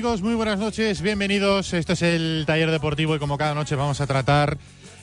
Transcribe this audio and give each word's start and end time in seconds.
Amigos? 0.00 0.22
Muy 0.22 0.34
buenas 0.34 0.58
noches, 0.58 1.02
bienvenidos. 1.02 1.74
Esto 1.74 1.92
es 1.92 2.00
el 2.00 2.44
taller 2.46 2.70
deportivo 2.70 3.14
y 3.14 3.18
como 3.18 3.36
cada 3.36 3.52
noche 3.52 3.76
vamos 3.76 4.00
a 4.00 4.06
tratar 4.06 4.56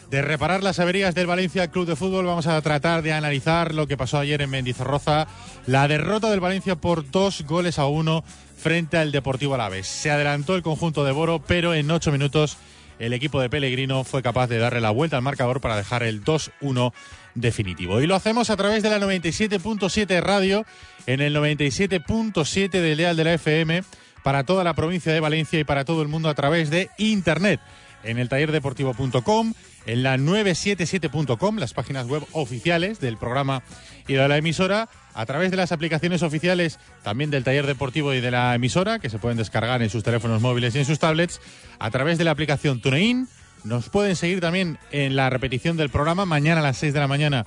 de 0.10 0.24
reparar 0.24 0.64
las 0.64 0.80
averías 0.80 1.14
del 1.14 1.28
Valencia 1.28 1.70
Club 1.70 1.86
de 1.86 1.96
Fútbol. 1.96 2.26
Vamos 2.26 2.48
a 2.48 2.60
tratar 2.64 3.04
de 3.04 3.14
analizar 3.14 3.76
lo 3.76 3.86
que 3.86 3.96
pasó 3.96 4.18
ayer 4.18 4.42
en 4.42 4.50
Mendizorroza, 4.50 5.28
la 5.68 5.88
derrota 5.88 6.32
del 6.32 6.40
Valencia 6.40 6.78
por 6.78 7.12
dos 7.12 7.44
goles 7.46 7.78
a 7.78 7.86
uno 7.86 8.24
frente 8.58 8.98
al 8.98 9.12
Deportivo 9.12 9.54
Alavés. 9.54 9.86
Se 9.86 10.10
adelantó 10.10 10.56
el 10.56 10.64
conjunto 10.64 11.04
de 11.04 11.12
Boro, 11.12 11.44
pero 11.46 11.76
en 11.76 11.92
ocho 11.92 12.12
minutos 12.12 12.58
el 12.98 13.14
equipo 13.14 13.40
de 13.40 13.52
Pellegrino 13.52 14.04
fue 14.04 14.24
capaz 14.24 14.48
de 14.48 14.58
darle 14.58 14.82
la 14.82 14.90
vuelta 14.90 15.18
al 15.18 15.22
marcador 15.22 15.62
para 15.62 15.78
dejar 15.78 16.02
el 16.02 16.24
2-1 16.24 16.92
definitivo. 17.36 18.02
Y 18.02 18.08
lo 18.08 18.16
hacemos 18.16 18.50
a 18.50 18.58
través 18.58 18.82
de 18.82 18.90
la 18.90 18.98
97.7 18.98 20.22
radio, 20.22 20.66
en 21.06 21.22
el 21.22 21.36
97.7 21.36 22.72
del 22.72 22.98
Leal 22.98 23.16
de 23.16 23.24
la 23.24 23.34
FM, 23.36 23.84
para 24.28 24.44
toda 24.44 24.66
la 24.66 24.74
provincia 24.74 25.14
de 25.14 25.22
Valencia 25.22 25.58
y 25.58 25.64
para 25.64 25.86
todo 25.86 26.02
el 26.02 26.10
mundo 26.10 26.28
a 26.28 26.36
través 26.36 26.70
de 26.70 26.90
Internet, 26.98 27.62
en 28.04 28.18
el 28.18 28.28
tallerdeportivo.com, 28.28 29.54
en 29.86 30.04
la 30.04 30.18
977.com, 30.18 31.58
las 31.58 31.74
páginas 31.74 32.08
web 32.08 32.26
oficiales 32.34 33.00
del 33.00 33.16
programa 33.16 33.64
y 34.06 34.16
de 34.16 34.28
la 34.28 34.36
emisora, 34.36 34.90
a 35.14 35.26
través 35.26 35.50
de 35.50 35.56
las 35.56 35.72
aplicaciones 35.72 36.24
oficiales 36.24 36.78
también 37.04 37.32
del 37.32 37.46
taller 37.46 37.66
deportivo 37.66 38.14
y 38.14 38.20
de 38.20 38.30
la 38.30 38.54
emisora, 38.54 39.00
que 39.00 39.10
se 39.10 39.18
pueden 39.18 39.38
descargar 39.38 39.82
en 39.82 39.90
sus 39.90 40.04
teléfonos 40.04 40.42
móviles 40.42 40.76
y 40.76 40.80
en 40.80 40.86
sus 40.86 41.00
tablets, 41.00 41.40
a 41.80 41.90
través 41.90 42.18
de 42.18 42.26
la 42.26 42.32
aplicación 42.32 42.82
TuneIn. 42.82 43.30
Nos 43.64 43.88
pueden 43.88 44.18
seguir 44.18 44.42
también 44.42 44.78
en 44.92 45.16
la 45.16 45.30
repetición 45.30 45.78
del 45.78 45.90
programa 45.90 46.26
mañana 46.26 46.60
a 46.60 46.64
las 46.64 46.76
6 46.80 46.94
de 46.94 47.00
la 47.00 47.08
mañana 47.08 47.46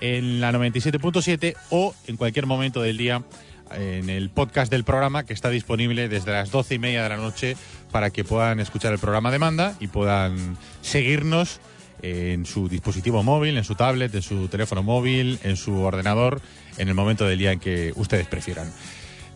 en 0.00 0.40
la 0.40 0.52
97.7 0.52 1.54
o 1.68 1.94
en 2.06 2.16
cualquier 2.16 2.46
momento 2.46 2.80
del 2.80 2.96
día 2.96 3.22
en 3.72 4.10
el 4.10 4.30
podcast 4.30 4.70
del 4.70 4.84
programa 4.84 5.24
que 5.24 5.32
está 5.32 5.50
disponible 5.50 6.08
desde 6.08 6.32
las 6.32 6.50
doce 6.50 6.74
y 6.74 6.78
media 6.78 7.02
de 7.02 7.08
la 7.08 7.16
noche 7.16 7.56
para 7.90 8.10
que 8.10 8.24
puedan 8.24 8.60
escuchar 8.60 8.92
el 8.92 8.98
programa 8.98 9.30
de 9.30 9.38
manda 9.38 9.74
y 9.80 9.88
puedan 9.88 10.56
seguirnos 10.82 11.60
en 12.02 12.44
su 12.44 12.68
dispositivo 12.68 13.22
móvil, 13.22 13.56
en 13.56 13.64
su 13.64 13.74
tablet, 13.74 14.14
en 14.14 14.22
su 14.22 14.48
teléfono 14.48 14.82
móvil, 14.82 15.38
en 15.42 15.56
su 15.56 15.80
ordenador, 15.80 16.40
en 16.76 16.88
el 16.88 16.94
momento 16.94 17.26
del 17.26 17.38
día 17.38 17.52
en 17.52 17.60
que 17.60 17.92
ustedes 17.96 18.26
prefieran. 18.26 18.70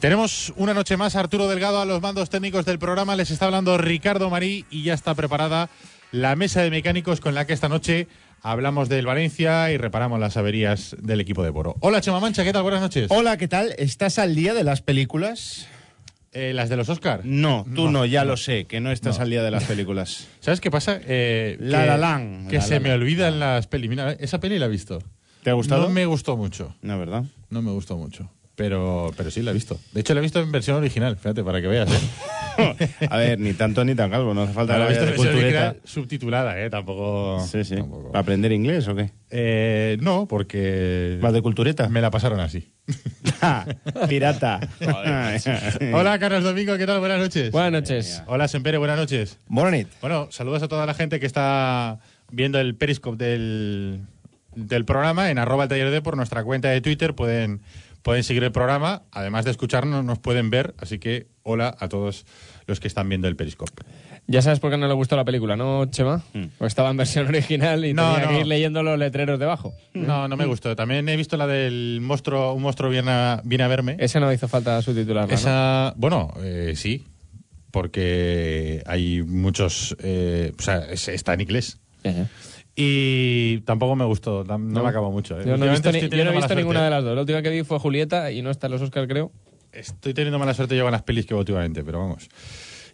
Tenemos 0.00 0.52
una 0.56 0.74
noche 0.74 0.96
más 0.96 1.16
Arturo 1.16 1.48
Delgado 1.48 1.80
a 1.80 1.84
los 1.84 2.00
mandos 2.00 2.30
técnicos 2.30 2.64
del 2.64 2.78
programa. 2.78 3.16
Les 3.16 3.30
está 3.30 3.46
hablando 3.46 3.78
Ricardo 3.78 4.30
Marí 4.30 4.64
y 4.70 4.84
ya 4.84 4.94
está 4.94 5.14
preparada 5.14 5.70
la 6.12 6.36
mesa 6.36 6.62
de 6.62 6.70
mecánicos 6.70 7.20
con 7.20 7.34
la 7.34 7.46
que 7.46 7.52
esta 7.52 7.68
noche 7.68 8.06
hablamos 8.42 8.88
del 8.88 9.06
Valencia 9.06 9.70
y 9.72 9.76
reparamos 9.76 10.18
las 10.20 10.36
averías 10.36 10.96
del 11.00 11.20
equipo 11.20 11.42
de 11.42 11.50
Boro. 11.50 11.76
Hola 11.80 12.00
Chema 12.00 12.20
Mancha, 12.20 12.44
¿qué 12.44 12.52
tal? 12.52 12.62
Buenas 12.62 12.80
noches. 12.80 13.06
Hola, 13.10 13.36
¿qué 13.36 13.48
tal? 13.48 13.74
¿Estás 13.78 14.18
al 14.18 14.34
día 14.34 14.54
de 14.54 14.64
las 14.64 14.82
películas? 14.82 15.66
Eh, 16.32 16.52
¿Las 16.54 16.68
de 16.68 16.76
los 16.76 16.88
Oscar? 16.88 17.22
No, 17.24 17.64
tú 17.74 17.84
no, 17.86 17.90
No, 17.90 18.04
ya 18.06 18.20
no. 18.22 18.32
lo 18.32 18.36
sé, 18.36 18.66
que 18.66 18.80
no 18.80 18.92
estás 18.92 19.16
No. 19.18 19.24
al 19.24 19.30
día 19.30 19.42
de 19.42 19.50
las 19.50 19.64
películas. 19.68 20.28
¿Sabes 20.40 20.60
qué 20.60 20.70
pasa? 20.70 21.00
Eh, 21.06 21.56
La 21.60 21.80
que, 21.82 21.86
La 21.86 21.96
Land, 21.96 22.48
Que 22.50 22.56
La 22.56 22.62
se 22.62 22.74
La 22.74 22.80
me 22.80 22.92
olvidan 22.92 23.40
las 23.40 23.66
pelis. 23.66 23.88
Mira, 23.90 24.12
esa 24.12 24.38
peli 24.38 24.58
la 24.58 24.66
he 24.66 24.68
visto. 24.68 25.02
¿Te 25.42 25.50
ha 25.50 25.54
gustado? 25.54 25.82
No 25.84 25.88
me 25.88 26.04
gustó 26.06 26.36
mucho. 26.36 26.74
No, 26.82 26.98
¿verdad? 26.98 27.24
No 27.50 27.62
me 27.62 27.70
gustó 27.70 27.96
mucho. 27.96 28.30
Pero, 28.58 29.12
pero 29.16 29.30
sí 29.30 29.40
la 29.40 29.52
he 29.52 29.54
visto. 29.54 29.78
De 29.92 30.00
hecho, 30.00 30.14
la 30.14 30.18
he 30.18 30.22
visto 30.22 30.40
en 30.40 30.50
versión 30.50 30.78
original, 30.78 31.16
fíjate, 31.16 31.44
para 31.44 31.60
que 31.60 31.68
veas. 31.68 31.88
¿eh? 32.58 32.88
A 33.08 33.16
ver, 33.16 33.38
ni 33.38 33.52
tanto 33.52 33.84
ni 33.84 33.94
tan 33.94 34.10
calvo, 34.10 34.34
no 34.34 34.42
hace 34.42 34.52
falta 34.52 34.72
la 34.72 34.80
la 34.80 34.84
he 34.86 34.88
visto 34.88 35.04
en 35.04 35.10
versión 35.10 35.36
original 35.36 35.76
subtitulada, 35.84 36.60
¿eh? 36.60 36.68
Tampoco. 36.68 37.38
Sí, 37.46 37.62
sí. 37.62 37.76
tampoco. 37.76 38.10
¿Para 38.10 38.18
aprender 38.18 38.50
inglés 38.50 38.88
o 38.88 38.96
qué? 38.96 39.12
Eh, 39.30 39.96
no, 40.00 40.26
porque. 40.26 41.18
¿Vas 41.22 41.32
de 41.34 41.40
cultureta? 41.40 41.88
Me 41.88 42.00
la 42.00 42.10
pasaron 42.10 42.40
así. 42.40 42.72
Pirata. 44.08 44.58
Hola, 45.92 46.18
Carlos 46.18 46.42
Domingo, 46.42 46.76
¿qué 46.76 46.86
tal? 46.86 46.98
Buenas 46.98 47.20
noches. 47.20 47.52
Buenas 47.52 47.70
noches. 47.70 48.24
Hola, 48.26 48.48
Sempere, 48.48 48.78
buenas 48.78 48.98
noches. 48.98 49.38
Bonanit. 49.46 49.86
Bueno, 50.00 50.26
saludos 50.32 50.64
a 50.64 50.68
toda 50.68 50.84
la 50.84 50.94
gente 50.94 51.20
que 51.20 51.26
está 51.26 52.00
viendo 52.32 52.58
el 52.58 52.74
Periscope 52.74 53.24
del, 53.24 54.00
del 54.56 54.84
programa 54.84 55.30
en 55.30 55.38
arroba 55.38 55.62
el 55.62 55.68
taller 55.68 55.92
de 55.92 56.02
por 56.02 56.16
nuestra 56.16 56.42
cuenta 56.42 56.70
de 56.70 56.80
Twitter. 56.80 57.14
Pueden, 57.14 57.60
pueden 58.02 58.24
seguir 58.24 58.44
el 58.44 58.52
programa. 58.52 59.02
Además 59.12 59.44
de 59.44 59.50
escucharnos, 59.50 60.04
nos 60.04 60.18
pueden 60.18 60.50
ver. 60.50 60.74
Así 60.78 60.98
que 60.98 61.26
hola 61.42 61.76
a 61.78 61.88
todos 61.88 62.26
los 62.66 62.80
que 62.80 62.88
están 62.88 63.08
viendo 63.08 63.28
el 63.28 63.36
Periscope. 63.36 63.82
Ya 64.30 64.42
sabes 64.42 64.60
por 64.60 64.70
qué 64.70 64.76
no 64.76 64.86
le 64.88 64.92
gustó 64.92 65.16
la 65.16 65.24
película, 65.24 65.56
¿no, 65.56 65.86
Chema? 65.86 66.22
Porque 66.32 66.66
estaba 66.66 66.90
en 66.90 66.98
versión 66.98 67.26
original 67.28 67.82
y 67.86 67.94
No, 67.94 68.12
tenía 68.12 68.26
no. 68.26 68.32
que 68.32 68.40
ir 68.40 68.46
leyendo 68.46 68.82
los 68.82 68.98
letreros 68.98 69.38
debajo. 69.38 69.72
No, 69.94 70.28
no 70.28 70.36
me 70.36 70.44
gustó. 70.44 70.76
También 70.76 71.08
he 71.08 71.16
visto 71.16 71.38
la 71.38 71.46
del 71.46 72.00
monstruo, 72.02 72.52
un 72.52 72.62
monstruo 72.62 72.90
viene 72.90 73.10
a, 73.10 73.40
viene 73.44 73.64
a 73.64 73.68
verme. 73.68 73.96
Esa 73.98 74.20
no 74.20 74.30
hizo 74.30 74.46
falta 74.46 74.82
subtitularla, 74.82 75.28
¿no? 75.28 75.34
Esa, 75.34 75.94
bueno, 75.96 76.34
eh, 76.42 76.74
sí, 76.76 77.06
porque 77.70 78.82
hay 78.86 79.22
muchos, 79.22 79.96
eh, 80.02 80.52
o 80.58 80.62
sea, 80.62 80.78
es- 80.90 81.08
está 81.08 81.34
en 81.34 81.40
inglés. 81.42 81.78
Ajá. 82.04 82.26
Y 82.80 83.58
tampoco 83.62 83.96
me 83.96 84.04
gustó, 84.04 84.44
no, 84.44 84.56
no 84.56 84.82
me 84.84 84.88
acabó 84.88 85.10
mucho. 85.10 85.36
eh. 85.40 85.42
Yo 85.44 85.56
no 85.56 85.66
he 85.66 85.70
visto, 85.70 85.90
ni- 85.90 85.98
yo 86.00 86.24
no 86.24 86.30
he 86.30 86.36
visto 86.36 86.54
ninguna 86.54 86.84
de 86.84 86.90
las 86.90 87.02
dos. 87.02 87.14
La 87.16 87.22
última 87.22 87.42
que 87.42 87.50
vi 87.50 87.64
fue 87.64 87.80
Julieta 87.80 88.30
y 88.30 88.40
no 88.40 88.50
está 88.52 88.68
en 88.68 88.72
los 88.74 88.82
Oscar, 88.82 89.08
creo. 89.08 89.32
Estoy 89.72 90.14
teniendo 90.14 90.38
mala 90.38 90.54
suerte 90.54 90.76
yo 90.76 90.84
con 90.84 90.92
las 90.92 91.02
pelis 91.02 91.26
que 91.26 91.34
veo 91.34 91.40
últimamente, 91.40 91.82
pero 91.82 91.98
vamos. 91.98 92.28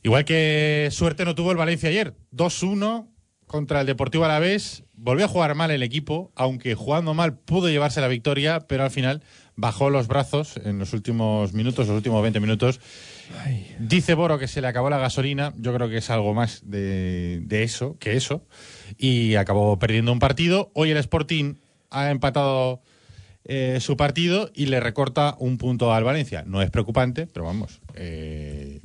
Igual 0.03 0.25
que 0.25 0.88
suerte 0.91 1.26
no 1.26 1.35
tuvo 1.35 1.50
el 1.50 1.58
Valencia 1.58 1.91
ayer. 1.91 2.14
2-1 2.35 3.08
contra 3.47 3.82
el 3.82 3.87
Deportivo 3.87 4.25
Alavés. 4.25 4.85
Volvió 4.94 5.26
a 5.26 5.29
jugar 5.29 5.55
mal 5.55 5.70
el 5.70 5.82
equipo, 5.82 6.32
aunque 6.35 6.75
jugando 6.75 7.12
mal 7.12 7.37
pudo 7.38 7.69
llevarse 7.69 8.00
la 8.00 8.08
victoria, 8.08 8.61
pero 8.61 8.85
al 8.85 8.91
final 8.91 9.23
bajó 9.55 9.91
los 9.91 10.08
brazos 10.08 10.56
en 10.64 10.79
los 10.79 10.94
últimos 10.94 11.53
minutos, 11.53 11.88
los 11.88 11.97
últimos 11.99 12.23
20 12.23 12.41
minutos. 12.41 12.81
Dice 13.79 14.14
Boro 14.14 14.38
que 14.38 14.49
se 14.49 14.62
le 14.62 14.67
acabó 14.69 14.88
la 14.88 14.99
gasolina. 14.99 15.53
Yo 15.58 15.75
creo 15.75 15.91
que 15.91 15.99
es 15.99 16.08
algo 16.08 16.32
más 16.32 16.62
de, 16.64 17.41
de 17.43 17.62
eso 17.64 17.97
que 17.99 18.17
eso. 18.17 18.47
Y 18.96 19.34
acabó 19.36 19.78
perdiendo 19.78 20.12
un 20.12 20.19
partido. 20.19 20.70
Hoy 20.75 20.90
el 20.90 20.96
Sporting 20.96 21.54
ha 21.90 22.10
empatado 22.10 22.82
eh, 23.44 23.78
su 23.81 23.96
partido 23.96 24.50
y 24.54 24.66
le 24.66 24.81
recorta 24.81 25.36
un 25.38 25.58
punto 25.58 25.92
al 25.92 26.04
Valencia. 26.04 26.44
No 26.46 26.62
es 26.62 26.70
preocupante, 26.70 27.26
pero 27.26 27.46
vamos. 27.46 27.81
eh, 27.94 28.81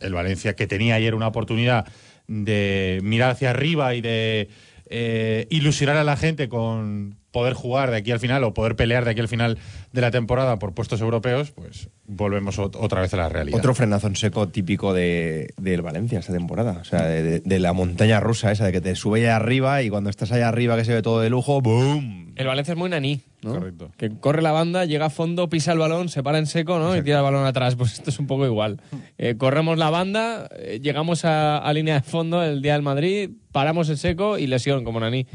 el 0.00 0.12
Valencia 0.12 0.54
que 0.54 0.66
tenía 0.66 0.96
ayer 0.96 1.14
una 1.14 1.28
oportunidad 1.28 1.86
de 2.26 3.00
mirar 3.02 3.30
hacia 3.30 3.50
arriba 3.50 3.94
y 3.94 4.00
de 4.00 4.48
eh, 4.86 5.46
ilusionar 5.50 5.96
a 5.96 6.04
la 6.04 6.16
gente 6.16 6.48
con 6.48 7.16
poder 7.34 7.52
jugar 7.54 7.90
de 7.90 7.96
aquí 7.98 8.12
al 8.12 8.20
final 8.20 8.44
o 8.44 8.54
poder 8.54 8.76
pelear 8.76 9.04
de 9.04 9.10
aquí 9.10 9.20
al 9.20 9.26
final 9.28 9.58
de 9.92 10.00
la 10.00 10.12
temporada 10.12 10.58
por 10.60 10.72
puestos 10.72 11.00
europeos, 11.00 11.50
pues 11.50 11.88
volvemos 12.06 12.58
ot- 12.60 12.76
otra 12.78 13.00
vez 13.00 13.12
a 13.12 13.16
la 13.16 13.28
realidad. 13.28 13.58
Otro 13.58 13.74
frenazo 13.74 14.06
en 14.06 14.14
seco 14.14 14.48
típico 14.48 14.94
de, 14.94 15.52
del 15.58 15.82
Valencia 15.82 16.20
esta 16.20 16.32
temporada. 16.32 16.78
O 16.80 16.84
sea, 16.84 17.02
de, 17.06 17.22
de- 17.22 17.40
de 17.40 17.58
la 17.58 17.72
montaña 17.72 18.20
rusa 18.20 18.52
esa, 18.52 18.64
de 18.66 18.72
que 18.72 18.80
te 18.80 18.94
sube 18.94 19.18
allá 19.20 19.34
arriba 19.36 19.82
y 19.82 19.90
cuando 19.90 20.10
estás 20.10 20.30
allá 20.30 20.48
arriba 20.48 20.76
que 20.76 20.84
se 20.84 20.94
ve 20.94 21.02
todo 21.02 21.20
de 21.20 21.28
lujo, 21.28 21.60
¡boom! 21.60 22.32
El 22.36 22.46
Valencia 22.46 22.72
es 22.72 22.78
muy 22.78 22.88
naní, 22.90 23.20
¿no? 23.42 23.54
Correcto. 23.54 23.90
Que 23.96 24.10
corre 24.10 24.40
la 24.42 24.52
banda, 24.52 24.84
llega 24.84 25.06
a 25.06 25.10
fondo, 25.10 25.48
pisa 25.48 25.72
el 25.72 25.78
balón, 25.78 26.08
se 26.08 26.22
para 26.22 26.38
en 26.38 26.46
seco, 26.46 26.78
¿no? 26.78 26.96
Y 26.96 27.02
tira 27.02 27.18
el 27.18 27.22
balón 27.24 27.46
atrás. 27.46 27.74
Pues 27.76 27.94
esto 27.94 28.10
es 28.10 28.18
un 28.18 28.26
poco 28.26 28.44
igual. 28.46 28.80
Eh, 29.18 29.36
corremos 29.36 29.76
la 29.78 29.90
banda, 29.90 30.48
eh, 30.56 30.78
llegamos 30.82 31.24
a, 31.24 31.58
a 31.58 31.72
línea 31.72 31.94
de 31.94 32.02
fondo 32.02 32.42
el 32.44 32.62
día 32.62 32.72
del 32.74 32.82
Madrid, 32.82 33.30
paramos 33.52 33.88
en 33.88 33.96
seco 33.96 34.38
y 34.38 34.46
lesión, 34.46 34.84
como 34.84 34.98
naní. 35.00 35.26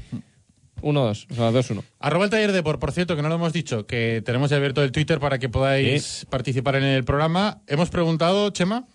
1-2, 0.81 1.27
o 1.31 1.33
sea, 1.35 1.51
2-1. 1.51 1.83
Arroba 1.99 2.25
el 2.25 2.31
taller 2.31 2.51
de 2.51 2.63
por, 2.63 2.79
por 2.79 2.91
cierto, 2.91 3.15
que 3.15 3.21
no 3.21 3.29
lo 3.29 3.35
hemos 3.35 3.53
dicho, 3.53 3.85
que 3.85 4.21
tenemos 4.25 4.49
ya 4.49 4.57
abierto 4.57 4.83
el 4.83 4.91
Twitter 4.91 5.19
para 5.19 5.39
que 5.39 5.49
podáis 5.49 6.25
participar 6.29 6.75
en 6.75 6.83
el 6.83 7.03
programa. 7.03 7.61
Hemos 7.67 7.89
preguntado, 7.89 8.49
Chema. 8.51 8.85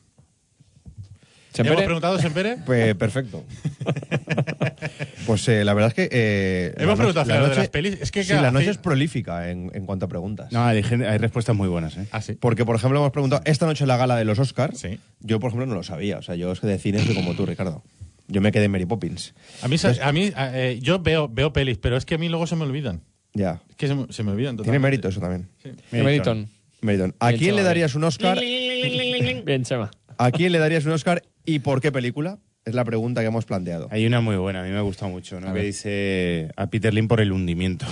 Sempere. 1.53 1.75
Hemos 1.75 1.85
preguntado, 1.85 2.19
Sempere. 2.19 2.57
Pues 2.67 2.95
perfecto. 2.97 3.45
pues 5.27 5.47
eh, 5.49 5.65
la 5.65 5.73
verdad 5.75 5.89
es 5.89 5.95
que. 5.95 6.09
eh, 6.11 6.75
Hemos 6.79 6.99
la 6.99 7.05
preguntado 7.05 7.27
la 7.27 7.35
acerca 7.35 7.43
de 7.43 7.49
noche- 7.49 7.61
las 7.61 7.69
pelis. 7.69 7.99
Es 8.01 8.11
que, 8.11 8.25
sí, 8.25 8.33
la 8.33 8.51
noche 8.51 8.71
es 8.71 8.79
prolífica 8.79 9.51
en, 9.51 9.71
en 9.73 9.87
cuanto 9.87 10.07
a 10.07 10.09
preguntas. 10.09 10.51
No, 10.53 10.65
hay, 10.65 10.79
hay 10.83 11.19
respuestas 11.19 11.55
muy 11.55 11.69
buenas, 11.69 11.97
¿eh? 11.97 12.07
Ah, 12.11 12.21
sí. 12.23 12.33
Porque, 12.35 12.65
por 12.65 12.75
ejemplo, 12.77 12.99
hemos 12.99 13.13
preguntado 13.13 13.43
esta 13.45 13.67
noche 13.67 13.85
en 13.85 13.89
la 13.89 13.97
gala 13.97 14.17
de 14.17 14.25
los 14.25 14.39
Oscars. 14.41 14.79
Sí. 14.81 14.99
Yo, 15.21 15.39
por 15.39 15.49
ejemplo, 15.51 15.67
no 15.67 15.75
lo 15.75 15.83
sabía. 15.85 16.19
O 16.19 16.23
sea, 16.23 16.35
yo 16.35 16.51
es 16.53 16.59
que 16.61 16.67
de 16.67 16.79
cine 16.79 17.05
soy 17.05 17.15
como 17.15 17.35
tú, 17.35 17.47
Ricardo. 17.47 17.83
Yo 18.29 18.41
me 18.41 18.53
quedé 18.53 18.65
en 18.65 18.71
Mary 18.71 18.87
Poppins. 18.87 19.35
A 19.63 19.69
mí, 19.69 19.77
a 20.03 20.13
mí 20.13 20.33
eh, 20.37 20.79
yo 20.83 20.99
veo, 21.01 21.29
veo 21.29 21.53
pelis, 21.53 21.79
pero 21.79 21.97
es 21.97 22.05
que 22.05 22.15
a 22.15 22.19
mí 22.19 22.29
luego 22.29 22.47
se 22.47 22.57
me 22.57 22.65
olvidan. 22.65 23.03
Ya. 23.35 23.61
Es 23.69 23.77
que 23.77 23.89
se 23.89 23.95
me, 23.95 24.07
se 24.11 24.23
me 24.23 24.31
olvidan 24.33 24.57
Tiene 24.57 24.79
totalmente. 24.79 24.79
mérito 24.87 25.09
eso 25.09 25.21
también. 25.21 25.49
Meriton. 25.91 26.49
Meriton. 26.81 27.15
¿A 27.19 27.29
Bien, 27.29 27.39
quién 27.41 27.57
le 27.57 27.63
darías 27.63 27.95
un 27.95 28.05
Oscar? 28.05 28.39
Bien, 28.41 29.63
Chema. 29.65 29.91
¿A 30.17 30.31
quién 30.31 30.53
le 30.53 30.59
darías 30.59 30.85
un 30.87 30.93
Oscar 30.93 31.23
y 31.45 31.59
por 31.59 31.81
qué 31.81 31.91
película? 31.93 32.39
Es 32.65 32.75
la 32.75 32.85
pregunta 32.85 33.21
que 33.21 33.27
hemos 33.27 33.45
planteado. 33.45 33.89
Hay 33.91 34.07
una 34.07 34.21
muy 34.21 34.37
buena, 34.37 34.61
a 34.61 34.63
mí 34.65 34.71
me 34.71 34.79
ha 34.79 34.83
gustado 34.83 35.11
mucho, 35.11 35.39
¿no? 35.41 35.53
Que 35.53 35.61
dice 35.61 36.51
a 36.57 36.69
Peter 36.69 36.95
Lim 36.95 37.09
por 37.09 37.21
el 37.21 37.33
hundimiento. 37.33 37.85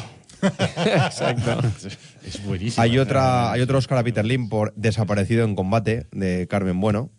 Exacto. 0.43 1.61
Es 2.27 2.45
buenísimo. 2.45 2.81
Hay 2.83 2.99
otra, 2.99 3.51
hay 3.53 3.61
otro 3.63 3.79
Oscar 3.79 3.99
a 3.99 4.05
Peter 4.05 4.25
Lim 4.25 4.49
por 4.49 4.73
Desaparecido 4.77 5.45
en 5.45 5.57
combate 5.57 6.07
de 6.13 6.47
Carmen 6.49 6.81
Bueno. 6.81 7.11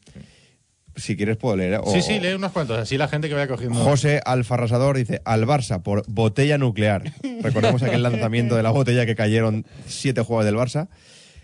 Si 0.96 1.16
quieres 1.18 1.38
puedo 1.38 1.56
leer. 1.56 1.74
¿eh? 1.74 1.80
O- 1.84 1.92
Sí, 1.92 2.02
sí, 2.02 2.20
lee 2.20 2.34
unos 2.34 2.52
cuantos. 2.52 2.78
Así 2.78 2.98
la 2.98 3.08
gente 3.08 3.28
que 3.28 3.34
vaya 3.34 3.48
cogiendo. 3.48 3.80
José 3.84 4.22
Alfarrasador 4.26 4.96
dice 4.98 5.22
al 5.26 5.46
Barça 5.46 5.82
por 5.82 6.04
botella 6.08 6.58
nuclear. 6.58 7.04
Recordemos 7.42 7.82
aquel 7.84 8.04
lanzamiento 8.04 8.56
de 8.56 8.64
la 8.64 8.72
botella 8.72 9.06
que 9.06 9.16
cayeron 9.16 9.66
siete 9.88 10.22
jugadores 10.22 10.52
del 10.54 10.60
Barça. 10.62 10.88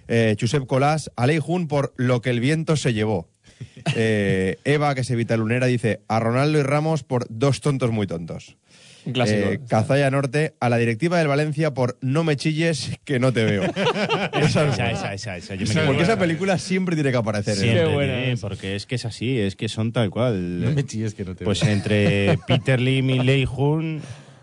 Eh, 0.07 0.35
Josep 0.39 0.65
Colás, 0.65 1.11
a 1.15 1.27
Lei 1.27 1.39
Jun 1.39 1.67
por 1.67 1.93
lo 1.97 2.21
que 2.21 2.29
el 2.31 2.39
viento 2.39 2.75
se 2.75 2.93
llevó. 2.93 3.27
Eh, 3.95 4.57
Eva, 4.65 4.93
que 4.95 5.03
se 5.03 5.13
evita 5.13 5.35
lunera, 5.37 5.65
dice 5.65 6.01
a 6.07 6.19
Ronaldo 6.19 6.59
y 6.59 6.63
Ramos 6.63 7.03
por 7.03 7.25
dos 7.29 7.61
tontos 7.61 7.91
muy 7.91 8.07
tontos. 8.07 8.57
Eh, 9.05 9.59
Cazalla 9.67 10.11
Norte, 10.11 10.55
a 10.59 10.69
la 10.69 10.77
directiva 10.77 11.17
del 11.17 11.27
Valencia 11.27 11.73
por 11.73 11.97
no 12.01 12.23
me 12.23 12.35
chilles 12.35 12.91
que 13.05 13.19
no 13.19 13.31
te 13.33 13.43
veo. 13.45 13.63
esa 14.33 14.67
es 14.67 14.73
Esa, 14.73 14.91
esa, 14.91 15.13
esa, 15.13 15.37
esa. 15.37 15.55
Yo 15.55 15.65
me 15.73 15.85
Porque 15.87 16.03
esa 16.03 16.19
película 16.19 16.57
siempre 16.57 16.95
tiene 16.95 17.11
que 17.11 17.17
aparecer. 17.17 17.53
¿eh? 17.53 17.59
Siempre, 17.59 17.83
Qué 17.85 17.93
buena 17.93 18.23
¿eh? 18.25 18.35
porque 18.39 18.75
es 18.75 18.85
que 18.85 18.95
es 18.95 19.05
así, 19.05 19.39
es 19.39 19.55
que 19.55 19.69
son 19.69 19.91
tal 19.91 20.09
cual. 20.09 20.61
No 20.61 20.71
me 20.71 20.83
chilles 20.85 21.13
que 21.15 21.25
no 21.25 21.35
te 21.35 21.45
Pues 21.45 21.61
veo. 21.61 21.71
entre 21.71 22.37
Peter 22.47 22.79
Lim 22.79 23.09
y 23.09 23.19
Lei 23.19 23.45
Jun, 23.45 24.01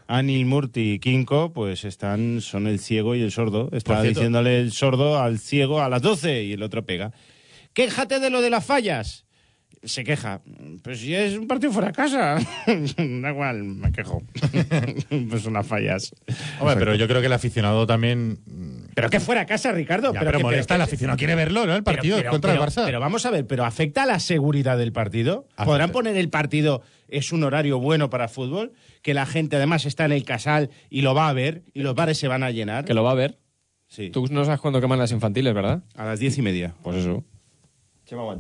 Anil 0.09 0.47
Murti 0.47 0.93
y 0.95 0.99
Kinko, 0.99 1.53
pues 1.53 1.85
están, 1.85 2.41
son 2.41 2.67
el 2.67 2.79
ciego 2.81 3.15
y 3.15 3.23
el 3.23 3.33
sordo. 3.33 3.69
Está 3.73 4.03
diciéndole 4.03 4.61
el 4.61 4.73
sordo 4.73 5.21
al 5.21 5.39
ciego 5.39 5.83
a 5.83 5.89
las 5.89 6.03
12 6.03 6.45
y 6.45 6.53
el 6.55 6.63
otro 6.63 6.85
pega. 6.85 7.13
Quéjate 7.75 8.21
de 8.21 8.31
lo 8.31 8.41
de 8.41 8.49
las 8.51 8.65
fallas. 8.65 9.26
Se 9.87 10.05
queja. 10.05 10.43
Pues 10.83 11.01
si 11.01 11.15
es 11.15 11.39
un 11.39 11.47
partido 11.47 11.73
fuera 11.73 11.89
de 11.89 11.95
casa. 11.95 12.37
da 12.67 13.31
igual, 13.31 13.63
me 13.63 13.93
quejo. 13.93 14.23
pues 15.31 15.43
son 15.43 15.55
las 15.55 15.67
fallas. 15.67 16.13
Hombre, 16.61 16.77
pero 16.77 16.95
yo 16.97 17.07
creo 17.09 17.21
que 17.21 17.29
el 17.29 17.33
aficionado 17.33 17.87
también. 17.87 18.39
Pero 18.95 19.09
que 19.09 19.21
fuera 19.21 19.43
a 19.43 19.47
casa, 19.47 19.73
Ricardo. 19.73 20.13
Ya, 20.13 20.21
pero, 20.21 20.39
que- 20.39 20.45
molesta, 20.45 20.75
el 20.75 20.81
aficionado 20.83 21.17
quiere 21.17 21.35
verlo, 21.35 21.67
¿no? 21.67 21.75
El 21.77 21.83
partido 21.85 22.17
pero- 22.17 22.31
contra 22.31 22.53
pero- 22.53 22.65
el 22.65 22.69
Barça. 22.71 22.85
Pero 22.85 23.01
vamos 23.01 23.25
a 23.27 23.31
ver, 23.31 23.47
¿pero 23.47 23.65
afecta 23.65 24.03
a 24.03 24.07
la 24.07 24.19
seguridad 24.19 24.77
del 24.77 24.93
partido? 24.93 25.47
¿Podrán 25.65 25.91
poner 25.93 26.17
el 26.17 26.29
partido, 26.31 26.83
es 27.09 27.33
un 27.33 27.45
horario 27.45 27.79
bueno 27.79 28.11
para 28.11 28.29
fútbol? 28.29 28.73
Que 29.03 29.15
la 29.15 29.25
gente 29.25 29.57
además 29.57 29.87
está 29.87 30.05
en 30.05 30.13
el 30.13 30.25
casal 30.25 30.71
y 30.91 31.03
lo 31.03 31.15
va 31.15 31.29
a 31.29 31.33
ver 31.33 31.63
y 31.75 31.83
los 31.83 31.95
bares 31.95 32.19
se 32.19 32.27
van 32.29 32.43
a 32.43 32.51
llenar. 32.51 32.85
Que 32.85 32.95
lo 32.95 33.05
va 33.05 33.13
a 33.13 33.15
ver. 33.15 33.39
Sí. 33.89 34.11
Tú 34.11 34.27
no 34.31 34.45
sabes 34.45 34.59
cuándo 34.61 34.81
queman 34.81 34.99
las 34.99 35.13
infantiles, 35.13 35.55
¿verdad? 35.55 35.85
A 35.95 36.05
las 36.05 36.19
diez 36.19 36.37
y 36.39 36.43
media. 36.43 36.75
Pues 36.83 36.97
eso. 36.97 37.23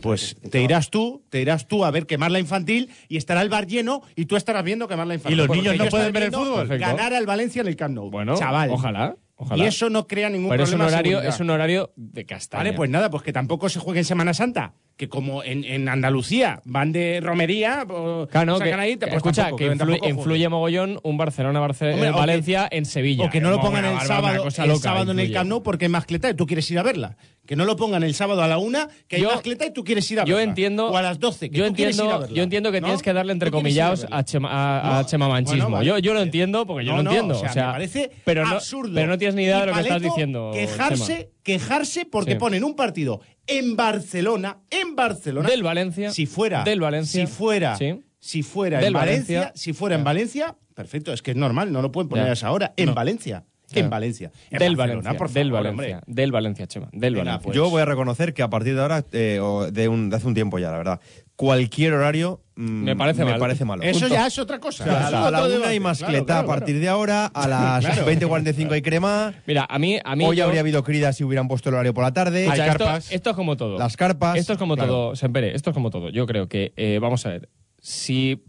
Pues 0.00 0.36
te 0.50 0.62
irás 0.62 0.90
tú, 0.90 1.24
te 1.28 1.40
irás 1.40 1.66
tú 1.66 1.84
a 1.84 1.90
ver 1.90 2.06
quemar 2.06 2.30
la 2.30 2.38
infantil 2.38 2.90
y 3.08 3.16
estará 3.16 3.42
el 3.42 3.48
bar 3.48 3.66
lleno 3.66 4.02
y 4.14 4.26
tú 4.26 4.36
estarás 4.36 4.62
viendo 4.62 4.86
quemar 4.86 5.06
la 5.06 5.14
infantil. 5.14 5.38
¿Y 5.38 5.42
los 5.42 5.48
niños 5.56 5.76
no 5.76 5.86
pueden 5.86 6.12
ver 6.12 6.22
el 6.24 6.32
fútbol? 6.32 6.68
Ganar 6.68 7.12
al 7.14 7.26
Valencia 7.26 7.62
en 7.62 7.68
el 7.68 7.76
Camp 7.76 7.94
Nou. 7.94 8.10
Bueno, 8.10 8.36
chaval. 8.36 8.70
ojalá. 8.70 9.16
Ojalá. 9.38 9.65
Y 9.65 9.67
eso 9.67 9.91
no 9.91 10.06
crea 10.06 10.31
ningún 10.31 10.49
Pero 10.49 10.65
es 10.65 10.71
un 10.73 10.79
problema. 10.79 11.03
de 11.03 11.11
horario, 11.15 11.29
es 11.29 11.41
un 11.41 11.50
horario 11.50 11.93
de 11.97 12.25
castaña. 12.25 12.61
Vale, 12.65 12.73
pues 12.73 12.88
nada, 12.91 13.11
pues 13.11 13.23
que 13.23 13.33
tampoco 13.35 13.69
se 13.69 13.79
juegue 13.81 14.00
en 14.00 14.05
Semana 14.06 14.33
Santa. 14.33 14.73
Que 14.97 15.11
como 15.11 15.43
en, 15.44 15.62
en 15.65 15.91
Andalucía 15.91 16.62
van 16.65 16.91
de 16.91 17.21
romería, 17.23 17.85
o 17.87 18.27
Claro, 18.31 18.53
no, 18.53 18.59
sacan 18.59 18.77
que, 18.77 18.81
ahí, 18.81 18.97
pues 18.97 19.12
escucha, 19.12 19.43
tampoco, 19.50 19.59
que 19.59 20.09
influye, 20.09 20.49
mogollón 20.49 20.99
un 21.03 21.19
Barcelona 21.19 21.61
Barce- 21.61 21.93
Hombre, 21.93 22.09
eh, 22.09 22.12
que- 22.12 22.19
Valencia 22.19 22.67
en 22.71 22.87
Sevilla. 22.87 23.27
O 23.27 23.31
que 23.31 23.43
no 23.43 23.50
lo 23.50 23.56
Es 23.56 23.61
pongan 23.61 23.85
el 23.85 24.00
sábado, 24.00 24.44
el 24.47 24.77
sábado 24.79 25.12
en 25.12 25.19
el. 25.21 25.31
Camp 25.35 25.50
Nou 25.50 25.62
porque 25.62 25.85
hay 25.85 25.91
mascleta 25.91 26.31
y 26.31 26.35
tú 26.35 26.47
quieres 26.47 26.71
ir 26.71 26.79
a 26.79 26.83
verla. 26.83 27.19
Que 27.44 27.56
no 27.56 27.67
lo 27.67 27.77
pongan 27.77 28.03
el 28.05 28.15
sábado 28.15 28.43
a 28.43 28.49
la 28.49 28.56
una, 28.56 28.88
que 29.06 29.17
hay 29.17 29.23
Yo- 29.23 29.31
mascleta 29.33 29.67
y 29.67 29.73
tú 29.75 29.85
quieres 29.85 30.11
ir 30.11 30.19
a 30.19 30.25
Yo 30.25 30.37
verla. 30.37 30.49
entiendo. 30.49 30.87
O 30.88 30.97
a 30.97 31.03
las 31.03 31.21
12, 31.21 31.50
que 31.50 31.59
yo 31.59 31.67
tú 31.69 31.75
quieres 31.75 31.94
ir 31.97 32.00
a 32.00 32.05
entiendo, 32.05 32.21
verla. 32.23 32.37
yo 32.37 32.43
entiendo 32.43 32.73
que 32.73 32.81
¿No? 32.81 32.87
tienes 32.87 33.03
que 33.03 33.12
darle 33.12 33.33
ir 33.33 33.35
entrecomillados 33.35 34.06
a, 34.11 34.25
chema, 34.25 34.49
a, 34.50 35.00
a 35.00 35.03
bueno, 35.03 35.71
vale. 35.71 35.87
yo, 35.87 35.99
yo 35.99 36.15
lo 36.15 36.23
entiendo 36.23 36.67
porque 36.67 36.87
yo 36.87 36.93
No, 36.97 37.03
lo 37.03 37.11
entiendo. 37.11 37.35
o 37.38 37.49
sea, 37.49 37.67
me 37.67 37.73
parece 37.73 38.11
absurdo. 38.47 38.94
Pero 38.94 39.09
no 39.09 39.19
tienes 39.28 39.34
ni 39.34 39.43
idea 39.44 39.61
de 39.61 39.67
lo 39.67 39.75
que 39.75 39.81
estás 39.81 40.02
diciendo. 40.02 40.50
Quejarse, 40.55 41.17
Chema. 41.17 41.31
quejarse 41.43 42.06
porque 42.06 42.32
Sí. 42.32 42.38
ponen 42.38 42.64
un 42.64 42.75
partido 42.76 43.20
en 43.46 43.76
Barcelona, 43.76 44.58
en 44.70 44.96
Barcelona. 44.96 45.49
Del 45.49 45.62
Valencia. 45.62 46.11
Si 46.11 46.26
fuera. 46.26 46.64
Del 46.64 46.81
Valencia. 46.81 47.26
Si 47.26 47.32
fuera. 47.32 47.76
Sí. 47.76 48.02
Si 48.19 48.43
fuera 48.43 48.78
Del 48.78 48.88
en 48.88 48.93
Valencia, 48.94 49.38
Valencia. 49.40 49.61
Si 49.61 49.73
fuera 49.73 49.94
en 49.96 50.05
Valencia, 50.05 50.56
perfecto, 50.75 51.12
es 51.12 51.23
que 51.23 51.31
es 51.32 51.37
normal, 51.37 51.73
no 51.73 51.81
lo 51.82 51.93
pueden 51.93 52.08
poner 52.08 52.25
Ya. 52.26 52.31
a 52.31 52.32
esa 52.34 52.50
hora. 52.52 52.73
En 52.76 52.95
Valencia. 52.95 53.45
Claro. 53.68 53.85
En 53.87 53.90
Valencia. 53.90 54.30
En 54.50 54.59
Del 54.61 54.76
Barcelona, 54.76 55.11
Valencia. 55.11 55.18
por 55.18 55.30
del 55.33 55.49
favor, 55.49 55.64
Valencia. 55.64 55.97
hombre. 55.99 56.14
Del 56.23 56.33
Valencia, 56.33 56.66
Chema. 56.68 56.88
Del 56.92 57.14
Venga, 57.14 57.25
Valencia. 57.25 57.45
pues. 57.45 57.56
Yo 57.56 57.68
voy 57.68 57.83
a 57.83 57.85
reconocer 57.85 58.33
que 58.33 58.42
a 58.42 58.49
partir 58.50 58.76
de 58.76 58.80
ahora, 58.83 59.04
eh, 59.11 59.40
o 59.42 59.71
de, 59.73 59.88
un- 59.88 60.09
de 60.09 60.16
hace 60.16 60.26
un 60.28 60.35
tiempo 60.35 60.59
ya, 60.61 60.71
la 60.71 60.78
verdad, 60.78 61.00
cualquier 61.37 61.93
horario 61.93 62.40
mm, 62.57 62.62
Me 62.85 62.97
parece 62.97 63.25
me 63.25 63.33
mal. 63.33 63.40
parece 63.40 63.64
malo. 63.64 63.83
Eso 63.83 64.00
Punto. 64.00 64.14
ya 64.14 64.26
es 64.26 64.38
otra 64.38 64.59
cosa. 64.59 64.85
O 64.85 64.87
sea, 64.87 65.26
a 65.26 65.31
la, 65.31 65.45
una 65.45 65.69
hay 65.69 65.81
mascleta, 65.81 66.25
Claro, 66.25 66.25
claro, 66.25 66.40
a 66.40 66.47
partir 66.57 66.81
de 66.81 66.88
ahora, 66.88 67.26
a 67.26 67.47
las 67.47 67.85
Claro. 67.87 68.07
20.45 68.07 68.73
hay 68.73 68.83
crema. 68.83 69.35
Mira, 69.47 69.66
a 69.69 69.78
mí. 69.78 69.99
A 70.05 70.16
mí 70.16 70.25
Hoy 70.25 70.37
yo- 70.37 70.45
habría 70.45 70.61
habido 70.61 70.83
crida 70.83 71.12
si 71.12 71.25
hubieran 71.25 71.47
puesto 71.49 71.69
el 71.69 71.75
horario 71.75 71.93
por 71.95 72.05
la 72.05 72.12
tarde. 72.12 72.49
O 72.49 72.55
sea, 72.55 72.66
esto- 72.69 72.78
carpas. 72.85 73.12
Esto, 73.12 73.31
es 73.31 73.37
como 73.37 73.57
todo. 73.57 73.78
Las 73.78 73.97
carpas. 73.97 74.37
Esto 74.38 74.55
es 74.55 74.59
como 74.59 74.75
claro. 74.76 74.90
todo, 74.90 75.16
Sempere, 75.16 75.55
esto 75.55 75.71
es 75.71 75.75
como 75.75 75.90
todo. 75.90 76.09
Yo 76.11 76.26
creo 76.26 76.49
que, 76.49 76.73
eh, 76.76 76.99
vamos 77.00 77.26
a 77.26 77.31
ver, 77.31 77.50
si 77.83 78.43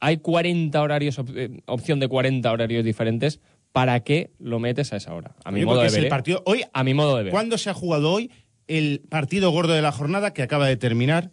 hay 0.00 0.18
40 0.18 0.82
horarios, 0.82 1.18
op- 1.18 1.30
eh, 1.34 1.62
opción 1.66 1.98
de 2.00 2.08
40 2.08 2.52
horarios 2.52 2.84
diferentes, 2.84 3.40
¿para 3.72 4.00
qué 4.00 4.32
lo 4.38 4.58
metes 4.58 4.92
a 4.92 4.96
esa 4.96 5.14
hora? 5.14 5.34
A 5.44 5.50
mi 5.50 5.64
modo 5.64 5.80
de 5.80 5.88
ver. 5.88 5.98
el 6.00 6.04
¿eh? 6.04 6.08
partido. 6.10 6.42
Hoy, 6.44 6.62
A 6.74 6.84
mi 6.84 6.92
modo 6.92 7.16
de 7.16 7.22
ver. 7.24 7.30
¿Cuándo 7.32 7.56
se 7.56 7.70
ha 7.70 7.74
jugado 7.74 8.12
hoy 8.12 8.30
el 8.68 9.00
partido 9.08 9.50
gordo 9.50 9.72
de 9.72 9.80
la 9.82 9.92
jornada 9.92 10.32
que 10.34 10.42
acaba 10.42 10.66
de 10.66 10.76
terminar 10.76 11.30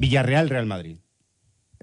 Villarreal-Real 0.00 0.66
Madrid? 0.66 0.98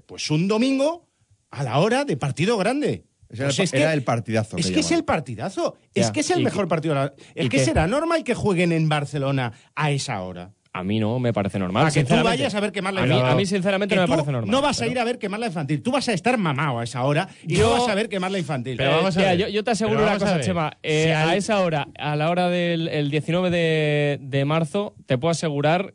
Pues 0.06 0.30
un 0.30 0.48
domingo 0.48 1.06
a 1.50 1.62
la 1.62 1.78
hora 1.78 2.04
de 2.04 2.16
partido 2.16 2.56
grande. 2.58 3.04
Pues 3.28 3.40
el, 3.40 3.64
es 3.64 3.74
era 3.74 3.88
que- 3.88 3.94
el 3.94 4.04
partidazo. 4.04 4.56
Es 4.56 4.68
que 4.68 4.74
que 4.74 4.80
es 4.80 4.90
el 4.92 5.04
partidazo. 5.04 5.76
Ya. 5.94 6.02
Es 6.02 6.10
que 6.10 6.20
es 6.20 6.30
el 6.30 6.40
¿Y 6.40 6.44
mejor 6.44 6.64
qué- 6.64 6.68
partido. 6.68 7.14
Es 7.34 7.48
que 7.50 7.58
será 7.58 7.86
normal 7.86 8.24
que 8.24 8.34
jueguen 8.34 8.72
en 8.72 8.88
Barcelona 8.88 9.52
a 9.74 9.90
esa 9.90 10.22
hora. 10.22 10.52
A 10.72 10.84
mí 10.84 11.00
no 11.00 11.18
me 11.18 11.32
parece 11.32 11.58
normal. 11.58 11.82
Para 11.84 11.92
que 11.94 12.04
tú 12.04 12.14
vayas 12.22 12.54
a 12.54 12.60
ver 12.60 12.72
quemar 12.72 12.94
la 12.94 13.00
a 13.00 13.04
mí, 13.04 13.10
infantil. 13.10 13.32
a 13.32 13.36
mí, 13.36 13.46
sinceramente, 13.46 13.94
Que 13.94 14.00
no 14.00 14.06
me 14.06 14.14
parece 14.14 14.32
normal. 14.32 14.50
No 14.50 14.62
vas 14.62 14.80
a 14.80 14.86
ir 14.86 14.98
a 14.98 15.04
ver 15.04 15.18
quemar 15.18 15.40
la 15.40 15.46
infantil. 15.46 15.82
Tú 15.82 15.90
vas 15.90 16.08
a 16.08 16.12
estar 16.12 16.38
mamado 16.38 16.78
a 16.78 16.84
esa 16.84 17.02
hora 17.04 17.28
y 17.46 17.56
Yo- 17.56 17.68
no 17.74 17.80
vas 17.80 17.88
a 17.90 17.94
ver 17.94 18.08
quemar 18.08 18.30
la 18.30 18.38
infantil. 18.38 18.76
Pero 18.76 18.90
Eh, 18.92 18.94
vamos 18.96 19.16
a 19.16 19.18
mira, 19.20 19.30
ver. 19.32 19.38
Yo, 19.40 19.48
yo 19.48 19.64
te 19.64 19.70
aseguro 19.72 20.02
una 20.02 20.12
a 20.12 20.18
cosa. 20.18 20.40
Chema. 20.40 20.76
Eh, 20.82 21.04
Si 21.06 21.10
al- 21.10 21.30
A 21.30 21.36
esa 21.36 21.60
hora, 21.60 21.88
a 21.98 22.16
la 22.16 22.30
hora 22.30 22.48
del 22.48 22.88
el 22.88 23.10
19 23.10 23.50
de, 23.50 24.18
de 24.22 24.44
marzo, 24.44 24.94
te 25.06 25.18
puedo 25.18 25.32
asegurar 25.32 25.94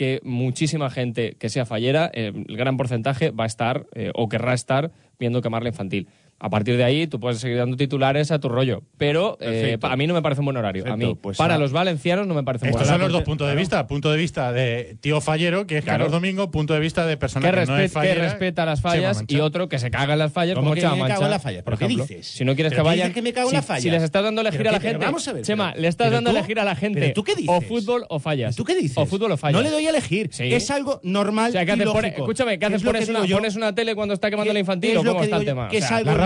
que 0.00 0.18
muchísima 0.24 0.88
gente 0.88 1.36
que 1.38 1.50
sea 1.50 1.66
fallera, 1.66 2.10
eh, 2.14 2.32
el 2.34 2.56
gran 2.56 2.78
porcentaje 2.78 3.32
va 3.32 3.44
a 3.44 3.46
estar 3.46 3.84
eh, 3.94 4.10
o 4.14 4.30
querrá 4.30 4.54
estar 4.54 4.92
viendo 5.18 5.42
quemar 5.42 5.62
la 5.62 5.68
infantil. 5.68 6.08
A 6.42 6.48
partir 6.48 6.76
de 6.78 6.84
ahí 6.84 7.06
tú 7.06 7.20
puedes 7.20 7.38
seguir 7.38 7.58
dando 7.58 7.76
titulares 7.76 8.30
a 8.30 8.38
tu 8.40 8.48
rollo. 8.48 8.82
Pero 8.96 9.36
eh, 9.40 9.76
a 9.80 9.96
mí 9.96 10.06
no 10.06 10.14
me 10.14 10.22
parece 10.22 10.40
un 10.40 10.46
buen 10.46 10.56
horario. 10.56 10.90
a 10.90 10.96
mí, 10.96 11.14
pues 11.20 11.36
para 11.36 11.56
a- 11.56 11.58
los 11.58 11.70
valencianos 11.72 12.26
no 12.26 12.32
me 12.34 12.42
parece 12.42 12.64
un 12.64 12.70
buen 12.72 12.80
Estos 12.80 12.86
son 12.88 12.94
horario. 12.96 13.08
los 13.12 13.20
dos 13.20 13.24
puntos 13.26 13.46
de 13.48 13.54
vista. 13.54 13.86
Punto 13.86 14.10
de 14.10 14.16
vista 14.16 14.50
de 14.52 14.96
tío 15.02 15.20
fallero, 15.20 15.66
que 15.66 15.76
es 15.78 15.84
Claro. 15.84 15.98
Carlos 16.04 16.12
Domingo, 16.12 16.50
punto 16.50 16.72
de 16.72 16.80
vista 16.80 17.06
de 17.06 17.16
persona 17.18 17.50
Que, 17.50 17.60
que, 17.60 17.66
no 17.66 17.76
es 17.78 17.82
que 17.90 17.94
fallera. 17.94 18.22
respeta 18.24 18.64
las 18.64 18.80
fallas 18.80 19.22
y 19.28 19.40
otro 19.40 19.68
que 19.68 19.78
se 19.78 19.90
caga 19.90 20.14
en 20.14 20.18
las 20.18 20.32
fallas 20.32 20.54
¿Cómo 20.54 20.64
como 20.68 20.74
que 20.76 20.80
Chema 20.80 20.94
me 20.94 21.00
Mancha, 21.00 21.14
cago 21.16 21.24
en 21.26 21.30
la 21.30 21.38
falla? 21.40 21.58
por 21.58 21.64
¿Pero 21.64 21.78
qué 21.78 21.84
ejemplo. 21.84 22.06
dices? 22.06 22.26
Si 22.26 22.44
no 22.44 22.54
quieres 22.54 22.72
¿Pero 22.72 22.84
que 22.84 22.88
qué 22.88 22.94
dices 22.94 23.02
vayan, 23.04 23.14
que 23.14 23.22
me 23.22 23.32
cago 23.34 23.48
en 23.48 23.50
si, 23.50 23.56
la 23.56 23.62
falla? 23.62 23.80
si 23.82 23.90
les 23.90 24.02
estás 24.02 24.22
dando 24.24 24.40
a 24.40 24.42
elegir 24.42 24.58
¿Pero 24.60 24.70
a 24.70 24.72
la 24.72 24.80
gente, 24.80 25.04
vamos 25.04 25.28
a 25.28 25.32
ver, 25.34 25.42
Chema, 25.44 25.70
pero- 25.72 25.82
le 25.82 25.88
estás 25.88 26.10
dando 26.10 26.30
elegir 26.30 26.58
a 26.58 26.64
la 26.64 26.74
gente 26.74 27.00
¿pero 27.00 27.12
tú 27.12 27.22
qué 27.22 27.34
dices? 27.34 27.50
o 27.54 27.60
fútbol 27.60 28.06
o 28.08 28.18
fallas. 28.18 28.56
¿Tú 28.56 28.64
qué 28.64 28.74
dices? 28.74 28.96
O 28.96 29.04
fútbol 29.04 29.32
o 29.32 29.36
fallas. 29.36 29.56
No 29.58 29.62
le 29.62 29.70
doy 29.70 29.86
a 29.86 29.90
elegir. 29.90 30.30
Es 30.38 30.70
algo 30.70 31.00
normal 31.02 31.50
O 31.50 31.52
sea, 31.52 31.66
¿qué 31.66 31.72
y 31.74 31.76
lógico. 31.76 32.06
escúchame, 32.06 32.58
¿qué 32.58 32.64
Es 32.66 32.72
haces? 32.72 32.82
Pones 32.86 33.52
que 33.54 33.58
una, 33.58 33.74
tele 33.74 33.94
cuando 33.94 34.14
está 34.14 34.30
quemando 34.30 34.48
¿Qué- 34.50 34.54
la 34.54 34.60
infantil 34.60 34.96
o 34.96 35.04
cómo 35.04 35.18
que 35.18 35.24
está 35.24 35.36
el 35.36 35.44
tema? 35.44 35.68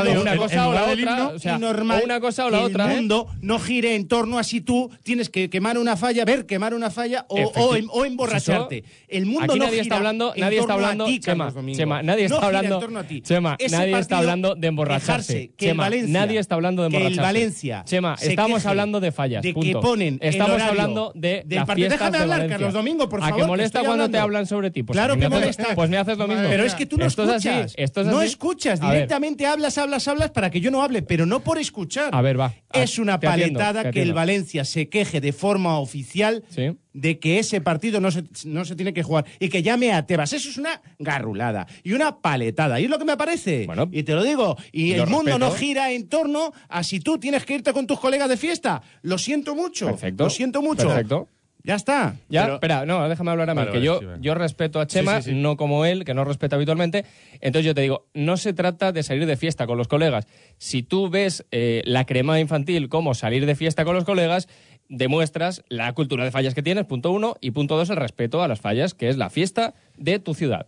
Radio, 0.06 0.20
una 0.22 0.36
cosa 0.36 0.68
o 0.68 0.72
la 0.74 0.84
otra. 0.84 1.28
O 1.28 1.38
sea, 1.38 1.58
normal 1.58 2.02
una 2.04 2.20
cosa 2.20 2.46
o 2.46 2.50
la 2.50 2.60
otra. 2.62 2.84
El 2.86 2.90
¿eh? 2.92 2.94
mundo 2.96 3.26
no 3.40 3.58
gire 3.58 3.94
en 3.94 4.08
torno 4.08 4.38
a 4.38 4.44
si 4.44 4.60
tú 4.60 4.90
tienes 5.02 5.30
que 5.30 5.48
quemar 5.50 5.78
una 5.78 5.96
falla, 5.96 6.24
ver 6.24 6.46
quemar 6.46 6.74
una 6.74 6.90
falla 6.90 7.26
o, 7.28 7.74
em- 7.76 7.88
o 7.90 8.04
emborracharte. 8.04 8.84
El 9.08 9.26
mundo 9.26 9.52
Aquí 9.52 9.58
no 9.58 9.64
nadie 9.66 9.80
está 9.80 9.84
gira 9.84 9.96
hablando, 9.96 10.34
en 10.34 10.40
nadie 10.40 10.58
está 10.58 10.72
torno 10.74 10.86
a 10.86 10.90
hablando, 10.90 11.04
ti, 11.06 11.20
Chema. 11.20 11.52
Chema, 11.74 12.02
nadie 12.02 12.24
está 12.24 12.46
hablando, 12.46 12.74
en 12.74 12.80
torno 12.80 12.98
a 12.98 13.04
ti. 13.04 13.20
Chema, 13.22 13.56
Ese 13.58 13.76
nadie 13.76 13.98
está 13.98 14.18
hablando 14.18 14.54
de 14.54 14.66
emborracharse. 14.68 15.50
que 15.56 15.66
Chema, 15.68 15.82
Valencia- 15.84 16.20
nadie 16.20 16.38
está 16.38 16.54
hablando 16.54 16.82
de 16.82 16.88
que 16.90 16.96
el 16.96 17.02
emborracharse. 17.02 17.38
Valencia 17.38 17.82
Chema, 17.84 18.16
estamos 18.20 18.66
hablando 18.66 19.00
de 19.00 19.12
fallas. 19.12 19.42
de 19.42 19.54
que 19.54 19.72
ponen 19.74 20.18
Estamos 20.20 20.60
hablando 20.60 21.12
de 21.14 21.42
del 21.46 21.64
partido. 21.64 21.88
Déjame 21.90 22.18
hablar. 22.18 22.48
Carlos 22.48 22.72
Domingo, 22.72 23.08
por 23.08 23.20
¿A 23.20 23.24
favor, 23.24 23.36
que 23.36 23.42
que 23.42 23.46
molesta 23.48 23.78
cuando 23.80 24.04
te 24.10 24.16
hablando? 24.18 24.22
hablan 24.24 24.46
sobre 24.46 24.70
ti? 24.70 24.82
Pues 24.82 24.96
claro 24.96 25.14
a 25.14 25.16
que 25.18 25.28
molesta. 25.28 25.74
Pues 25.74 25.90
me 25.90 25.96
haces 25.96 26.18
lo 26.18 26.26
mismo. 26.28 26.44
Pero 26.48 26.64
es 26.64 26.74
que 26.74 26.86
tú 26.86 26.96
no 26.96 27.06
escuchas. 27.06 27.74
no 28.06 28.22
escuchas. 28.22 28.80
A 28.82 28.92
Directamente 28.92 29.46
hablas, 29.46 29.76
hablas, 29.78 29.93
hablas 30.08 30.30
para 30.30 30.50
que 30.50 30.60
yo 30.60 30.70
no 30.70 30.82
hable, 30.82 31.02
pero 31.02 31.26
no 31.26 31.40
por 31.40 31.58
escuchar. 31.58 32.10
A 32.12 32.22
ver, 32.22 32.38
va. 32.38 32.54
Es 32.72 32.98
Ah, 32.98 33.02
una 33.02 33.20
te 33.20 33.26
paletada 33.26 33.90
que 33.90 34.02
el. 34.02 34.12
Valencia 34.12 34.64
se 34.64 34.88
queje 34.88 35.20
de 35.20 35.32
forma 35.32 35.78
oficial 35.78 36.44
Sí. 36.48 36.76
de 36.92 37.18
que 37.18 37.38
ese 37.38 37.60
partido 37.60 38.00
no 38.00 38.10
se, 38.10 38.24
no 38.44 38.64
se 38.64 38.76
tiene 38.76 38.92
que 38.94 39.02
jugar 39.02 39.24
y 39.40 39.48
que 39.48 39.62
llame 39.62 39.92
a 39.92 40.06
Tebas. 40.06 40.32
Eso 40.32 40.48
es 40.48 40.56
una 40.56 40.80
garrulada 40.98 41.66
y 41.82 41.92
una 41.92 42.20
paletada. 42.20 42.80
Y 42.80 42.84
es 42.84 42.90
lo 42.90 42.98
que 42.98 43.04
me 43.04 43.16
parece. 43.16 43.66
Bueno. 43.66 43.88
y 43.92 44.02
te 44.02 44.14
lo 44.14 44.22
digo. 44.24 44.56
Y 44.72 44.92
el 44.92 45.06
mundo 45.06 45.38
no 45.38 45.50
gira 45.52 45.92
en 45.92 46.08
torno 46.08 46.52
a 46.68 46.82
si 46.82 47.00
tú 47.00 47.18
tienes 47.18 47.44
que 47.44 47.54
irte 47.54 47.72
con 47.72 47.86
tus 47.86 47.98
colegas 48.00 48.28
de 48.28 48.36
fiesta. 48.36 48.82
Lo 49.02 49.18
siento 49.18 49.54
mucho. 49.54 49.86
Perfecto. 49.86 50.24
Lo 50.24 50.30
siento 50.30 50.62
mucho. 50.62 50.88
Perfecto. 50.88 51.28
Ya 51.66 51.76
está. 51.76 52.16
Ya, 52.28 52.42
Pero- 52.42 52.54
espera, 52.56 52.84
no, 52.86 53.08
déjame 53.08 53.30
hablar 53.30 53.48
a 53.48 53.54
mí, 53.54 53.60
Vale, 53.60 53.70
que 53.70 53.78
vale, 53.78 53.86
yo, 53.86 53.98
sí, 53.98 54.06
yo 54.20 54.34
respeto 54.34 54.80
a 54.80 54.86
Chema, 54.86 55.16
Sí, 55.16 55.22
sí, 55.22 55.30
sí. 55.30 55.36
no 55.36 55.56
como 55.56 55.86
él, 55.86 56.04
que 56.04 56.12
no 56.12 56.22
respeta 56.24 56.56
habitualmente. 56.56 57.06
Entonces 57.40 57.64
yo 57.64 57.74
te 57.74 57.80
digo, 57.80 58.06
no 58.12 58.36
se 58.36 58.52
trata 58.52 58.92
de 58.92 59.02
salir 59.02 59.24
de 59.24 59.36
fiesta 59.38 59.66
con 59.66 59.78
los 59.78 59.88
colegas. 59.88 60.26
Si 60.58 60.82
tú 60.82 61.08
ves 61.08 61.46
eh, 61.52 61.80
la 61.86 62.04
crema 62.04 62.38
infantil 62.38 62.90
como 62.90 63.14
salir 63.14 63.46
de 63.46 63.54
fiesta 63.54 63.86
con 63.86 63.94
los 63.94 64.04
colegas, 64.04 64.46
demuestras 64.90 65.62
la 65.68 65.90
cultura 65.94 66.24
de 66.24 66.30
fallas 66.30 66.54
que 66.54 66.62
tienes, 66.62 66.84
punto 66.84 67.10
uno, 67.10 67.36
y 67.40 67.52
punto 67.52 67.78
dos, 67.78 67.88
el 67.88 67.96
respeto 67.96 68.42
a 68.42 68.48
las 68.48 68.60
fallas, 68.60 68.92
que 68.92 69.08
es 69.08 69.16
la 69.16 69.30
fiesta 69.30 69.72
de 69.96 70.18
tu 70.18 70.34
ciudad. 70.34 70.66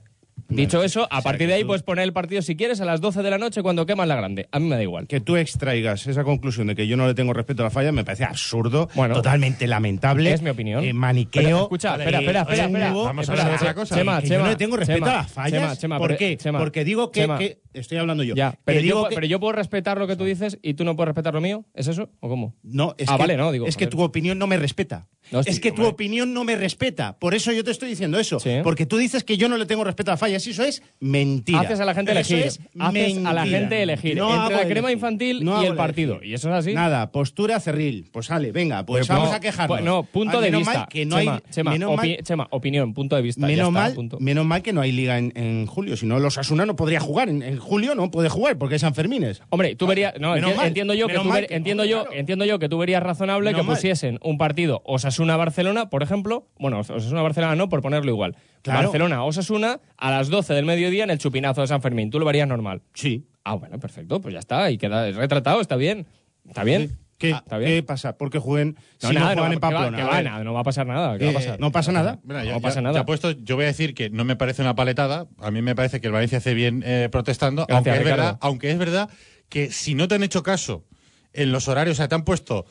Dicho 0.56 0.82
eso, 0.82 1.06
a 1.10 1.22
partir 1.22 1.48
de 1.48 1.54
ahí 1.54 1.64
puedes 1.64 1.82
poner 1.82 2.04
el 2.04 2.12
partido 2.12 2.42
si 2.42 2.56
quieres 2.56 2.80
a 2.80 2.84
las 2.84 3.00
12 3.00 3.22
de 3.22 3.30
la 3.30 3.38
noche 3.38 3.62
cuando 3.62 3.86
queman 3.86 4.08
la 4.08 4.16
grande. 4.16 4.48
A 4.52 4.58
mí 4.58 4.68
me 4.68 4.76
da 4.76 4.82
igual. 4.82 5.06
que 5.06 5.20
tú 5.20 5.36
extraigas 5.36 6.06
esa 6.06 6.24
conclusión 6.24 6.66
de 6.66 6.74
que 6.74 6.86
yo 6.86 6.96
no 6.96 7.06
le 7.06 7.14
tengo 7.14 7.32
respeto 7.32 7.62
a 7.62 7.64
la 7.66 7.70
falla 7.70 7.92
me 7.92 8.04
parece 8.04 8.24
absurdo, 8.24 8.88
Bueno, 8.94 9.14
totalmente 9.14 9.66
lamentable. 9.66 10.32
es 10.32 10.42
mi 10.42 10.50
opinión. 10.50 10.84
eh, 10.84 10.92
maniqueo. 10.92 11.42
Pero, 11.42 11.62
escucha, 11.62 11.96
espera, 11.96 12.18
espera, 12.20 12.40
espera. 12.42 12.92
Vamos 12.92 13.28
a 13.28 13.32
hablar 13.32 13.48
de 13.50 13.54
otra 13.56 13.74
cosa. 13.74 13.94
Chema, 13.96 14.20
que 14.20 14.28
Chema, 14.28 14.38
yo 14.38 14.44
no 14.44 14.50
le 14.50 14.56
tengo 14.56 14.76
respeto 14.76 14.98
Chema, 15.00 15.10
a 15.12 15.22
las 15.22 15.30
fallas. 15.32 15.52
Chema, 15.62 15.76
Chema, 15.76 15.98
¿Por 15.98 16.16
qué? 16.16 16.36
Chema, 16.36 16.58
Porque 16.58 16.84
digo 16.84 17.10
que, 17.10 17.20
Chema. 17.22 17.38
que- 17.38 17.58
estoy 17.80 17.98
hablando 17.98 18.22
yo. 18.22 18.34
Ya, 18.34 18.52
Que 18.52 18.58
pero, 18.64 18.80
digo 18.82 19.02
yo, 19.04 19.08
que- 19.08 19.14
pero 19.14 19.26
yo 19.26 19.40
puedo 19.40 19.52
respetar 19.52 19.98
lo 19.98 20.06
que 20.06 20.16
tú 20.16 20.24
dices 20.24 20.58
y 20.62 20.74
tú 20.74 20.84
no 20.84 20.96
puedes 20.96 21.08
respetar 21.08 21.34
lo 21.34 21.40
mío. 21.40 21.64
¿Es 21.74 21.86
eso 21.88 22.10
o 22.20 22.28
cómo? 22.28 22.54
No, 22.62 22.94
es 22.98 23.08
ah, 23.08 23.16
que, 23.16 23.22
vale, 23.22 23.36
no, 23.36 23.52
digo. 23.52 23.66
es 23.66 23.76
que 23.76 23.84
joder. 23.86 23.96
tu 23.96 24.02
opinión 24.02 24.38
no 24.38 24.46
me 24.46 24.56
respeta. 24.56 25.06
No, 25.32 25.40
es 25.40 25.58
que 25.58 25.72
tu 25.72 25.84
opinión 25.84 26.32
no 26.32 26.44
me 26.44 26.54
respeta. 26.54 27.18
Por 27.18 27.34
eso 27.34 27.50
yo 27.50 27.64
te 27.64 27.72
estoy 27.72 27.88
diciendo 27.88 28.16
eso. 28.20 28.38
Sí. 28.38 28.58
Porque 28.62 28.86
tú 28.86 28.96
dices 28.96 29.24
que 29.24 29.36
yo 29.36 29.48
no 29.48 29.56
le 29.56 29.66
tengo 29.66 29.82
respeto 29.82 30.12
a 30.12 30.14
las 30.14 30.20
fallas. 30.20 30.46
Y 30.46 30.50
eso 30.50 30.62
es 30.62 30.84
mentira. 31.00 31.60
Haces 31.62 31.80
a 31.80 31.84
la 31.84 31.94
gente 31.94 32.12
Eso 32.12 32.20
elegir. 32.34 32.46
es 32.46 32.60
Haces 32.78 33.26
a 33.26 33.32
la 33.32 33.44
gente 33.44 33.82
elegir 33.82 34.16
No 34.16 34.30
entre 34.44 34.56
la 34.56 34.62
crema 34.66 34.88
elegir. 34.88 34.92
infantil 34.92 35.44
No 35.44 35.60
y 35.64 35.66
el 35.66 35.74
partido. 35.74 36.12
elegir. 36.14 36.30
¿Y 36.30 36.34
eso 36.34 36.48
es 36.50 36.54
así? 36.54 36.74
Nada, 36.74 37.10
postura 37.10 37.58
cerril. 37.58 38.08
Pues 38.12 38.26
sale, 38.26 38.52
venga, 38.52 38.86
pues 38.86 39.08
No, 39.08 39.16
vamos 39.16 39.32
a 39.34 39.40
quejarnos. 39.40 39.78
pues 39.78 39.84
No, 39.84 40.04
punto 40.04 40.38
Ah, 40.38 40.40
de 40.42 40.50
vista. 40.52 40.72
mal 40.78 40.88
que 40.88 41.04
no 41.06 41.18
Chema, 41.18 41.34
hay, 41.34 41.40
Chema, 41.50 41.70
menos 41.72 41.90
opi- 41.90 41.96
mal- 41.96 42.22
Chema, 42.22 42.48
opinión, 42.52 42.94
punto 42.94 43.16
de 43.16 43.22
vista. 43.22 43.40
ya 43.40 43.46
Menos 43.48 43.68
está, 43.68 43.80
mal, 43.80 43.94
punto. 43.94 44.18
menos 44.20 44.46
mal 44.46 44.62
que 44.62 44.72
no 44.72 44.80
hay 44.80 44.92
liga 44.92 45.18
en, 45.18 45.32
en 45.34 45.66
julio, 45.66 45.96
si 45.96 46.06
no 46.06 46.20
los 46.20 46.38
Asuna 46.38 46.66
no 46.66 46.76
podría 46.76 47.00
jugar. 47.00 47.28
En, 47.28 47.42
en 47.42 47.58
julio 47.66 47.94
no 47.94 48.10
puede 48.10 48.28
jugar 48.30 48.56
porque 48.56 48.76
es 48.76 48.80
San 48.80 48.94
Fermines. 48.94 49.42
Hombre, 49.50 49.76
tú 49.76 49.86
verías, 49.86 50.14
no, 50.18 50.32
Menos 50.34 50.52
enti- 50.52 50.56
mal, 50.56 50.66
entiendo 50.68 50.94
yo 50.94 51.06
que 51.08 51.14
tú 51.14 51.24
mal 51.24 51.40
ver- 51.40 51.46
que- 51.48 51.54
entiendo 51.56 51.82
hombre, 51.82 51.90
yo, 51.90 52.02
claro. 52.04 52.16
entiendo 52.18 52.44
yo 52.46 52.58
que 52.58 52.68
tú 52.68 52.78
verías 52.78 53.02
razonable 53.02 53.50
Menos 53.50 53.60
que 53.60 53.66
mal. 53.66 53.76
pusiesen 53.76 54.18
un 54.22 54.38
partido 54.38 54.80
Osasuna 54.84 55.36
Barcelona, 55.36 55.90
por 55.90 56.02
ejemplo, 56.02 56.46
bueno, 56.58 56.80
Osasuna 56.80 57.20
Barcelona 57.22 57.56
no 57.56 57.68
por 57.68 57.82
ponerlo 57.82 58.10
igual. 58.10 58.36
Claro. 58.62 58.82
Barcelona 58.84 59.22
Osasuna 59.24 59.80
a 59.98 60.10
las 60.10 60.28
12 60.28 60.54
del 60.54 60.64
mediodía 60.64 61.04
en 61.04 61.10
el 61.10 61.18
chupinazo 61.18 61.60
de 61.60 61.66
San 61.66 61.82
Fermín. 61.82 62.10
Tú 62.10 62.18
lo 62.18 62.24
verías 62.24 62.48
normal. 62.48 62.82
Sí. 62.94 63.26
Ah, 63.44 63.54
bueno, 63.54 63.78
perfecto, 63.78 64.20
pues 64.20 64.32
ya 64.32 64.40
está, 64.40 64.70
y 64.70 64.78
queda 64.78 65.10
retratado, 65.12 65.60
está 65.60 65.76
bien. 65.76 66.06
Está 66.48 66.64
bien. 66.64 66.96
¿Qué, 67.18 67.32
Ah. 67.32 67.42
¿Qué 67.58 67.82
pasa? 67.82 68.18
¿Por 68.18 68.28
qué 68.30 68.38
jueguen 68.38 68.76
No, 69.02 69.08
si 69.08 69.14
nada, 69.14 69.28
no 69.34 69.42
juegan 69.42 69.52
en 69.52 69.58
que 69.58 69.66
va- 69.66 69.70
Pamplona? 69.72 69.96
que 69.96 70.04
va, 70.04 70.22
nada, 70.22 70.44
no 70.44 70.52
va 70.52 70.60
a 70.60 70.64
pasar 70.64 70.86
nada. 70.86 71.16
¿qué 71.18 71.24
va 71.24 71.30
a 71.30 71.32
Eh, 71.32 71.34
pasar? 71.34 71.60
¿No 71.60 71.72
pasa 71.72 71.92
nada? 71.92 72.18
Mira, 72.24 72.44
ya, 72.44 72.52
No 72.52 72.60
pasa 72.60 72.76
ya- 72.76 72.82
nada. 72.82 73.04
yo 73.42 73.56
voy 73.56 73.64
a 73.64 73.68
decir 73.68 73.94
que 73.94 74.10
no 74.10 74.24
me 74.24 74.36
parece 74.36 74.60
una 74.62 74.74
paletada. 74.74 75.26
A 75.40 75.50
mí 75.50 75.62
me 75.62 75.74
parece 75.74 76.00
que 76.00 76.08
el 76.08 76.12
Valencia 76.12 76.38
hace 76.38 76.52
bien 76.54 76.82
eh, 76.84 77.08
protestando, 77.10 77.64
Gracias, 77.66 77.86
aunque, 77.94 77.98
es 77.98 78.04
verdad, 78.16 78.38
aunque 78.42 78.70
es 78.70 78.78
verdad 78.78 79.08
que 79.48 79.70
si 79.70 79.94
no 79.94 80.08
te 80.08 80.16
han 80.16 80.22
hecho 80.24 80.42
caso 80.42 80.84
en 81.32 81.52
los 81.52 81.68
horarios, 81.68 81.96
o 81.96 81.98
sea, 81.98 82.08
te 82.08 82.14
han 82.16 82.24
puesto 82.24 82.66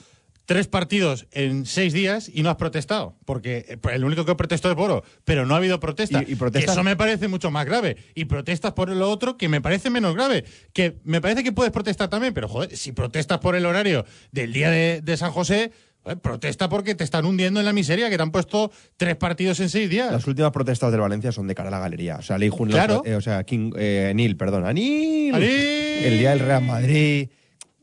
tres 0.46 0.68
partidos 0.68 1.28
en 1.32 1.66
seis 1.66 1.92
días 1.94 2.30
y 2.34 2.44
no 2.44 2.50
has 2.50 2.56
protestado. 2.58 3.16
Porque 3.26 3.66
eh, 3.68 3.78
el 3.94 4.04
único 4.06 4.26
que 4.26 4.36
protestó 4.36 4.70
es 4.70 4.76
Boro, 4.76 5.04
pero 5.24 5.46
no 5.46 5.54
ha 5.54 5.58
habido 5.58 5.80
protesta. 5.80 6.24
Y- 6.28 6.34
y 6.34 6.36
protestas- 6.36 6.74
eso 6.76 6.84
me 6.84 6.96
parece 6.96 7.28
mucho 7.28 7.52
más 7.52 7.66
grave. 7.66 7.98
Y 8.16 8.26
protestas 8.26 8.74
por 8.74 8.90
lo 8.90 9.10
otro 9.10 9.38
que 9.38 9.50
me 9.50 9.62
parece 9.62 9.90
menos 9.90 10.14
grave. 10.16 10.46
Que 10.74 10.98
me 11.04 11.22
parece 11.22 11.44
que 11.44 11.52
puedes 11.52 11.72
protestar 11.72 12.10
también, 12.10 12.34
pero 12.34 12.48
joder, 12.48 12.76
si 12.78 12.92
protestas 12.92 13.40
por 13.40 13.56
el 13.56 13.66
horario 13.66 14.06
del 14.32 14.54
día 14.54 14.70
de, 14.70 15.02
de 15.02 15.18
San 15.18 15.32
José, 15.32 15.72
joder, 16.04 16.20
protesta 16.20 16.70
porque 16.70 16.94
te 16.94 17.04
están 17.04 17.26
hundiendo 17.26 17.60
en 17.60 17.66
la 17.66 17.74
miseria, 17.74 18.10
que 18.12 18.18
te 18.18 18.22
han 18.24 18.32
puesto 18.32 18.72
tres 18.98 19.16
partidos 19.16 19.60
en 19.60 19.70
seis 19.70 19.90
días. 19.90 20.12
Las 20.12 20.28
últimas 20.28 20.52
protestas 20.52 20.92
del 20.92 21.02
Valencia 21.02 21.32
son 21.32 21.48
de 21.48 21.56
cara 21.56 21.70
a 21.70 21.72
la 21.72 21.80
galería. 21.80 22.18
O 22.18 22.22
sea, 22.22 22.38
Lei 22.38 22.50
Jun- 22.50 22.70
Claro. 22.70 23.02
eh, 23.06 23.16
o 23.16 23.22
sea, 23.22 23.44
King, 23.44 23.72
eh, 23.78 24.12
Nil, 24.16 24.38
perdón. 24.38 24.66
¡Anil! 24.68 25.34
El 25.36 26.20
día 26.20 26.30
del 26.32 26.40
Real 26.40 26.64
Madrid. 26.64 27.30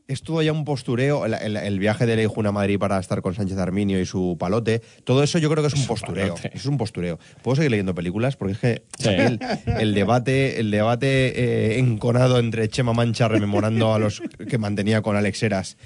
Estuvo 0.07 0.41
ya 0.41 0.51
un 0.51 0.65
postureo, 0.65 1.25
el, 1.25 1.33
el- 1.33 1.55
el 1.57 1.79
viaje 1.79 2.05
de 2.05 2.17
Lei 2.17 2.25
Jun 2.25 2.45
a 2.45 2.51
Madrid 2.51 2.77
para 2.77 2.99
estar 2.99 3.21
con 3.21 3.33
Sánchez 3.35 3.57
Arminio 3.57 3.99
y 4.01 4.05
su 4.05 4.35
palote. 4.37 4.81
Todo 5.05 5.23
eso 5.23 5.37
yo 5.39 5.49
creo 5.49 5.63
que 5.63 5.67
es 5.69 5.73
un 5.75 5.85
postureo. 5.87 6.35
palote. 6.35 6.51
Es 6.53 6.65
un 6.65 6.77
postureo. 6.77 7.19
¿Puedo 7.41 7.55
seguir 7.55 7.71
leyendo 7.71 7.95
películas? 7.95 8.35
Porque 8.35 8.53
es 8.53 8.59
que 8.59 8.83
Sí. 8.99 9.09
el, 9.09 9.39
el 9.79 9.93
debate, 9.93 10.59
el 10.59 10.71
debate 10.71 11.75
eh, 11.75 11.79
enconado 11.79 12.37
entre 12.39 12.67
Chema 12.67 12.91
Mancha 12.93 13.27
rememorando 13.29 13.93
a 13.93 13.99
los 13.99 14.21
que 14.49 14.57
mantenía 14.57 15.01
con 15.01 15.15
Alex 15.15 15.41
Heras 15.41 15.77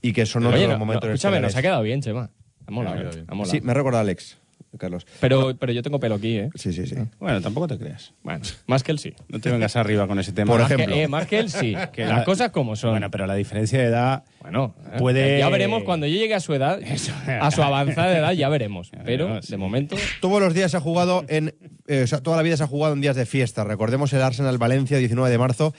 y 0.00 0.12
que 0.12 0.24
son 0.24 0.44
otros 0.46 0.58
Oye, 0.60 0.66
no, 0.68 0.74
no, 0.74 0.78
momentos 0.78 1.10
escúchame, 1.10 1.40
nos 1.40 1.56
ha 1.56 1.62
quedado 1.62 1.82
bien, 1.82 2.00
Chema. 2.00 2.30
Ha 2.66 2.70
molado, 2.70 3.10
ha. 3.28 3.44
Sí, 3.44 3.60
me 3.60 3.72
ha 3.72 3.74
recordado 3.74 3.98
a 3.98 4.02
Alex, 4.02 4.38
Carlos. 4.78 5.06
Pero, 5.20 5.56
pero 5.56 5.72
yo 5.72 5.82
tengo 5.82 5.98
pelo 6.00 6.14
aquí, 6.16 6.36
¿eh? 6.38 6.50
Sí, 6.54 6.72
sí, 6.72 6.86
sí. 6.86 6.96
Bueno, 7.20 7.40
tampoco 7.40 7.68
te 7.68 7.78
creas. 7.78 8.12
Bueno, 8.22 8.40
más 8.66 8.82
que 8.82 8.92
él 8.92 8.98
sí. 8.98 9.14
No 9.28 9.40
te 9.40 9.50
vengas 9.50 9.76
arriba 9.76 10.06
con 10.06 10.18
ese 10.18 10.32
tema. 10.32 10.50
Por 10.52 10.60
Más 10.60 10.68
que- 10.68 10.74
ejemplo. 10.74 10.96
eh, 10.96 11.08
más 11.08 11.26
que 11.26 11.38
él 11.38 11.50
sí. 11.50 11.74
Que 11.92 12.04
Las 12.06 12.18
la- 12.18 12.24
cosas 12.24 12.50
como 12.50 12.76
son. 12.76 12.90
Bueno, 12.90 13.10
pero 13.10 13.26
la 13.26 13.34
diferencia 13.34 13.78
de 13.78 13.86
edad... 13.86 14.24
Bueno, 14.40 14.74
eh, 14.92 14.96
Puede- 14.98 15.38
ya 15.38 15.48
veremos 15.48 15.84
cuando 15.84 16.06
yo 16.06 16.16
llegue 16.16 16.34
a 16.34 16.40
su 16.40 16.52
edad, 16.54 16.78
a 17.40 17.50
su 17.50 17.62
avanzada 17.62 18.18
edad, 18.18 18.32
ya 18.32 18.48
veremos. 18.48 18.90
Pero 19.04 19.40
de 19.40 19.56
momento, 19.56 19.96
Todos 20.20 20.40
los 20.40 20.52
días 20.54 20.70
se 20.70 20.76
ha 20.76 20.80
jugado 20.80 21.24
en. 21.28 21.54
eh, 21.86 22.02
o 22.02 22.06
sea, 22.06 22.20
toda 22.20 22.36
la 22.36 22.42
vida 22.42 22.56
se 22.56 22.62
ha 22.64 22.66
jugado 22.66 22.94
en 22.94 23.00
días 23.00 23.16
de 23.16 23.26
fiesta. 23.26 23.64
Recordemos 23.64 24.12
el 24.12 24.22
Arsenal 24.22 24.58
Valencia, 24.58 24.98
19 24.98 25.30
de 25.30 25.38
marzo. 25.38 25.74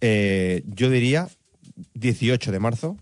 eh, 0.00 0.62
yo 0.66 0.90
diría 0.90 1.28
18 1.94 2.52
de 2.52 2.58
marzo. 2.60 2.96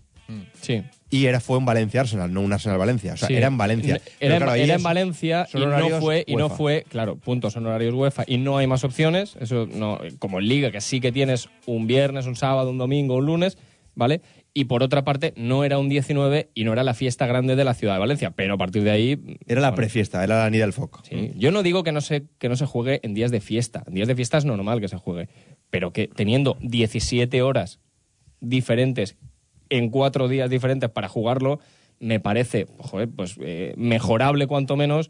sí. 0.61 0.83
Y 1.13 1.27
era, 1.27 1.39
fue 1.39 1.59
en 1.59 1.65
Valencia 1.65 2.01
Arsenal, 2.01 2.33
no 2.33 2.41
un 2.41 2.51
Arsenal 2.53 2.77
Valencia. 2.79 3.13
O 3.13 3.17
sea, 3.17 3.27
Sí. 3.27 3.35
era 3.35 3.47
en 3.47 3.57
Valencia. 3.57 4.01
Era, 4.19 4.33
en- 4.35 4.39
claro, 4.39 4.51
ahí 4.53 4.61
era 4.61 4.73
en 4.73 4.77
es- 4.79 4.83
Valencia 4.83 5.47
y 5.53 5.59
no 5.65 5.99
fue, 5.99 6.23
y 6.25 6.35
no 6.35 6.49
fue, 6.49 6.85
claro, 6.89 7.17
puntos 7.17 7.53
son 7.53 7.65
horarios 7.67 7.93
UEFA 7.93 8.23
y 8.25 8.37
no 8.37 8.57
hay 8.57 8.65
más 8.67 8.83
opciones. 8.83 9.35
Eso 9.39 9.67
no, 9.71 9.99
como 10.19 10.39
en 10.39 10.47
Liga, 10.47 10.71
que 10.71 10.81
sí 10.81 10.99
que 11.01 11.11
tienes 11.11 11.49
un 11.67 11.85
viernes, 11.85 12.25
un 12.25 12.35
sábado, 12.35 12.69
un 12.71 12.77
domingo, 12.79 13.15
un 13.17 13.25
lunes, 13.27 13.57
¿vale? 13.95 14.21
Y 14.55 14.65
por 14.65 14.81
otra 14.83 15.03
parte, 15.03 15.33
no 15.35 15.63
era 15.63 15.77
un 15.79 15.89
19 15.89 16.49
y 16.53 16.63
no 16.63 16.73
era 16.73 16.83
la 16.83 16.93
fiesta 16.93 17.25
grande 17.27 17.55
de 17.55 17.63
la 17.63 17.73
ciudad 17.73 17.93
de 17.93 17.99
Valencia. 17.99 18.31
Pero 18.31 18.53
a 18.55 18.57
partir 18.57 18.83
de 18.83 18.91
ahí. 18.91 19.37
Era 19.47 19.61
la 19.61 19.73
prefiesta, 19.75 20.23
era 20.23 20.39
la 20.43 20.49
Nida 20.49 20.63
del 20.63 20.73
Foc. 20.73 21.03
Sí. 21.07 21.31
Yo 21.37 21.51
no 21.51 21.63
digo 21.63 21.83
que 21.83 21.91
no, 21.91 22.01
se, 22.01 22.23
que 22.39 22.49
no 22.49 22.55
se 22.55 22.65
juegue 22.67 22.99
en 23.03 23.13
días 23.15 23.29
de 23.31 23.39
fiesta. 23.41 23.83
En 23.87 23.93
días 23.95 24.07
de 24.07 24.15
fiesta 24.15 24.37
es 24.37 24.45
normal 24.45 24.79
que 24.81 24.87
se 24.87 24.97
juegue. 24.97 25.27
Pero 25.71 25.91
que 25.91 26.07
teniendo 26.07 26.57
17 26.61 27.41
horas 27.41 27.79
diferentes 28.41 29.15
en 29.77 29.89
cuatro 29.89 30.27
días 30.27 30.49
diferentes 30.49 30.89
para 30.89 31.07
jugarlo, 31.07 31.59
me 31.99 32.19
parece 32.19 32.67
joder, 32.77 33.09
pues, 33.09 33.35
eh, 33.41 33.73
mejorable 33.77 34.47
cuanto 34.47 34.75
menos 34.75 35.09